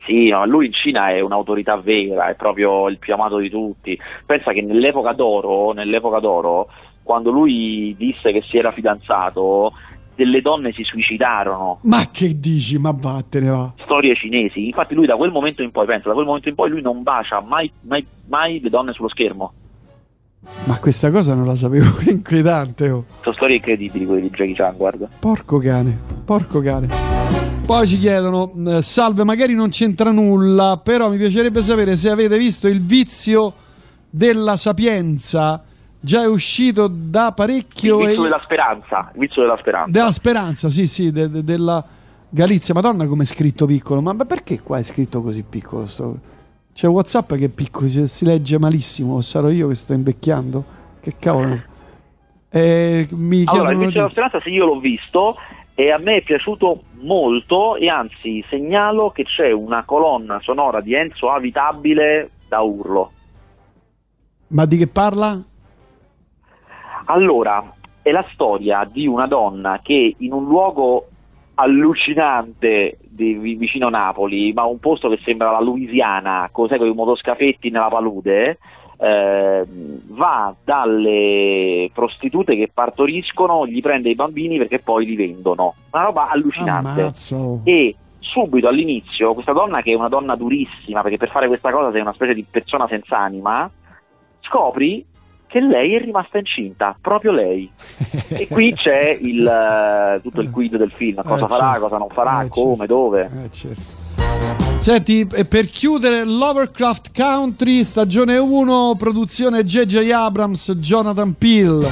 Sì, 0.05 0.29
no, 0.29 0.45
lui 0.47 0.67
in 0.67 0.73
Cina 0.73 1.11
è 1.11 1.21
un'autorità 1.21 1.77
vera, 1.77 2.29
è 2.29 2.35
proprio 2.35 2.89
il 2.89 2.99
più 2.99 3.15
amato 3.15 3.39
di 3.39 3.49
tutti. 3.49 3.99
Pensa 4.27 4.53
che 4.53 4.63
nell'epoca 4.63 5.13
d'oro, 5.13 5.73
nell'epoca 5.73 6.19
d'oro 6.19 6.69
quando 7.03 7.31
lui 7.31 7.95
disse 7.97 8.33
che 8.33 8.43
si 8.43 8.57
era 8.57 8.71
fidanzato, 8.71 9.73
delle 10.15 10.41
donne 10.41 10.73
si 10.73 10.85
suicidarono. 10.85 11.81
Ma 11.83 12.09
che 12.11 12.39
dici? 12.39 12.79
Ma 12.79 12.95
vattene 12.97 13.49
va. 13.49 13.73
Storie 13.83 14.15
cinesi. 14.15 14.67
Infatti 14.67 14.95
lui 14.95 15.07
da 15.07 15.17
quel 15.17 15.31
momento 15.31 15.63
in 15.63 15.71
poi, 15.71 15.87
pensa, 15.87 16.09
da 16.09 16.15
quel 16.15 16.27
momento 16.27 16.49
in 16.49 16.55
poi 16.55 16.71
lui 16.71 16.81
non 16.81 17.03
bacia 17.03 17.41
mai, 17.41 17.71
mai, 17.83 18.07
mai 18.27 18.61
le 18.61 18.71
donne 18.71 18.93
sullo 18.93 19.09
schermo. 19.09 19.53
Ma 20.65 20.79
questa 20.79 21.11
cosa 21.11 21.35
non 21.35 21.47
la 21.47 21.55
sapevo, 21.55 21.97
che 21.97 22.11
inquietante. 22.13 22.91
Oh. 22.91 23.05
Sono 23.21 23.35
storie 23.35 23.57
incredibili 23.57 24.05
quelle 24.05 24.23
di 24.23 24.31
Jackie 24.31 24.55
Chan, 24.55 24.77
guarda. 24.77 25.09
Porco 25.19 25.59
cane, 25.59 25.99
porco 26.25 26.61
cane. 26.61 27.42
Poi 27.65 27.87
ci 27.87 27.99
chiedono, 27.99 28.53
eh, 28.67 28.83
salve, 28.83 29.25
magari 29.25 29.55
non 29.55 29.71
c'entra 29.71 30.11
nulla, 30.11 30.79
però 30.83 31.09
mi 31.09 31.17
piacerebbe 31.17 31.63
sapere 31.63 31.97
se 31.97 32.11
avete 32.11 32.37
visto 32.37 32.69
il 32.69 32.83
vizio 32.83 33.55
della 34.11 34.57
sapienza. 34.57 35.63
Già 35.99 36.23
è 36.23 36.27
uscito 36.27 36.89
da 36.89 37.33
parecchio. 37.33 38.01
Il 38.01 38.07
vizio 38.09 38.21
e... 38.21 38.25
della 38.25 38.41
speranza. 38.43 39.11
Il 39.15 39.21
vizio 39.21 39.43
della 39.43 39.57
speranza. 39.59 39.91
Della 39.91 40.11
speranza, 40.11 40.69
sì, 40.69 40.87
sì, 40.87 41.11
de- 41.13 41.31
de- 41.31 41.45
della 41.45 41.83
Galizia. 42.29 42.75
Madonna, 42.75 43.07
come 43.07 43.23
è 43.23 43.27
scritto 43.27 43.65
piccolo. 43.65 44.03
Ma 44.03 44.15
perché 44.17 44.61
qua 44.61 44.79
è 44.79 44.83
scritto 44.83 45.23
così 45.23 45.43
piccolo? 45.49 45.87
Sto... 45.87 46.19
C'è 46.75 46.89
WhatsApp 46.89 47.35
che 47.35 47.45
è 47.45 47.49
piccolo, 47.49 47.89
cioè, 47.89 48.07
si 48.07 48.25
legge 48.25 48.59
malissimo. 48.59 49.15
O 49.15 49.21
sarò 49.23 49.49
io 49.49 49.69
che 49.69 49.77
sto 49.77 49.93
invecchiando? 49.93 50.65
Che 51.01 51.15
cavolo. 51.19 51.63
Eh, 52.51 53.09
mi 53.13 53.45
allora, 53.47 53.71
il 53.71 53.79
vizio 53.79 53.93
della 53.93 54.11
speranza, 54.11 54.41
sì, 54.43 54.51
io 54.51 54.67
l'ho 54.67 54.79
visto 54.79 55.37
e 55.75 55.91
a 55.91 55.99
me 55.99 56.17
è 56.17 56.23
piaciuto 56.23 56.83
molto 57.01 57.77
e 57.77 57.89
anzi 57.89 58.45
segnalo 58.49 59.11
che 59.11 59.25
c'è 59.25 59.51
una 59.51 59.85
colonna 59.85 60.41
sonora 60.41 60.81
di 60.81 60.95
Enzo 60.95 61.31
Avitabile 61.31 62.31
da 62.49 62.61
urlo. 62.61 63.11
Ma 64.49 64.67
di 64.67 64.77
che 64.77 64.87
parla? 64.87 65.41
Allora, 67.07 67.75
è 68.03 68.11
la 68.11 68.25
storia 68.33 68.87
di 68.91 69.07
una 69.07 69.27
donna 69.27 69.81
che 69.83 70.15
in 70.19 70.33
un 70.33 70.45
luogo 70.45 71.09
allucinante 71.55 72.99
di, 73.01 73.35
vicino 73.35 73.89
Napoli, 73.89 74.53
ma 74.53 74.65
un 74.65 74.79
posto 74.79 75.09
che 75.09 75.19
sembra 75.23 75.51
la 75.51 75.61
Louisiana, 75.61 76.49
cos'è 76.51 76.79
con 76.79 76.87
i 76.87 76.95
motoscafetti 76.95 77.71
nella 77.71 77.89
palude, 77.89 78.49
eh, 78.51 78.59
va 79.05 80.55
dalle 80.63 81.91
prostitute 81.93 82.55
che 82.55 82.71
partoriscono, 82.73 83.67
gli 83.67 83.81
prende 83.81 84.11
i 84.11 84.15
bambini 84.15 84.59
perché 84.59 84.79
poi 84.79 85.07
li 85.07 85.17
vendono. 85.17 85.75
Una 85.91 86.05
roba 86.05 86.29
allucinante. 86.31 87.01
Ammazzo. 87.01 87.61
E 87.65 87.97
subito 88.21 88.69
all'inizio 88.69 89.35
questa 89.35 89.53
donna 89.53 89.83
che 89.83 89.93
è 89.93 89.97
una 89.97 90.09
donna 90.09 90.37
durissima, 90.37 91.03
perché 91.03 91.17
per 91.17 91.31
fare 91.31 91.49
questa 91.49 91.71
cosa 91.71 91.91
sei 91.91 92.01
una 92.01 92.13
specie 92.13 92.35
di 92.35 92.47
persona 92.49 92.87
senza 92.87 93.19
anima, 93.19 93.69
scopri 94.41 95.05
che 95.53 95.61
lei 95.61 95.95
è 95.95 96.01
rimasta 96.01 96.39
incinta, 96.39 96.97
proprio 96.99 97.31
lei. 97.31 97.71
e 98.29 98.49
qui 98.49 98.73
c'è 98.73 99.19
il, 99.21 100.17
uh, 100.17 100.21
tutto 100.23 100.41
il 100.41 100.51
quid 100.51 100.77
del 100.77 100.93
film, 100.93 101.23
cosa 101.23 101.45
eh, 101.45 101.49
farà, 101.49 101.67
certo. 101.73 101.81
cosa 101.81 101.99
non 101.99 102.09
farà, 102.09 102.43
eh, 102.43 102.49
come, 102.49 102.77
certo. 102.77 102.95
dove. 102.95 103.31
Eh, 103.45 103.51
certo. 103.51 104.32
Senti, 104.79 105.27
per 105.27 105.67
chiudere 105.67 106.25
Lovercraft 106.25 107.13
Country, 107.15 107.85
stagione 107.85 108.37
1, 108.39 108.97
produzione 108.99 109.65
J.J. 109.65 110.11
Abrams, 110.11 110.73
Jonathan 110.73 111.35
Peel. 111.39 111.87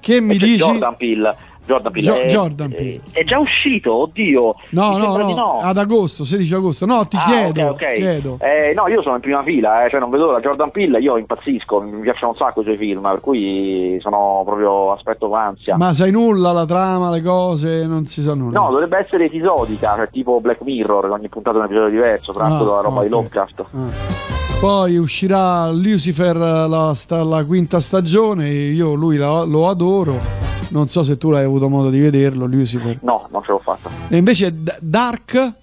Che 0.00 0.20
mi 0.20 0.38
dici? 0.38 0.56
Jordan 0.56 0.96
Peele 0.96 1.36
Jordan 1.68 1.92
Peele. 1.92 2.06
Gio- 2.06 2.20
è, 2.20 2.26
Jordan 2.26 2.70
Peele. 2.70 3.00
È, 3.12 3.24
già 3.24 3.38
uscito, 3.38 3.92
oddio. 3.92 4.54
No, 4.70 4.96
no, 4.96 5.16
no, 5.18 5.34
no, 5.34 5.58
ad 5.60 5.76
agosto, 5.76 6.24
16 6.24 6.54
agosto. 6.54 6.86
No, 6.86 7.06
ti 7.06 7.16
ah, 7.16 7.24
chiedo. 7.26 7.68
Okay, 7.68 7.68
okay. 7.70 7.96
chiedo. 7.98 8.38
Eh, 8.40 8.72
no, 8.74 8.88
io 8.88 9.02
sono 9.02 9.16
in 9.16 9.20
prima 9.20 9.42
fila, 9.42 9.84
eh, 9.84 9.90
cioè 9.90 10.00
non 10.00 10.08
vedo 10.08 10.30
la 10.30 10.40
Jordan 10.40 10.70
Peele, 10.70 10.98
io 10.98 11.18
impazzisco, 11.18 11.80
mi 11.82 12.00
piacciono 12.00 12.32
un 12.32 12.36
sacco 12.38 12.62
i 12.62 12.64
suoi 12.64 12.78
film, 12.78 13.02
per 13.02 13.20
cui 13.20 13.98
sono 14.00 14.42
proprio 14.46 14.92
aspetto 14.92 15.28
con 15.28 15.38
ansia. 15.38 15.76
Ma 15.76 15.92
sai 15.92 16.10
nulla, 16.10 16.52
la 16.52 16.64
trama, 16.64 17.10
le 17.10 17.20
cose, 17.20 17.86
non 17.86 18.06
si 18.06 18.22
sa 18.22 18.34
nulla. 18.34 18.58
No, 18.58 18.70
dovrebbe 18.70 18.98
essere 18.98 19.26
episodica, 19.26 19.94
cioè 19.94 20.08
tipo 20.10 20.40
Black 20.40 20.62
Mirror, 20.62 21.10
ogni 21.10 21.28
puntata 21.28 21.56
è 21.56 21.60
un 21.60 21.66
episodio 21.66 21.90
diverso, 21.90 22.32
tratto 22.32 22.54
ah, 22.54 22.66
dalla 22.66 22.80
roba 22.80 22.96
okay. 22.96 23.04
di 23.04 23.10
Lovecraft. 23.10 23.60
Ah. 23.60 24.26
Poi 24.58 24.96
uscirà 24.96 25.70
Lucifer 25.70 26.36
la, 26.36 26.94
la, 27.06 27.44
quinta 27.46 27.78
stagione, 27.78 28.48
io 28.48 28.94
lui 28.94 29.16
la, 29.16 29.44
lo 29.44 29.68
adoro 29.68 30.47
non 30.70 30.88
so 30.88 31.02
se 31.02 31.18
tu 31.18 31.30
l'hai 31.30 31.44
avuto 31.44 31.68
modo 31.68 31.90
di 31.90 32.00
vederlo, 32.00 32.46
Lucifer. 32.46 32.98
No, 33.02 33.28
non 33.30 33.42
ce 33.42 33.52
l'ho 33.52 33.60
fatta. 33.62 33.90
E 34.08 34.16
invece 34.16 34.54
Dark? 34.80 35.54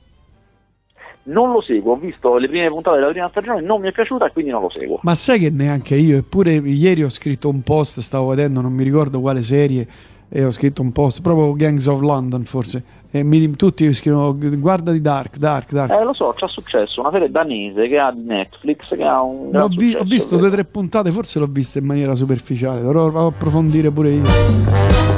Non 1.27 1.51
lo 1.51 1.61
seguo, 1.61 1.93
ho 1.93 1.97
visto 1.97 2.37
le 2.37 2.47
prime 2.47 2.67
puntate 2.67 2.99
della 2.99 3.09
prima 3.09 3.29
stagione, 3.29 3.61
non 3.61 3.81
mi 3.81 3.87
è 3.87 3.91
piaciuta 3.91 4.27
e 4.27 4.31
quindi 4.31 4.51
non 4.51 4.61
lo 4.61 4.69
seguo. 4.71 4.99
Ma 5.01 5.15
sai 5.15 5.39
che 5.39 5.49
neanche 5.49 5.95
io, 5.95 6.17
eppure 6.17 6.53
ieri 6.53 7.03
ho 7.03 7.09
scritto 7.09 7.49
un 7.49 7.61
post, 7.63 7.99
stavo 8.01 8.27
vedendo, 8.27 8.61
non 8.61 8.71
mi 8.71 8.83
ricordo 8.83 9.19
quale 9.21 9.41
serie, 9.41 9.87
e 10.29 10.43
ho 10.43 10.51
scritto 10.51 10.83
un 10.83 10.91
post, 10.91 11.21
proprio 11.21 11.53
Gangs 11.53 11.87
of 11.87 12.01
London 12.01 12.43
forse, 12.43 12.83
e 13.15 13.23
mi, 13.23 13.49
tutti 13.51 13.93
scrivono 13.93 14.37
guarda 14.37 14.91
di 14.91 14.99
Dark, 14.99 15.37
Dark, 15.37 15.71
Dark. 15.71 15.89
Eh 15.89 16.03
lo 16.03 16.13
so, 16.13 16.33
c'è 16.35 16.49
successo, 16.49 16.99
una 16.99 17.11
serie 17.11 17.31
danese 17.31 17.87
che 17.87 17.97
ha 17.97 18.11
di 18.11 18.23
Netflix 18.23 18.89
che 18.89 19.03
ha 19.05 19.21
un... 19.21 19.55
Ho, 19.55 19.69
vi, 19.69 19.95
ho, 19.95 20.03
visto 20.03 20.35
due 20.35 20.49
o 20.49 20.51
tre 20.51 20.65
puntate, 20.65 21.11
forse 21.11 21.39
l'ho 21.39 21.47
vista 21.49 21.79
in 21.79 21.85
maniera 21.85 22.13
superficiale, 22.13 22.81
dovrò 22.81 23.27
approfondire 23.27 23.89
pure 23.89 24.09
io. 24.09 24.23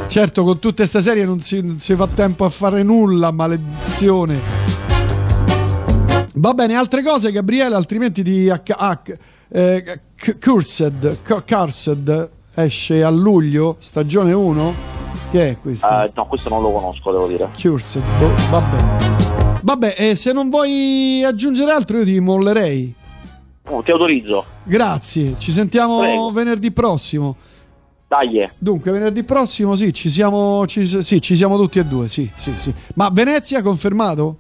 Certo, 0.06 0.44
con 0.44 0.60
tutte 0.60 0.76
queste 0.76 1.02
serie 1.02 1.26
non 1.26 1.40
si, 1.40 1.66
non 1.66 1.78
si 1.80 1.96
fa 1.96 2.06
tempo 2.06 2.46
a 2.46 2.50
fare 2.50 2.84
nulla, 2.84 3.32
maledizione. 3.32 4.42
Va 6.36 6.54
bene, 6.54 6.76
altre 6.76 7.02
cose 7.02 7.32
Gabriele, 7.32 7.74
altrimenti 7.74 8.22
di 8.22 8.48
H- 8.48 8.76
H- 8.78 9.18
eh, 9.50 10.02
Cursed, 10.40 11.18
Cursed 11.24 12.30
esce 12.54 13.04
a 13.04 13.10
luglio, 13.10 13.78
stagione 13.80 14.34
1 14.34 14.97
che 15.30 15.50
è 15.50 15.58
questo? 15.60 15.88
Uh, 15.88 16.12
no, 16.14 16.26
questo 16.28 16.50
non 16.50 16.62
lo 16.62 16.72
conosco, 16.72 17.12
devo 17.12 17.28
dire. 17.28 17.50
Cursed, 17.60 18.04
boh, 18.18 18.34
vabbè. 18.50 19.60
Vabbè, 19.62 19.96
e 19.98 20.16
se 20.16 20.32
non 20.32 20.50
vuoi 20.50 21.24
aggiungere 21.24 21.72
altro 21.72 21.98
io 21.98 22.06
ti 22.06 22.20
mollerei. 22.20 22.94
Oh, 23.70 23.82
ti 23.82 23.92
autorizzo. 23.92 24.46
Grazie, 24.64 25.36
ci 25.38 25.52
sentiamo 25.52 26.00
Prego. 26.00 26.32
venerdì 26.32 26.72
prossimo. 26.72 27.36
Dai. 28.08 28.50
Dunque, 28.58 28.92
venerdì 28.92 29.24
prossimo 29.24 29.76
sì, 29.76 29.94
ci 29.94 30.10
siamo, 30.10 30.66
ci, 30.66 30.86
sì, 30.86 31.22
ci 31.22 31.36
siamo 31.36 31.58
tutti 31.58 31.80
e 31.80 31.86
due, 31.86 32.08
sì, 32.08 32.30
sì, 32.36 32.54
sì. 32.56 32.74
Ma 32.96 33.10
Venezia 33.12 33.62
confermato? 33.62 34.38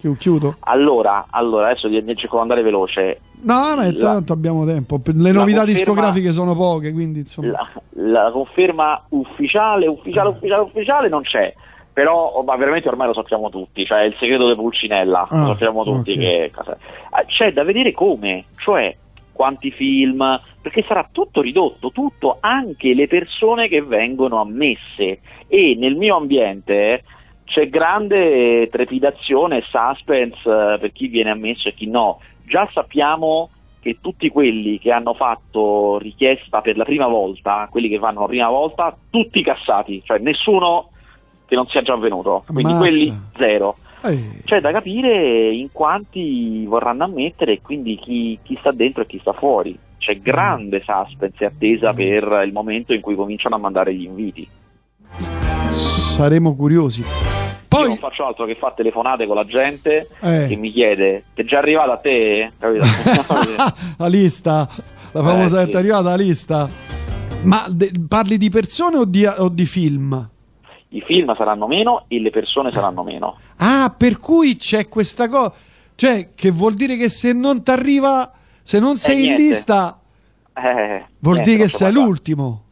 Chiudo. 0.00 0.56
Allora, 0.60 1.26
allora 1.30 1.68
adesso 1.70 1.88
cerco 1.90 2.36
di 2.36 2.42
andare 2.42 2.62
veloce. 2.62 3.20
No, 3.42 3.74
ma 3.76 3.92
tanto 3.92 4.32
abbiamo 4.32 4.64
tempo. 4.64 5.00
Le 5.04 5.32
novità 5.32 5.64
discografiche 5.64 6.32
sono 6.32 6.54
poche, 6.54 6.92
quindi 6.92 7.20
insomma. 7.20 7.50
La, 7.50 8.22
la 8.22 8.30
conferma 8.30 9.02
ufficiale, 9.10 9.86
ufficiale, 9.86 10.30
ufficiale, 10.30 10.62
ufficiale 10.62 11.08
non 11.08 11.22
c'è. 11.22 11.52
Però 11.92 12.42
ma 12.46 12.56
veramente 12.56 12.88
ormai 12.88 13.08
lo 13.08 13.14
sappiamo 13.14 13.50
tutti, 13.50 13.84
cioè 13.84 14.02
il 14.02 14.14
segreto 14.18 14.48
di 14.48 14.54
Pulcinella, 14.54 15.26
ah, 15.28 15.40
lo 15.40 15.46
sappiamo 15.48 15.82
tutti 15.82 16.12
okay. 16.12 16.22
che 16.22 16.44
eh, 16.44 16.52
c'è 17.26 17.52
da 17.52 17.64
vedere 17.64 17.92
come, 17.92 18.44
cioè 18.58 18.96
quanti 19.32 19.70
film, 19.70 20.40
perché 20.60 20.84
sarà 20.86 21.08
tutto 21.10 21.40
ridotto, 21.40 21.90
tutto, 21.90 22.36
anche 22.40 22.94
le 22.94 23.06
persone 23.06 23.68
che 23.68 23.82
vengono 23.82 24.40
ammesse 24.40 25.20
e 25.48 25.76
nel 25.76 25.96
mio 25.96 26.16
ambiente 26.16 27.02
c'è 27.50 27.68
grande 27.68 28.68
trepidazione 28.70 29.58
e 29.58 29.64
suspense 29.68 30.38
eh, 30.48 30.78
per 30.78 30.92
chi 30.92 31.08
viene 31.08 31.30
ammesso 31.30 31.68
e 31.68 31.74
chi 31.74 31.86
no. 31.88 32.20
Già 32.46 32.68
sappiamo 32.72 33.50
che 33.80 33.98
tutti 34.00 34.28
quelli 34.28 34.78
che 34.78 34.92
hanno 34.92 35.14
fatto 35.14 35.98
richiesta 35.98 36.60
per 36.60 36.76
la 36.76 36.84
prima 36.84 37.08
volta, 37.08 37.66
quelli 37.68 37.88
che 37.88 37.98
vanno 37.98 38.20
la 38.20 38.26
prima 38.26 38.48
volta, 38.48 38.96
tutti 39.10 39.42
cassati, 39.42 40.00
cioè 40.04 40.18
nessuno 40.18 40.90
che 41.46 41.56
non 41.56 41.66
sia 41.66 41.82
già 41.82 41.94
avvenuto, 41.94 42.44
quindi 42.46 42.70
Ammazza. 42.72 42.78
quelli 42.78 43.20
zero. 43.36 43.76
Ehi. 44.02 44.42
C'è 44.44 44.60
da 44.60 44.70
capire 44.70 45.50
in 45.50 45.72
quanti 45.72 46.64
vorranno 46.66 47.04
ammettere 47.04 47.54
e 47.54 47.60
quindi 47.60 47.96
chi, 47.96 48.38
chi, 48.44 48.56
sta 48.60 48.70
dentro 48.70 49.02
e 49.02 49.06
chi 49.06 49.18
sta 49.18 49.32
fuori. 49.32 49.76
C'è 49.98 50.20
grande 50.20 50.82
suspense 50.84 51.42
e 51.42 51.46
attesa 51.46 51.92
per 51.92 52.42
il 52.46 52.52
momento 52.52 52.94
in 52.94 53.00
cui 53.00 53.16
cominciano 53.16 53.56
a 53.56 53.58
mandare 53.58 53.92
gli 53.92 54.04
inviti. 54.04 54.48
Saremo 55.10 56.54
curiosi. 56.54 57.39
Poi... 57.70 57.82
Io 57.82 57.86
non 57.86 57.98
faccio 57.98 58.26
altro 58.26 58.46
che 58.46 58.56
fare 58.56 58.74
telefonate 58.78 59.26
con 59.26 59.36
la 59.36 59.46
gente 59.46 60.08
eh. 60.18 60.46
che 60.48 60.56
mi 60.56 60.72
chiede: 60.72 61.26
Ti 61.34 61.42
è 61.42 61.44
già 61.44 61.58
arrivata 61.58 61.92
a 61.92 61.98
te? 61.98 62.50
la 62.58 64.06
lista, 64.08 64.68
la 65.12 65.22
famosa 65.22 65.60
eh, 65.60 65.66
sì. 65.66 65.70
è 65.70 65.76
arrivata 65.76 66.08
la 66.08 66.16
lista. 66.16 66.68
Ma 67.42 67.64
de- 67.70 67.92
parli 68.08 68.38
di 68.38 68.50
persone 68.50 68.96
o 68.96 69.04
di, 69.04 69.24
o 69.24 69.48
di 69.48 69.64
film? 69.66 70.30
I 70.88 71.00
film 71.02 71.32
saranno 71.36 71.68
meno 71.68 72.06
e 72.08 72.20
le 72.20 72.30
persone 72.30 72.72
saranno 72.72 73.04
meno. 73.04 73.38
Ah, 73.58 73.94
per 73.96 74.18
cui 74.18 74.56
c'è 74.56 74.88
questa 74.88 75.28
cosa. 75.28 75.52
Cioè, 75.94 76.30
che 76.34 76.50
vuol 76.50 76.74
dire 76.74 76.96
che 76.96 77.08
se 77.08 77.32
non 77.32 77.62
ti 77.62 77.70
arriva, 77.70 78.32
se 78.62 78.80
non 78.80 78.96
sei 78.96 79.28
eh, 79.28 79.30
in 79.30 79.36
lista, 79.36 80.00
eh, 80.54 81.04
vuol 81.20 81.34
niente, 81.36 81.50
dire 81.52 81.62
che 81.62 81.68
sei 81.68 81.92
l'ultimo. 81.92 82.64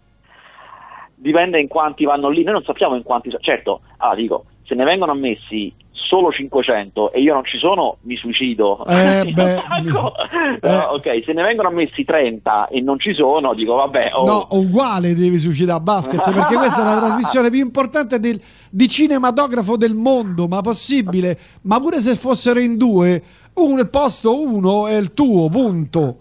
Dipende 1.15 1.61
in 1.61 1.69
quanti 1.69 2.05
vanno 2.05 2.31
lì. 2.31 2.43
Noi 2.43 2.55
non 2.55 2.65
sappiamo 2.65 2.97
in 2.97 3.05
quanti. 3.05 3.33
Certo, 3.39 3.83
ah, 3.99 4.17
dico, 4.17 4.47
se 4.69 4.75
ne 4.75 4.85
vengono 4.85 5.13
ammessi 5.13 5.73
solo 5.91 6.31
500 6.31 7.13
e 7.13 7.21
io 7.21 7.35
non 7.35 7.45
ci 7.45 7.59
sono, 7.59 7.97
mi 8.03 8.17
suicido. 8.17 8.85
Eh, 8.87 9.25
beh, 9.33 9.55
eh. 9.55 10.77
ok, 10.93 11.23
se 11.25 11.33
ne 11.33 11.43
vengono 11.43 11.69
ammessi 11.69 12.05
30 12.05 12.69
e 12.69 12.81
non 12.81 12.99
ci 12.99 13.15
sono, 13.15 13.55
dico 13.55 13.75
vabbè. 13.75 14.11
Oh. 14.13 14.25
No, 14.25 14.47
uguale 14.51 15.15
devi 15.15 15.39
suicidare 15.39 15.81
Baskets 15.81 16.31
perché 16.33 16.57
questa 16.57 16.83
è 16.83 16.85
la 16.85 16.99
trasmissione 16.99 17.51
più 17.51 17.61
importante 17.61 18.21
del, 18.21 18.41
di 18.71 18.89
cinematografo 18.89 19.77
del 19.77 19.95
mondo, 19.95 20.47
ma 20.47 20.61
possibile. 20.61 21.39
Ma 21.63 21.81
pure 21.81 22.01
se 22.01 22.15
fossero 22.15 22.61
in 22.61 22.77
due, 22.77 23.23
un, 23.55 23.79
il 23.79 23.89
posto 23.89 24.41
uno 24.41 24.87
è 24.87 24.97
il 24.97 25.13
tuo, 25.13 25.49
punto. 25.49 26.17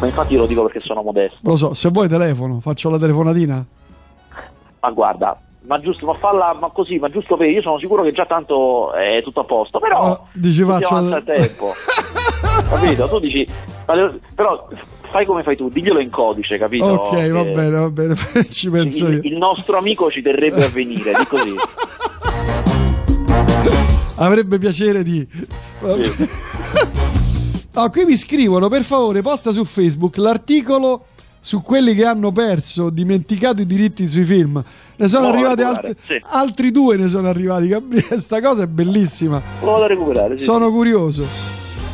Ma 0.00 0.06
infatti 0.06 0.34
io 0.34 0.40
lo 0.40 0.46
dico 0.46 0.62
perché 0.62 0.80
sono 0.80 1.02
modesto. 1.02 1.38
Lo 1.42 1.56
so, 1.56 1.74
se 1.74 1.90
vuoi 1.90 2.08
telefono, 2.08 2.60
faccio 2.60 2.88
la 2.88 2.98
telefonatina. 2.98 3.66
Ma 4.80 4.90
guarda, 4.90 5.36
ma 5.62 5.80
giusto, 5.80 6.06
ma 6.06 6.14
falla 6.14 6.56
ma 6.58 6.70
così, 6.70 6.98
ma 6.98 7.08
giusto 7.08 7.36
per 7.36 7.50
io 7.50 7.62
sono 7.62 7.78
sicuro 7.78 8.02
che 8.02 8.12
già 8.12 8.26
tanto 8.26 8.92
è 8.92 9.22
tutto 9.22 9.40
a 9.40 9.44
posto, 9.44 9.78
però 9.78 10.10
oh, 10.10 10.28
dici 10.32 10.62
faccio 10.62 11.22
tempo. 11.22 11.72
capito? 12.70 13.08
Tu 13.08 13.18
dici 13.20 13.46
però 14.34 14.68
fai 15.10 15.24
come 15.24 15.42
fai 15.42 15.56
tu, 15.56 15.68
diglielo 15.68 15.98
in 15.98 16.10
codice, 16.10 16.58
capito? 16.58 16.84
Ok, 16.84 17.16
che 17.16 17.30
va 17.30 17.44
bene, 17.44 17.70
va 17.70 17.90
bene, 17.90 18.14
ci 18.50 18.70
penso 18.70 19.06
il, 19.06 19.14
io. 19.14 19.20
Il 19.22 19.36
nostro 19.36 19.78
amico 19.78 20.10
ci 20.10 20.22
terrebbe 20.22 20.64
a 20.64 20.68
venire, 20.68 21.12
di 21.12 21.26
così. 21.26 21.54
Avrebbe 24.20 24.58
piacere 24.58 25.04
di 25.04 25.24
sì. 25.30 25.46
oh, 27.74 27.90
qui 27.90 28.04
mi 28.04 28.16
scrivono, 28.16 28.68
per 28.68 28.82
favore, 28.82 29.22
posta 29.22 29.52
su 29.52 29.64
Facebook 29.64 30.16
l'articolo 30.16 31.04
su 31.40 31.62
quelli 31.62 31.94
che 31.94 32.04
hanno 32.04 32.32
perso, 32.32 32.90
dimenticato 32.90 33.62
i 33.62 33.66
diritti 33.66 34.06
sui 34.06 34.24
film. 34.24 34.62
Ne 34.96 35.08
sono 35.08 35.28
arrivati 35.28 35.62
alt- 35.62 35.96
sì. 36.04 36.20
altri 36.22 36.70
due, 36.70 36.96
ne 36.96 37.08
sono 37.08 37.28
arrivati. 37.28 37.68
Gabriele, 37.68 38.18
sta 38.18 38.40
cosa 38.40 38.64
è 38.64 38.66
bellissima. 38.66 39.40
Lo 39.60 39.72
vado 39.72 39.84
a 39.84 39.86
recuperare. 39.86 40.38
Sì, 40.38 40.44
sono 40.44 40.70
curioso. 40.70 41.24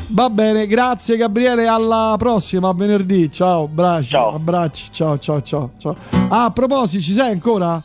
Va 0.09 0.29
bene, 0.31 0.67
grazie 0.67 1.17
Gabriele, 1.17 1.67
alla 1.67 2.15
prossima, 2.19 2.69
a 2.69 2.75
venerdì. 2.75 3.31
Ciao, 3.33 3.65
abbracci. 3.65 4.09
Ciao. 4.11 4.35
Abbracci, 4.35 4.89
ciao, 4.91 5.19
ciao, 5.19 5.43
ciao, 5.43 5.71
ciao. 5.79 5.97
Ah, 6.29 6.45
a 6.45 6.51
proposito, 6.51 7.03
ci 7.03 7.13
sei 7.13 7.33
ancora? 7.33 7.83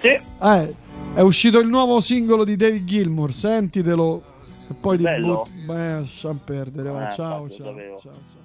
Sì. 0.00 0.08
Eh, 0.08 0.74
è 1.14 1.20
uscito 1.20 1.58
il 1.58 1.68
nuovo 1.68 2.00
singolo 2.00 2.44
di 2.44 2.56
David 2.56 2.84
Gilmour, 2.84 3.32
sentitelo. 3.32 4.22
E 4.68 4.74
poi 4.80 4.98
Bello. 4.98 5.42
ti 5.44 5.50
butti. 5.52 5.66
Beh, 5.66 5.92
lasciamo 6.00 6.40
perdere. 6.44 6.88
Eh, 6.88 7.12
ciao, 7.14 7.48
ciao, 7.48 7.74
ciao, 7.74 7.98
ciao. 8.00 8.44